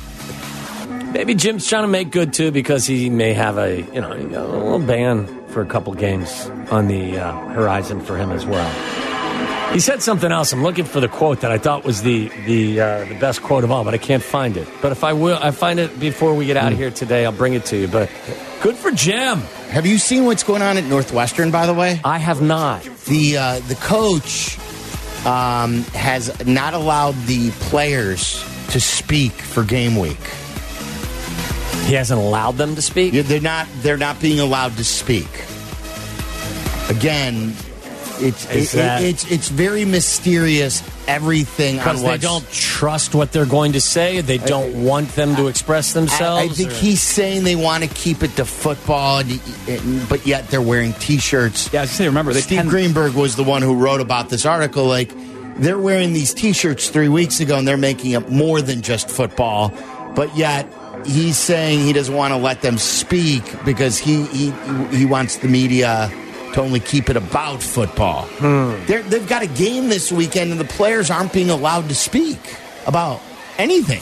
Maybe 1.14 1.36
Jim's 1.36 1.68
trying 1.68 1.84
to 1.84 1.88
make 1.88 2.10
good 2.10 2.34
too 2.34 2.50
because 2.50 2.86
he 2.86 3.08
may 3.08 3.34
have 3.34 3.56
a 3.56 3.82
you 3.82 4.00
know 4.00 4.12
a 4.12 4.18
little 4.18 4.80
ban 4.80 5.28
for 5.46 5.62
a 5.62 5.66
couple 5.66 5.94
games 5.94 6.50
on 6.72 6.88
the 6.88 7.20
uh, 7.20 7.32
horizon 7.50 8.00
for 8.00 8.16
him 8.16 8.32
as 8.32 8.44
well. 8.44 8.68
He 9.72 9.78
said 9.78 10.02
something 10.02 10.32
else. 10.32 10.52
I'm 10.52 10.64
looking 10.64 10.84
for 10.84 10.98
the 10.98 11.06
quote 11.06 11.42
that 11.42 11.52
I 11.52 11.58
thought 11.58 11.84
was 11.84 12.02
the 12.02 12.30
the 12.46 12.80
uh, 12.80 13.04
the 13.04 13.14
best 13.14 13.42
quote 13.44 13.62
of 13.62 13.70
all, 13.70 13.84
but 13.84 13.94
I 13.94 13.98
can't 13.98 14.24
find 14.24 14.56
it. 14.56 14.66
But 14.82 14.90
if 14.90 15.04
I 15.04 15.12
will, 15.12 15.38
I 15.40 15.52
find 15.52 15.78
it 15.78 16.00
before 16.00 16.34
we 16.34 16.46
get 16.46 16.56
out 16.56 16.72
of 16.72 16.78
here 16.78 16.90
today. 16.90 17.24
I'll 17.24 17.30
bring 17.30 17.54
it 17.54 17.64
to 17.66 17.76
you. 17.76 17.86
But 17.86 18.10
good 18.60 18.74
for 18.74 18.90
Jim. 18.90 19.38
Have 19.70 19.86
you 19.86 19.98
seen 19.98 20.24
what's 20.24 20.42
going 20.42 20.62
on 20.62 20.78
at 20.78 20.84
Northwestern? 20.84 21.52
By 21.52 21.66
the 21.66 21.74
way, 21.74 22.00
I 22.04 22.18
have 22.18 22.42
not. 22.42 22.82
The 23.06 23.36
uh, 23.36 23.60
the 23.68 23.76
coach 23.76 24.58
um, 25.24 25.82
has 25.94 26.44
not 26.44 26.74
allowed 26.74 27.14
the 27.26 27.52
players 27.70 28.44
to 28.70 28.80
speak 28.80 29.30
for 29.30 29.62
game 29.62 29.94
week. 29.94 30.18
He 31.86 31.94
hasn't 31.94 32.18
allowed 32.20 32.56
them 32.56 32.74
to 32.76 32.82
speak. 32.82 33.12
Yeah, 33.12 33.22
they're 33.22 33.40
not. 33.40 33.66
They're 33.82 33.96
not 33.96 34.20
being 34.20 34.40
allowed 34.40 34.76
to 34.78 34.84
speak. 34.84 35.28
Again, 36.88 37.54
it's 38.20 38.48
Is 38.50 38.74
it- 38.74 38.76
that- 38.76 39.02
it's 39.02 39.30
it's 39.30 39.48
very 39.48 39.84
mysterious. 39.84 40.82
Everything 41.06 41.78
on 41.80 41.84
Because 41.84 42.02
they 42.02 42.16
don't 42.16 42.50
trust 42.50 43.14
what 43.14 43.30
they're 43.30 43.44
going 43.44 43.72
to 43.72 43.80
say. 43.80 44.22
They 44.22 44.38
don't 44.38 44.84
want 44.84 45.14
them 45.14 45.36
to 45.36 45.48
express 45.48 45.92
themselves. 45.92 46.40
I, 46.40 46.44
I 46.44 46.48
think 46.48 46.70
or- 46.70 46.74
he's 46.76 47.02
saying 47.02 47.44
they 47.44 47.56
want 47.56 47.84
to 47.84 47.90
keep 47.90 48.22
it 48.22 48.34
to 48.36 48.46
football, 48.46 49.18
and- 49.18 49.38
and- 49.68 50.08
but 50.08 50.26
yet 50.26 50.48
they're 50.50 50.62
wearing 50.62 50.94
T-shirts. 50.94 51.68
Yeah, 51.74 51.82
I 51.82 51.84
say, 51.84 52.06
remember, 52.06 52.32
they 52.32 52.40
Steve 52.40 52.60
tend- 52.60 52.70
Greenberg 52.70 53.12
was 53.12 53.36
the 53.36 53.42
one 53.44 53.60
who 53.60 53.74
wrote 53.74 54.00
about 54.00 54.30
this 54.30 54.46
article. 54.46 54.86
Like 54.86 55.10
they're 55.58 55.76
wearing 55.78 56.14
these 56.14 56.32
T-shirts 56.32 56.88
three 56.88 57.10
weeks 57.10 57.38
ago, 57.40 57.56
and 57.58 57.68
they're 57.68 57.76
making 57.76 58.12
it 58.12 58.30
more 58.30 58.62
than 58.62 58.80
just 58.80 59.10
football. 59.10 59.74
But 60.14 60.36
yet 60.36 60.72
he's 61.04 61.36
saying 61.36 61.80
he 61.80 61.92
doesn't 61.92 62.14
want 62.14 62.32
to 62.32 62.38
let 62.38 62.62
them 62.62 62.78
speak 62.78 63.42
because 63.64 63.98
he 63.98 64.24
he 64.26 64.50
he 64.96 65.04
wants 65.04 65.36
the 65.38 65.48
media 65.48 66.10
to 66.54 66.60
only 66.60 66.78
keep 66.80 67.10
it 67.10 67.16
about 67.16 67.60
football. 67.62 68.26
Hmm. 68.38 68.74
They're, 68.86 69.02
they've 69.02 69.28
got 69.28 69.42
a 69.42 69.48
game 69.48 69.88
this 69.88 70.12
weekend, 70.12 70.52
and 70.52 70.60
the 70.60 70.64
players 70.64 71.10
aren't 71.10 71.32
being 71.32 71.50
allowed 71.50 71.88
to 71.88 71.94
speak 71.96 72.38
about 72.86 73.20
anything. 73.58 74.00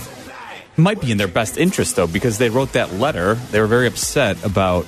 Might 0.77 1.01
be 1.01 1.11
in 1.11 1.17
their 1.19 1.29
best 1.29 1.57
interest, 1.57 1.97
though, 1.97 2.07
because 2.07 2.37
they 2.39 2.51
wrote 2.51 2.73
that 2.75 2.93
letter. 2.95 3.35
They 3.35 3.61
were 3.61 3.67
very 3.67 3.87
upset 3.87 4.43
about 4.45 4.87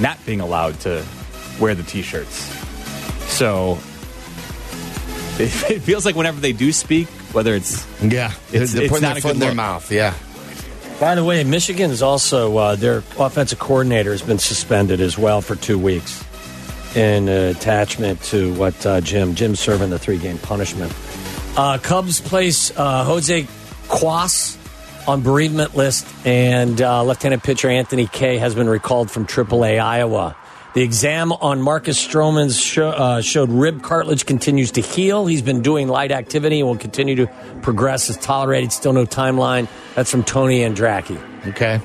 not 0.00 0.18
being 0.26 0.40
allowed 0.40 0.80
to 0.80 1.04
wear 1.60 1.74
the 1.76 1.82
t 1.84 2.02
shirts. 2.02 2.34
So 3.32 3.78
it, 5.38 5.70
it 5.70 5.82
feels 5.82 6.04
like 6.04 6.16
whenever 6.16 6.40
they 6.40 6.52
do 6.52 6.72
speak, 6.72 7.06
whether 7.32 7.54
it's. 7.54 7.86
Yeah, 8.02 8.32
they're, 8.50 8.62
It's- 8.62 8.72
they're 8.72 8.82
it's 8.84 8.90
putting 8.90 9.02
not 9.02 9.12
their 9.14 9.22
foot 9.22 9.28
good 9.28 9.34
in 9.34 9.40
their 9.40 9.54
mouth. 9.54 9.90
Yeah. 9.92 10.14
By 11.00 11.14
the 11.14 11.24
way, 11.24 11.42
Michigan 11.44 11.90
is 11.90 12.02
also 12.02 12.58
uh, 12.58 12.76
their 12.76 12.98
offensive 13.18 13.58
coordinator 13.58 14.10
has 14.10 14.20
been 14.20 14.38
suspended 14.38 15.00
as 15.00 15.16
well 15.16 15.40
for 15.40 15.56
two 15.56 15.78
weeks 15.78 16.22
in 16.94 17.26
attachment 17.26 18.22
to 18.24 18.52
what 18.54 18.84
uh, 18.84 19.00
Jim 19.00 19.34
Jim's 19.34 19.60
serving 19.60 19.88
the 19.88 19.98
three 19.98 20.18
game 20.18 20.36
punishment. 20.36 20.92
Uh, 21.56 21.78
Cubs 21.78 22.20
place 22.20 22.70
uh, 22.76 23.04
Jose 23.04 23.46
Cuas 23.88 24.58
on 25.08 25.22
bereavement 25.22 25.74
list, 25.74 26.06
and 26.26 26.82
uh, 26.82 27.02
Lieutenant 27.02 27.42
pitcher 27.42 27.70
Anthony 27.70 28.06
Kay 28.06 28.36
has 28.36 28.54
been 28.54 28.68
recalled 28.68 29.10
from 29.10 29.26
AAA 29.26 29.80
Iowa. 29.80 30.36
The 30.72 30.82
exam 30.82 31.32
on 31.32 31.60
Marcus 31.62 31.98
Stroman's 32.04 32.58
show, 32.60 32.90
uh, 32.90 33.20
showed 33.22 33.50
rib 33.50 33.82
cartilage 33.82 34.24
continues 34.24 34.70
to 34.72 34.80
heal. 34.80 35.26
He's 35.26 35.42
been 35.42 35.62
doing 35.62 35.88
light 35.88 36.12
activity 36.12 36.60
and 36.60 36.68
will 36.68 36.76
continue 36.76 37.16
to 37.16 37.26
progress 37.62 38.08
as 38.08 38.16
tolerated. 38.18 38.70
Still 38.72 38.92
no 38.92 39.04
timeline. 39.04 39.66
That's 39.96 40.10
from 40.10 40.22
Tony 40.22 40.60
Andracki. 40.60 41.18
Okay. 41.48 41.80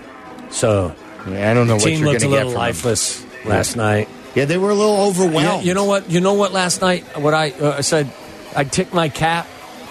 So 0.51 0.93
I 1.25 1.53
don't 1.55 1.65
know 1.65 1.65
the 1.65 1.73
what 1.77 1.83
team 1.83 1.99
you're 2.03 2.11
looked 2.13 2.23
a 2.23 2.27
little 2.29 2.51
lifeless 2.51 3.25
last 3.43 3.75
night. 3.75 4.07
Yeah, 4.35 4.45
they 4.45 4.57
were 4.59 4.69
a 4.69 4.75
little 4.75 4.97
Yeah, 4.97 5.07
overwhelmed. 5.07 5.65
you 5.65 5.73
know 5.73 5.85
what? 5.85 6.11
You 6.11 6.21
know 6.21 6.33
what? 6.35 6.51
Last 6.51 6.81
night, 6.81 7.03
what 7.17 7.33
I 7.33 7.51
uh, 7.51 7.77
I 7.77 7.81
said, 7.81 8.11
I'd 8.55 8.71
tip 8.71 8.93
my 8.93 9.09
cap 9.09 9.47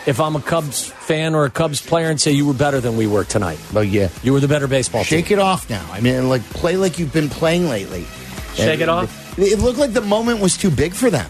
if 0.06 0.20
I'm 0.20 0.36
a 0.36 0.40
Cubs 0.40 0.84
fan 0.84 1.34
or 1.34 1.46
a 1.46 1.50
Cubs 1.50 1.80
player 1.80 2.10
and 2.10 2.20
say 2.20 2.30
you 2.30 2.46
were 2.46 2.54
better 2.54 2.78
than 2.80 2.96
we 2.96 3.06
were 3.08 3.24
tonight. 3.24 3.58
Oh 3.74 3.80
yeah, 3.80 4.10
you 4.22 4.32
were 4.34 4.40
the 4.40 4.46
better 4.48 4.68
baseball 4.68 5.02
Shake 5.02 5.26
team. 5.28 5.38
it 5.38 5.42
off 5.42 5.68
now. 5.68 5.84
I 5.90 6.00
mean, 6.00 6.28
like 6.28 6.42
play 6.50 6.76
like 6.76 6.98
you've 7.00 7.12
been 7.12 7.28
playing 7.30 7.68
lately. 7.68 8.06
Shake 8.54 8.80
it 8.80 8.88
off? 8.88 9.38
It 9.38 9.58
looked 9.58 9.78
like 9.78 9.92
the 9.92 10.00
moment 10.00 10.40
was 10.40 10.56
too 10.56 10.70
big 10.70 10.94
for 10.94 11.10
them. 11.10 11.28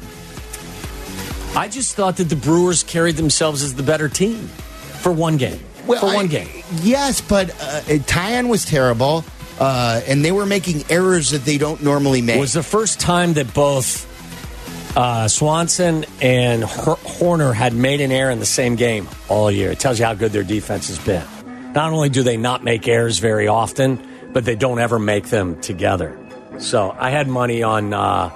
I 1.56 1.68
just 1.68 1.94
thought 1.94 2.16
that 2.16 2.24
the 2.24 2.36
Brewers 2.36 2.82
carried 2.82 3.16
themselves 3.16 3.62
as 3.62 3.74
the 3.74 3.82
better 3.82 4.08
team 4.08 4.48
for 5.00 5.12
one 5.12 5.36
game. 5.36 5.60
for 5.86 5.96
I- 6.06 6.14
one 6.14 6.26
game. 6.28 6.48
Yes, 6.82 7.20
but 7.20 7.50
uh, 7.50 7.80
Taillon 8.06 8.48
was 8.48 8.64
terrible, 8.64 9.24
uh, 9.60 10.00
and 10.06 10.24
they 10.24 10.32
were 10.32 10.46
making 10.46 10.84
errors 10.90 11.30
that 11.30 11.44
they 11.44 11.58
don't 11.58 11.82
normally 11.82 12.22
make. 12.22 12.36
It 12.36 12.40
was 12.40 12.54
the 12.54 12.62
first 12.62 12.98
time 13.00 13.34
that 13.34 13.52
both 13.54 14.10
uh, 14.96 15.28
Swanson 15.28 16.04
and 16.20 16.64
Hor- 16.64 16.96
Hoerner 16.96 17.54
had 17.54 17.72
made 17.72 18.00
an 18.00 18.10
error 18.12 18.30
in 18.30 18.40
the 18.40 18.46
same 18.46 18.74
game 18.76 19.08
all 19.28 19.50
year. 19.50 19.70
It 19.70 19.78
tells 19.78 19.98
you 19.98 20.04
how 20.06 20.14
good 20.14 20.32
their 20.32 20.42
defense 20.44 20.88
has 20.88 20.98
been. 20.98 21.24
Not 21.72 21.92
only 21.92 22.08
do 22.08 22.22
they 22.22 22.36
not 22.36 22.64
make 22.64 22.86
errors 22.88 23.18
very 23.18 23.46
often, 23.48 24.04
but 24.32 24.44
they 24.44 24.56
don't 24.56 24.78
ever 24.78 24.98
make 24.98 25.28
them 25.28 25.60
together. 25.60 26.16
So 26.58 26.94
I 26.98 27.10
had 27.10 27.28
money 27.28 27.62
on 27.62 27.92
uh, 27.92 28.30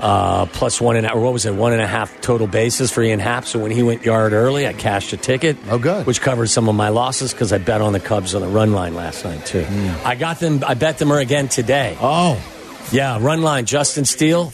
uh, 0.00 0.46
plus 0.46 0.80
one 0.80 0.96
and 0.96 1.06
or 1.10 1.20
what 1.20 1.32
was 1.32 1.46
it, 1.46 1.54
one 1.54 1.72
and 1.72 1.80
a 1.80 1.86
half 1.86 2.20
total 2.20 2.46
bases 2.46 2.90
for 2.92 3.02
Ian 3.02 3.18
Happ. 3.20 3.44
So 3.46 3.58
when 3.58 3.70
he 3.70 3.82
went 3.82 4.04
yard 4.04 4.32
early, 4.32 4.66
I 4.66 4.72
cashed 4.72 5.12
a 5.12 5.16
ticket. 5.16 5.56
Oh, 5.70 5.78
good. 5.78 6.06
Which 6.06 6.20
covered 6.20 6.48
some 6.48 6.68
of 6.68 6.74
my 6.74 6.88
losses 6.90 7.32
because 7.32 7.52
I 7.52 7.58
bet 7.58 7.80
on 7.80 7.92
the 7.92 8.00
Cubs 8.00 8.34
on 8.34 8.42
the 8.42 8.48
run 8.48 8.72
line 8.72 8.94
last 8.94 9.24
night 9.24 9.46
too. 9.46 9.66
I 10.04 10.14
got 10.16 10.38
them. 10.40 10.62
I 10.66 10.74
bet 10.74 10.98
them 10.98 11.10
again 11.12 11.48
today. 11.48 11.96
Oh, 12.00 12.38
yeah, 12.92 13.18
run 13.20 13.42
line. 13.42 13.64
Justin 13.64 14.04
Steele. 14.04 14.52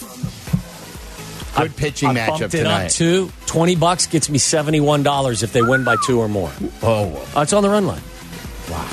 Good 1.56 1.76
pitching 1.76 2.08
I 2.10 2.14
matchup 2.14 2.26
bumped 2.40 2.54
it 2.54 2.58
tonight. 2.58 2.84
up 2.86 2.90
to 2.92 3.30
twenty 3.46 3.76
bucks 3.76 4.06
gets 4.06 4.30
me 4.30 4.38
seventy 4.38 4.80
one 4.80 5.02
dollars 5.02 5.42
if 5.42 5.52
they 5.52 5.60
win 5.60 5.84
by 5.84 5.96
two 6.06 6.18
or 6.18 6.28
more. 6.28 6.50
Oh, 6.82 7.14
Uh, 7.36 7.40
it's 7.42 7.52
on 7.52 7.62
the 7.62 7.68
run 7.68 7.86
line. 7.86 8.00
Wow. 8.70 8.88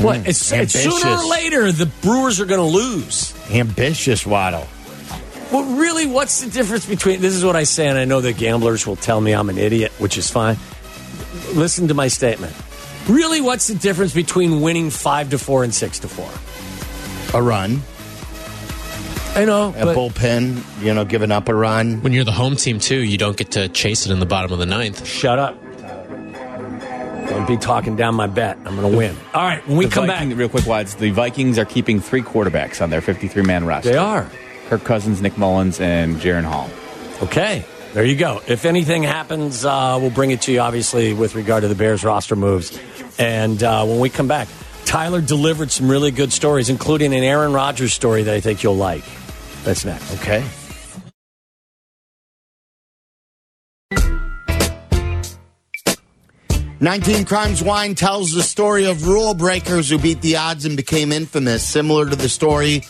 What? 0.00 0.20
Mm, 0.20 0.28
It's, 0.28 0.52
it's 0.52 0.72
sooner 0.74 1.16
or 1.16 1.28
later 1.28 1.72
the 1.72 1.86
Brewers 1.86 2.40
are 2.40 2.46
going 2.46 2.60
to 2.60 2.76
lose. 2.76 3.34
Ambitious 3.50 4.24
Waddle. 4.26 4.66
Well, 5.52 5.64
really, 5.78 6.06
what's 6.06 6.40
the 6.42 6.50
difference 6.50 6.84
between 6.86 7.20
this? 7.20 7.34
Is 7.34 7.44
what 7.44 7.56
I 7.56 7.64
say, 7.64 7.88
and 7.88 7.96
I 7.98 8.04
know 8.04 8.20
the 8.20 8.32
gamblers 8.34 8.86
will 8.86 8.96
tell 8.96 9.20
me 9.20 9.32
I'm 9.32 9.48
an 9.48 9.56
idiot, 9.58 9.92
which 9.98 10.18
is 10.18 10.30
fine. 10.30 10.56
Listen 11.54 11.88
to 11.88 11.94
my 11.94 12.08
statement. 12.08 12.54
Really, 13.08 13.40
what's 13.40 13.66
the 13.68 13.74
difference 13.74 14.12
between 14.12 14.60
winning 14.60 14.90
five 14.90 15.30
to 15.30 15.38
four 15.38 15.64
and 15.64 15.74
six 15.74 15.98
to 16.00 16.08
four? 16.08 16.28
A 17.38 17.42
run. 17.42 17.80
I 19.34 19.44
know. 19.46 19.70
A 19.76 19.84
but- 19.86 19.96
bullpen, 19.96 20.62
you 20.84 20.92
know, 20.92 21.04
giving 21.06 21.30
up 21.32 21.48
a 21.48 21.54
run. 21.54 22.02
When 22.02 22.12
you're 22.12 22.24
the 22.24 22.32
home 22.32 22.56
team, 22.56 22.78
too, 22.78 22.98
you 22.98 23.16
don't 23.16 23.36
get 23.36 23.52
to 23.52 23.68
chase 23.68 24.04
it 24.04 24.12
in 24.12 24.20
the 24.20 24.26
bottom 24.26 24.52
of 24.52 24.58
the 24.58 24.66
ninth. 24.66 25.06
Shut 25.06 25.38
up. 25.38 25.56
Don't 27.30 27.46
be 27.46 27.56
talking 27.56 27.94
down 27.96 28.14
my 28.14 28.26
bet. 28.26 28.56
I'm 28.64 28.76
going 28.76 28.90
to 28.90 28.96
win. 28.96 29.16
All 29.34 29.42
right, 29.44 29.66
when 29.68 29.76
we 29.76 29.84
The 29.86 29.90
come 29.92 30.06
Viking- 30.06 30.30
back. 30.30 30.38
real 30.38 30.48
quick, 30.48 30.66
Wads, 30.66 30.94
the 30.94 31.10
Vikings 31.10 31.58
are 31.58 31.64
keeping 31.64 32.00
three 32.00 32.22
quarterbacks 32.22 32.80
on 32.82 32.90
their 32.90 33.00
53 33.00 33.42
man 33.42 33.64
roster. 33.66 33.90
They 33.90 33.96
are. 33.98 34.30
Kirk 34.68 34.84
Cousins, 34.84 35.20
Nick 35.22 35.36
Mullens, 35.38 35.80
and 35.80 36.16
Jaren 36.16 36.44
Hall. 36.44 36.68
Okay, 37.22 37.64
there 37.94 38.04
you 38.04 38.16
go. 38.16 38.40
If 38.46 38.64
anything 38.64 39.02
happens, 39.02 39.64
uh, 39.64 39.98
we'll 40.00 40.10
bring 40.10 40.30
it 40.30 40.42
to 40.42 40.52
you, 40.52 40.60
obviously, 40.60 41.12
with 41.12 41.34
regard 41.34 41.62
to 41.62 41.68
the 41.68 41.74
Bears 41.74 42.04
roster 42.04 42.36
moves. 42.36 42.78
And 43.18 43.62
uh, 43.62 43.84
when 43.84 43.98
we 44.00 44.08
come 44.10 44.28
back, 44.28 44.48
Tyler 44.84 45.20
delivered 45.20 45.70
some 45.70 45.90
really 45.90 46.10
good 46.10 46.32
stories, 46.32 46.70
including 46.70 47.12
an 47.14 47.22
Aaron 47.24 47.52
Rodgers 47.52 47.92
story 47.92 48.22
that 48.24 48.34
I 48.34 48.40
think 48.40 48.62
you'll 48.62 48.76
like. 48.76 49.04
That's 49.64 49.84
next. 49.84 50.14
Okay. 50.20 50.44
Nineteen 56.80 57.24
Crimes 57.24 57.60
Wine 57.60 57.96
tells 57.96 58.32
the 58.32 58.42
story 58.42 58.84
of 58.84 59.08
rule 59.08 59.34
breakers 59.34 59.90
who 59.90 59.98
beat 59.98 60.20
the 60.20 60.36
odds 60.36 60.64
and 60.64 60.76
became 60.76 61.10
infamous, 61.10 61.66
similar 61.66 62.08
to 62.08 62.14
the 62.14 62.28
story 62.28 62.84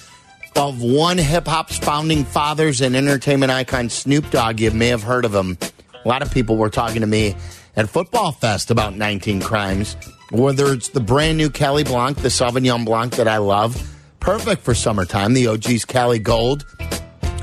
of 0.57 0.83
one 0.83 1.17
hip 1.17 1.47
hop's 1.47 1.79
founding 1.79 2.27
fathers 2.27 2.83
and 2.83 2.95
entertainment 2.95 3.51
icon, 3.51 3.89
Snoop 3.89 4.31
Dogg. 4.31 4.61
You 4.61 4.73
may 4.73 4.89
have 4.89 5.03
heard 5.03 5.25
of 5.25 5.35
him. 5.35 5.57
A 6.05 6.07
lot 6.07 6.21
of 6.21 6.31
people 6.31 6.59
were 6.59 6.69
talking 6.69 7.01
to 7.01 7.07
me 7.07 7.35
at 7.77 7.89
Football 7.89 8.33
Fest 8.33 8.71
about 8.71 8.95
19 8.95 9.41
Crimes, 9.41 9.97
whether 10.33 10.71
it's 10.75 10.91
the 10.91 11.01
brand 11.01 11.39
new 11.39 11.49
Cali 11.49 11.83
Blanc, 11.83 12.19
the 12.19 12.29
Sauvignon 12.29 12.85
Blanc 12.85 13.15
that 13.15 13.27
I 13.27 13.39
love, 13.39 13.97
perfect 14.21 14.61
for 14.61 14.75
summertime, 14.75 15.33
the 15.33 15.47
OG's 15.47 15.87
Cali 15.87 16.19
Gold, 16.19 16.67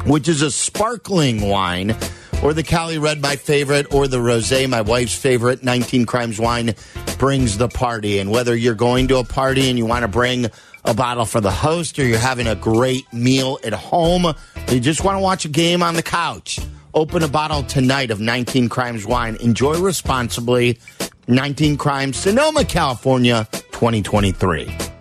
which 0.06 0.28
is 0.28 0.42
a 0.42 0.52
sparkling 0.52 1.48
wine, 1.48 1.96
or 2.44 2.54
the 2.54 2.64
Cali 2.64 2.98
Red, 2.98 3.22
my 3.22 3.36
favorite, 3.36 3.94
or 3.94 4.08
the 4.08 4.18
Rosé, 4.18 4.70
my 4.70 4.82
wife's 4.82 5.16
favorite. 5.16 5.64
19 5.64 6.06
Crimes 6.06 6.40
wine 6.40 6.76
brings 7.18 7.58
the 7.58 7.68
party. 7.68 8.20
And 8.20 8.30
whether 8.30 8.56
you're 8.56 8.76
going 8.76 9.08
to 9.08 9.18
a 9.18 9.24
party 9.24 9.70
and 9.70 9.78
you 9.78 9.86
want 9.86 10.04
to 10.04 10.08
bring 10.08 10.48
a 10.84 10.94
bottle 10.94 11.26
for 11.26 11.42
the 11.42 11.52
host, 11.52 11.98
or 11.98 12.06
you're 12.06 12.20
having 12.20 12.48
a 12.48 12.56
great 12.56 13.12
meal 13.12 13.58
at 13.64 13.74
home, 13.74 14.26
or 14.26 14.36
you 14.70 14.80
just 14.80 15.04
want 15.04 15.18
to 15.18 15.22
watch 15.22 15.46
a 15.46 15.50
game 15.50 15.82
on 15.82 15.96
the 15.96 16.04
couch, 16.04 16.60
open 16.94 17.24
a 17.24 17.28
bottle 17.28 17.64
tonight 17.64 18.12
of 18.12 18.20
19 18.20 18.70
Crimes 18.70 19.06
wine. 19.06 19.38
Enjoy 19.38 19.80
responsibly. 19.80 20.80
19 21.28 21.78
Crimes, 21.78 22.18
Sonoma, 22.18 22.64
California, 22.66 23.48
2023. 23.72 24.95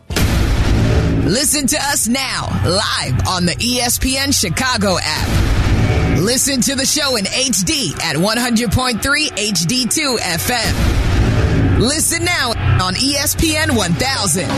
Listen 1.24 1.66
to 1.68 1.76
us 1.78 2.06
now, 2.06 2.48
live 2.66 3.26
on 3.26 3.46
the 3.46 3.52
ESPN 3.52 4.38
Chicago 4.38 4.98
app. 5.00 6.20
Listen 6.20 6.60
to 6.60 6.74
the 6.74 6.84
show 6.84 7.16
in 7.16 7.24
HD 7.24 7.98
at 8.02 8.14
100.3 8.14 9.00
HD2 9.00 10.18
FM. 10.18 11.80
Listen 11.80 12.26
now 12.26 12.50
on 12.84 12.92
ESPN 12.94 13.74
1000. 13.74 14.48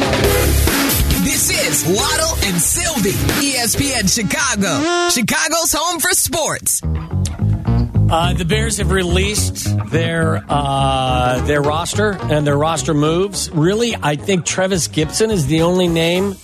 This 1.22 1.50
is 1.50 1.84
Waddle 1.86 2.34
and 2.48 2.60
Silvy, 2.60 3.12
ESPN 3.12 4.12
Chicago, 4.12 5.08
Chicago's 5.10 5.72
home 5.72 6.00
for 6.00 6.10
sports. 6.10 6.82
Uh, 8.08 8.34
the 8.34 8.44
Bears 8.44 8.78
have 8.78 8.90
released 8.90 9.68
their 9.90 10.44
uh, 10.48 11.44
their 11.46 11.60
roster 11.60 12.16
and 12.22 12.44
their 12.46 12.56
roster 12.58 12.94
moves. 12.94 13.50
Really, 13.50 13.96
I 14.00 14.16
think 14.16 14.44
Trevis 14.44 14.88
Gipson 14.88 15.30
is 15.30 15.46
the 15.46 15.62
only 15.62 15.88
name 15.88 16.36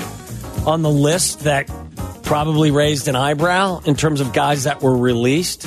on 0.66 0.82
the 0.82 0.90
list 0.90 1.40
that 1.40 1.70
probably 2.22 2.70
raised 2.70 3.08
an 3.08 3.16
eyebrow 3.16 3.80
in 3.84 3.94
terms 3.94 4.20
of 4.20 4.32
guys 4.32 4.64
that 4.64 4.82
were 4.82 4.96
released. 4.96 5.66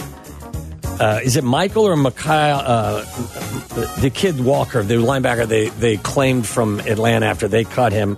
Uh, 1.00 1.20
is 1.24 1.36
it 1.36 1.44
Michael 1.44 1.86
or 1.86 1.98
Mikhail? 1.98 2.62
Uh, 2.64 3.02
the 4.00 4.12
kid 4.14 4.40
Walker, 4.40 4.82
the 4.82 4.96
linebacker 4.96 5.46
they, 5.48 5.70
they 5.70 5.98
claimed 5.98 6.48
from 6.48 6.80
Atlanta 6.82 7.26
after 7.26 7.48
they 7.48 7.66
cut 7.66 7.92
him. 7.92 8.18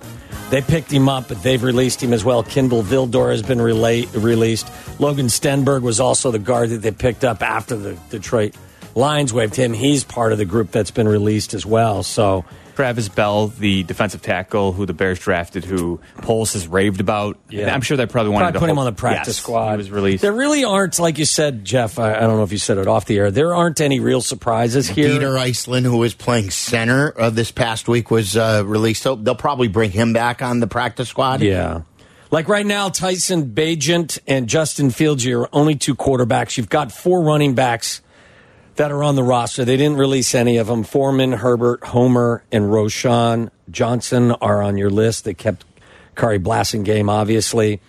They 0.50 0.62
picked 0.62 0.90
him 0.90 1.08
up, 1.08 1.28
but 1.28 1.42
they've 1.42 1.62
released 1.62 2.02
him 2.02 2.12
as 2.12 2.24
well. 2.24 2.42
Kindle 2.42 2.82
Vildor 2.82 3.32
has 3.32 3.42
been 3.42 3.60
released. 3.60 4.70
Logan 4.98 5.26
Stenberg 5.26 5.82
was 5.82 6.00
also 6.00 6.30
the 6.30 6.38
guard 6.38 6.70
that 6.70 6.78
they 6.78 6.92
picked 6.92 7.24
up 7.24 7.42
after 7.42 7.76
the 7.76 7.98
Detroit 8.08 8.54
Lions 8.98 9.32
waived 9.32 9.54
him. 9.54 9.72
He's 9.72 10.04
part 10.04 10.32
of 10.32 10.38
the 10.38 10.44
group 10.44 10.72
that's 10.72 10.90
been 10.90 11.08
released 11.08 11.54
as 11.54 11.64
well. 11.64 12.02
So 12.02 12.44
Travis 12.74 13.08
Bell, 13.08 13.46
the 13.48 13.84
defensive 13.84 14.22
tackle 14.22 14.72
who 14.72 14.86
the 14.86 14.92
Bears 14.92 15.18
drafted, 15.18 15.64
who 15.64 16.00
Poles 16.18 16.52
has 16.52 16.66
raved 16.66 17.00
about. 17.00 17.38
Yeah. 17.48 17.72
I'm 17.72 17.80
sure 17.80 17.96
they 17.96 18.06
probably 18.06 18.32
wanted 18.32 18.46
Probably 18.46 18.58
to 18.58 18.60
put 18.60 18.70
him 18.70 18.78
on 18.78 18.86
the 18.86 18.92
practice 18.92 19.36
Yes, 19.36 19.42
squad. 19.42 19.70
He 19.72 19.76
was 19.78 19.90
released. 19.90 20.22
There 20.22 20.32
really 20.32 20.64
aren't, 20.64 20.98
like 20.98 21.18
you 21.18 21.24
said, 21.24 21.64
Jeff. 21.64 21.98
I, 21.98 22.14
I 22.16 22.20
don't 22.20 22.36
know 22.36 22.42
if 22.42 22.52
you 22.52 22.58
said 22.58 22.78
it 22.78 22.88
off 22.88 23.04
the 23.06 23.18
air. 23.18 23.30
There 23.30 23.54
aren't 23.54 23.80
any 23.80 24.00
real 24.00 24.20
surprises 24.20 24.88
here. 24.88 25.08
Dieter 25.08 25.38
Eiselen, 25.38 25.84
who 25.84 25.98
was 25.98 26.14
playing 26.14 26.50
center 26.50 27.18
uh, 27.20 27.30
this 27.30 27.52
past 27.52 27.88
week, 27.88 28.10
was 28.10 28.36
uh, 28.36 28.64
released. 28.66 29.02
So 29.02 29.14
they'll 29.14 29.34
probably 29.34 29.68
bring 29.68 29.92
him 29.92 30.12
back 30.12 30.42
on 30.42 30.60
the 30.60 30.66
practice 30.66 31.08
squad. 31.08 31.40
Yeah. 31.40 31.82
Like 32.30 32.48
right 32.48 32.66
now, 32.66 32.90
Tyson 32.90 33.52
Bagent 33.54 34.18
and 34.26 34.48
Justin 34.48 34.90
Fields 34.90 35.24
are 35.24 35.28
your 35.28 35.48
only 35.52 35.76
two 35.76 35.94
quarterbacks. 35.94 36.56
You've 36.56 36.68
got 36.68 36.92
four 36.92 37.22
running 37.22 37.54
backs 37.54 38.02
that 38.78 38.92
are 38.92 39.02
on 39.02 39.16
the 39.16 39.22
roster. 39.22 39.64
They 39.64 39.76
didn't 39.76 39.98
release 39.98 40.34
any 40.34 40.56
of 40.56 40.68
them. 40.68 40.84
Foreman, 40.84 41.32
Herbert, 41.32 41.84
Homer, 41.84 42.44
and 42.50 42.64
Roschon 42.66 43.50
Johnson 43.70 44.30
are 44.32 44.62
on 44.62 44.78
your 44.78 44.88
list. 44.88 45.24
They 45.24 45.34
kept 45.34 45.64
Khari 46.16 46.38
Blasingame, 46.42 47.10
obviously. 47.10 47.80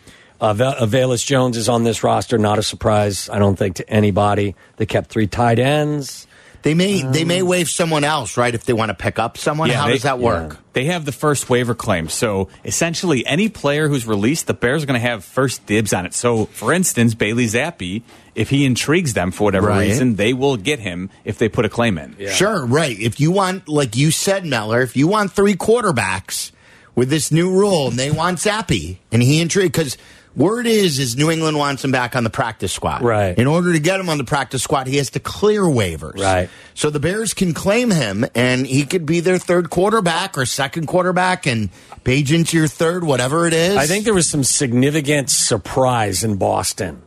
Uh, 0.42 0.54
Val- 0.54 0.76
Avalis 0.76 1.26
Jones 1.26 1.58
is 1.58 1.70
on 1.70 1.84
this 1.84 2.04
roster. 2.04 2.38
Not 2.38 2.58
a 2.58 2.64
surprise, 2.64 3.30
I 3.30 3.38
don't 3.40 3.56
think, 3.56 3.76
to 3.76 3.90
anybody. 3.90 4.56
They 4.78 4.86
kept 4.88 5.10
three 5.12 5.28
tight 5.28 5.60
ends. 5.60 6.26
They 6.62 6.74
may 6.74 7.02
they 7.04 7.24
may 7.24 7.42
um, 7.42 7.48
waive 7.48 7.70
someone 7.70 8.04
else, 8.04 8.36
right? 8.36 8.54
If 8.54 8.66
they 8.66 8.74
want 8.74 8.90
to 8.90 8.94
pick 8.94 9.18
up 9.18 9.38
someone, 9.38 9.70
how 9.70 9.88
they- 9.88 9.94
does 9.94 10.04
that 10.04 10.20
work? 10.20 10.58
They 10.74 10.86
have 10.86 11.04
the 11.06 11.12
first 11.12 11.50
waiver 11.50 11.74
claim. 11.76 12.08
So 12.10 12.48
essentially, 12.64 13.26
any 13.26 13.50
player 13.50 13.88
who's 13.90 14.06
released, 14.06 14.48
the 14.48 14.54
Bears 14.54 14.84
are 14.84 14.86
going 14.86 15.00
to 15.02 15.06
have 15.08 15.26
first 15.26 15.66
dibs 15.66 15.94
on 15.94 16.06
it. 16.06 16.14
So, 16.14 16.46
for 16.46 16.72
instance, 16.72 17.16
Bailey 17.16 17.46
Zappe, 17.48 18.02
if 18.36 18.50
he 18.50 18.66
intrigues 18.66 19.14
them 19.14 19.32
for 19.32 19.44
whatever 19.46 19.68
Right. 19.68 19.88
reason, 19.88 20.16
they 20.16 20.32
will 20.34 20.56
get 20.58 20.80
him 20.80 21.10
if 21.26 21.38
they 21.38 21.50
put 21.50 21.66
a 21.66 21.70
claim 21.70 21.98
in. 21.98 22.16
Sure, 22.30 22.66
right. 22.66 22.98
If 22.98 23.20
you 23.20 23.32
want, 23.32 23.68
like 23.68 23.98
you 23.98 24.12
said, 24.12 24.46
Meller, 24.46 24.82
if 24.82 24.96
you 24.96 25.08
want 25.08 25.32
three 25.34 25.56
quarterbacks 25.56 26.52
with 26.96 27.10
this 27.10 27.32
new 27.32 27.50
rule, 27.52 27.88
and 27.90 27.98
they 28.00 28.12
want 28.12 28.38
Zappe, 28.40 28.98
and 29.12 29.22
he 29.24 29.42
intrigued 29.42 29.74
because 29.74 29.98
word 30.40 30.66
is 30.66 30.98
is 30.98 31.16
New 31.16 31.30
England 31.30 31.58
wants 31.58 31.84
him 31.84 31.92
back 31.92 32.16
on 32.16 32.24
the 32.24 32.30
practice 32.30 32.72
squad. 32.74 33.04
Right. 33.04 33.38
In 33.38 33.46
order 33.46 33.74
to 33.74 33.80
get 33.80 34.00
him 34.00 34.10
on 34.10 34.18
the 34.18 34.24
practice 34.24 34.64
squad, 34.64 34.88
he 34.88 34.98
has 34.98 35.12
to 35.12 35.20
clear 35.20 35.62
waivers. 35.62 36.18
Right. 36.18 36.50
So 36.74 36.90
the 36.90 37.00
Bears 37.00 37.34
can 37.34 37.54
claim 37.54 37.92
him, 37.92 38.26
and 38.34 38.66
he 38.66 38.86
could 38.86 39.06
be 39.06 39.20
their 39.20 39.38
third 39.38 39.70
quarterback 39.70 40.38
or 40.38 40.46
second 40.46 40.88
quarterback, 40.88 41.46
and 41.46 41.70
Bagent's 42.04 42.54
your 42.54 42.68
third, 42.68 43.04
whatever 43.04 43.46
it 43.46 43.54
is. 43.54 43.76
I 43.76 43.86
think 43.86 44.06
there 44.06 44.14
was 44.14 44.30
some 44.30 44.44
significant 44.44 45.30
surprise 45.30 46.24
in 46.24 46.38
Boston 46.38 47.02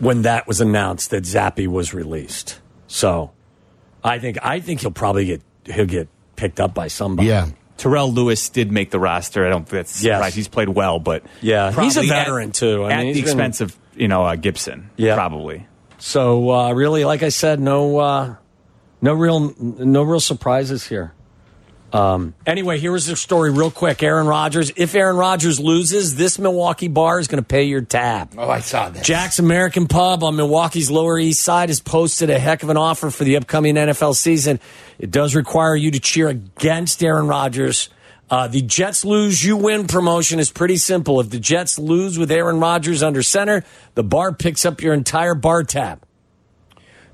when 0.00 0.22
that 0.22 0.46
was 0.46 0.60
announced 0.60 1.10
that 1.10 1.22
Zappe 1.22 1.66
was 1.68 1.94
released. 1.94 2.58
So, 2.88 3.30
I 4.02 4.18
think 4.18 4.38
I 4.42 4.60
think 4.60 4.80
he'll 4.80 4.90
probably 4.90 5.26
get 5.26 5.42
he'll 5.66 5.86
get 5.86 6.08
picked 6.36 6.58
up 6.58 6.74
by 6.74 6.88
somebody. 6.88 7.28
Yeah. 7.28 7.48
Terrell 7.80 8.12
Lewis 8.12 8.50
did 8.50 8.70
make 8.70 8.90
the 8.90 9.00
roster. 9.00 9.46
I 9.46 9.48
don't 9.48 9.60
think 9.64 9.70
that's 9.70 10.00
a 10.02 10.04
Yes. 10.04 10.18
surprise. 10.18 10.34
He's 10.34 10.48
played 10.48 10.68
well, 10.68 10.98
but 10.98 11.22
Yeah, 11.40 11.72
he's 11.72 11.96
a 11.96 12.02
veteran, 12.02 12.50
at, 12.50 12.54
too. 12.54 12.84
I 12.84 12.92
at 12.92 12.96
mean, 12.98 13.06
the 13.06 13.12
he's 13.14 13.22
been- 13.22 13.30
expense 13.40 13.60
of 13.62 13.76
you 13.96 14.06
know 14.06 14.24
uh, 14.26 14.36
Gipson. 14.36 14.84
Yeah. 14.96 15.14
probably. 15.14 15.66
So 15.98 16.50
uh, 16.50 16.72
really, 16.72 17.04
like 17.04 17.22
I 17.22 17.30
said, 17.30 17.58
no 17.58 17.96
uh, 17.98 18.34
no 19.00 19.14
real 19.14 19.54
no 19.58 20.02
real 20.02 20.20
surprises 20.20 20.86
here. 20.86 21.14
Um, 21.92 22.34
anyway, 22.46 22.78
here 22.78 22.92
was 22.92 23.06
the 23.06 23.16
story 23.16 23.50
real 23.50 23.70
quick. 23.70 24.02
Aaron 24.02 24.26
Rodgers. 24.26 24.70
If 24.76 24.94
Aaron 24.94 25.16
Rodgers 25.16 25.58
loses, 25.58 26.16
this 26.16 26.38
Milwaukee 26.38 26.88
bar 26.88 27.18
is 27.18 27.26
going 27.26 27.42
to 27.42 27.46
pay 27.46 27.64
your 27.64 27.80
tab. 27.80 28.34
Oh, 28.38 28.48
I 28.48 28.60
saw 28.60 28.88
that. 28.90 29.02
Jack's 29.02 29.38
American 29.38 29.88
Pub 29.88 30.22
on 30.22 30.36
Milwaukee's 30.36 30.90
Lower 30.90 31.18
East 31.18 31.40
Side 31.40 31.68
has 31.68 31.80
posted 31.80 32.30
a 32.30 32.38
heck 32.38 32.62
of 32.62 32.70
an 32.70 32.76
offer 32.76 33.10
for 33.10 33.24
the 33.24 33.36
upcoming 33.36 33.74
NFL 33.74 34.14
season. 34.14 34.60
It 34.98 35.10
does 35.10 35.34
require 35.34 35.74
you 35.74 35.90
to 35.90 36.00
cheer 36.00 36.28
against 36.28 37.02
Aaron 37.02 37.26
Rodgers. 37.26 37.88
Uh, 38.30 38.46
the 38.46 38.62
Jets 38.62 39.04
lose, 39.04 39.44
you 39.44 39.56
win 39.56 39.88
promotion 39.88 40.38
is 40.38 40.52
pretty 40.52 40.76
simple. 40.76 41.18
If 41.18 41.30
the 41.30 41.40
Jets 41.40 41.80
lose 41.80 42.16
with 42.16 42.30
Aaron 42.30 42.60
Rodgers 42.60 43.02
under 43.02 43.24
center, 43.24 43.64
the 43.96 44.04
bar 44.04 44.32
picks 44.32 44.64
up 44.64 44.80
your 44.80 44.94
entire 44.94 45.34
bar 45.34 45.64
tab. 45.64 46.00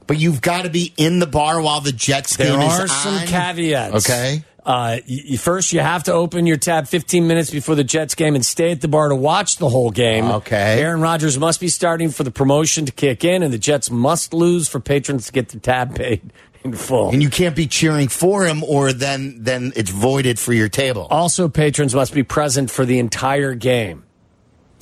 But 0.06 0.18
you've 0.18 0.42
got 0.42 0.62
to 0.62 0.70
be 0.70 0.92
in 0.96 1.18
the 1.18 1.26
bar 1.26 1.60
while 1.60 1.80
the 1.80 1.90
Jets 1.90 2.36
There 2.36 2.48
game 2.48 2.60
is 2.60 2.74
on 2.74 2.80
are 2.82 2.88
some 2.88 3.26
caveats. 3.26 4.08
Okay. 4.08 4.44
Uh, 4.66 4.98
y- 5.08 5.22
y- 5.30 5.36
first, 5.36 5.72
you 5.72 5.78
have 5.78 6.02
to 6.02 6.12
open 6.12 6.44
your 6.44 6.56
tab 6.56 6.88
15 6.88 7.26
minutes 7.28 7.50
before 7.52 7.76
the 7.76 7.84
Jets 7.84 8.16
game 8.16 8.34
and 8.34 8.44
stay 8.44 8.72
at 8.72 8.80
the 8.80 8.88
bar 8.88 9.08
to 9.08 9.14
watch 9.14 9.58
the 9.58 9.68
whole 9.68 9.92
game. 9.92 10.24
Okay. 10.24 10.82
Aaron 10.82 11.00
Rodgers 11.00 11.38
must 11.38 11.60
be 11.60 11.68
starting 11.68 12.10
for 12.10 12.24
the 12.24 12.32
promotion 12.32 12.84
to 12.84 12.90
kick 12.92 13.22
in, 13.24 13.44
and 13.44 13.52
the 13.52 13.58
Jets 13.58 13.90
must 13.92 14.34
lose 14.34 14.68
for 14.68 14.80
patrons 14.80 15.26
to 15.26 15.32
get 15.32 15.50
the 15.50 15.60
tab 15.60 15.94
paid 15.94 16.32
in 16.64 16.72
full. 16.74 17.10
And 17.10 17.22
you 17.22 17.30
can't 17.30 17.54
be 17.54 17.68
cheering 17.68 18.08
for 18.08 18.44
him, 18.44 18.64
or 18.64 18.92
then 18.92 19.36
then 19.44 19.72
it's 19.76 19.90
voided 19.90 20.36
for 20.36 20.52
your 20.52 20.68
table. 20.68 21.06
Also, 21.10 21.48
patrons 21.48 21.94
must 21.94 22.12
be 22.12 22.24
present 22.24 22.68
for 22.68 22.84
the 22.84 22.98
entire 22.98 23.54
game. 23.54 24.02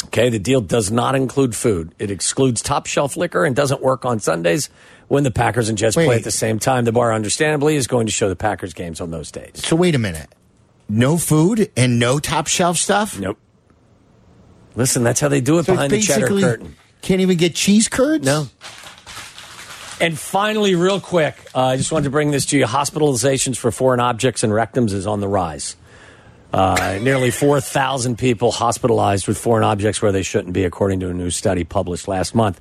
Okay, 0.07 0.31
the 0.31 0.39
deal 0.39 0.61
does 0.63 0.91
not 0.91 1.15
include 1.15 1.55
food. 1.55 1.95
It 1.99 2.11
excludes 2.11 2.63
top 2.63 2.87
shelf 2.87 3.17
liquor 3.19 3.45
and 3.45 3.55
doesn't 3.55 3.83
work 3.83 4.05
on 4.07 4.19
Sundays 4.19 4.71
when 5.09 5.25
the 5.25 5.31
Packers 5.31 5.69
and 5.69 5.79
Jets 5.79 5.95
play 5.97 6.17
at 6.17 6.25
the 6.25 6.31
same 6.31 6.59
time. 6.59 6.85
The 6.85 6.93
bar, 6.93 7.13
understandably, 7.13 7.77
is 7.77 7.87
going 7.87 8.07
to 8.07 8.13
show 8.13 8.29
the 8.29 8.37
Packers 8.37 8.75
games 8.75 9.01
on 9.01 9.11
those 9.11 9.31
days. 9.31 9.53
So 9.55 9.77
wait 9.77 9.95
a 9.95 9.99
minute. 9.99 10.29
No 10.89 11.17
food 11.17 11.71
and 11.77 11.99
no 11.99 12.19
top 12.19 12.47
shelf 12.47 12.77
stuff. 12.77 13.19
Nope. 13.19 13.39
Listen, 14.77 15.03
that's 15.05 15.21
how 15.21 15.29
they 15.29 15.41
do 15.41 15.59
it 15.59 15.67
So 15.67 15.73
behind 15.73 15.93
the 15.93 16.01
cheddar 16.01 16.27
curtain. 16.27 16.77
Can't 17.01 17.21
even 17.21 17.37
get 17.37 17.55
cheese 17.55 17.89
curds. 17.89 18.25
No. 18.25 18.49
And 20.01 20.19
finally, 20.19 20.75
real 20.75 21.01
quick, 21.01 21.37
uh, 21.55 21.61
I 21.67 21.77
just 21.77 21.93
wanted 21.93 22.05
to 22.05 22.11
bring 22.11 22.33
this 22.33 22.47
to 22.47 22.59
you. 22.59 22.67
Hospitalizations 22.67 23.57
for 23.57 23.71
foreign 23.71 24.01
objects 24.01 24.43
and 24.43 24.53
rectums 24.53 24.93
is 24.93 25.07
on 25.07 25.21
the 25.21 25.29
rise. 25.29 25.77
Uh, 26.53 26.99
nearly 27.03 27.31
4,000 27.31 28.17
people 28.17 28.53
hospitalized 28.53 29.27
with 29.27 29.39
foreign 29.39 29.65
objects 29.65 30.01
where 30.01 30.13
they 30.13 30.23
shouldn't 30.23 30.53
be, 30.53 30.65
according 30.65 31.01
to 31.01 31.09
a 31.09 31.15
new 31.15 31.31
study 31.31 31.65
published 31.65 32.07
last 32.07 32.35
month. 32.35 32.61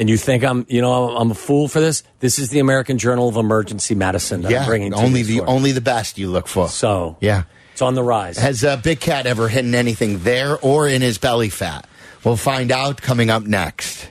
And 0.00 0.08
you 0.08 0.16
think 0.16 0.44
I'm, 0.44 0.64
you 0.66 0.80
know, 0.80 1.14
I'm 1.14 1.30
a 1.30 1.34
fool 1.34 1.68
for 1.68 1.78
this? 1.78 2.02
This 2.20 2.38
is 2.38 2.48
the 2.48 2.58
American 2.58 2.96
Journal 2.96 3.28
of 3.28 3.36
Emergency 3.36 3.94
Medicine 3.94 4.40
that 4.40 4.50
I'm 4.50 4.66
bringing 4.66 4.92
to 4.92 4.96
only 4.96 5.22
the 5.22 5.42
only 5.42 5.72
the 5.72 5.82
best 5.82 6.16
you 6.16 6.30
look 6.30 6.48
for. 6.48 6.70
So 6.70 7.18
yeah, 7.20 7.42
it's 7.72 7.82
on 7.82 7.94
the 7.94 8.02
rise. 8.02 8.38
Has 8.38 8.64
uh, 8.64 8.78
Big 8.78 8.98
Cat 8.98 9.26
ever 9.26 9.46
hidden 9.46 9.74
anything 9.74 10.20
there 10.20 10.58
or 10.58 10.88
in 10.88 11.02
his 11.02 11.18
belly 11.18 11.50
fat? 11.50 11.86
We'll 12.24 12.38
find 12.38 12.72
out 12.72 13.02
coming 13.02 13.28
up 13.28 13.42
next. 13.42 14.08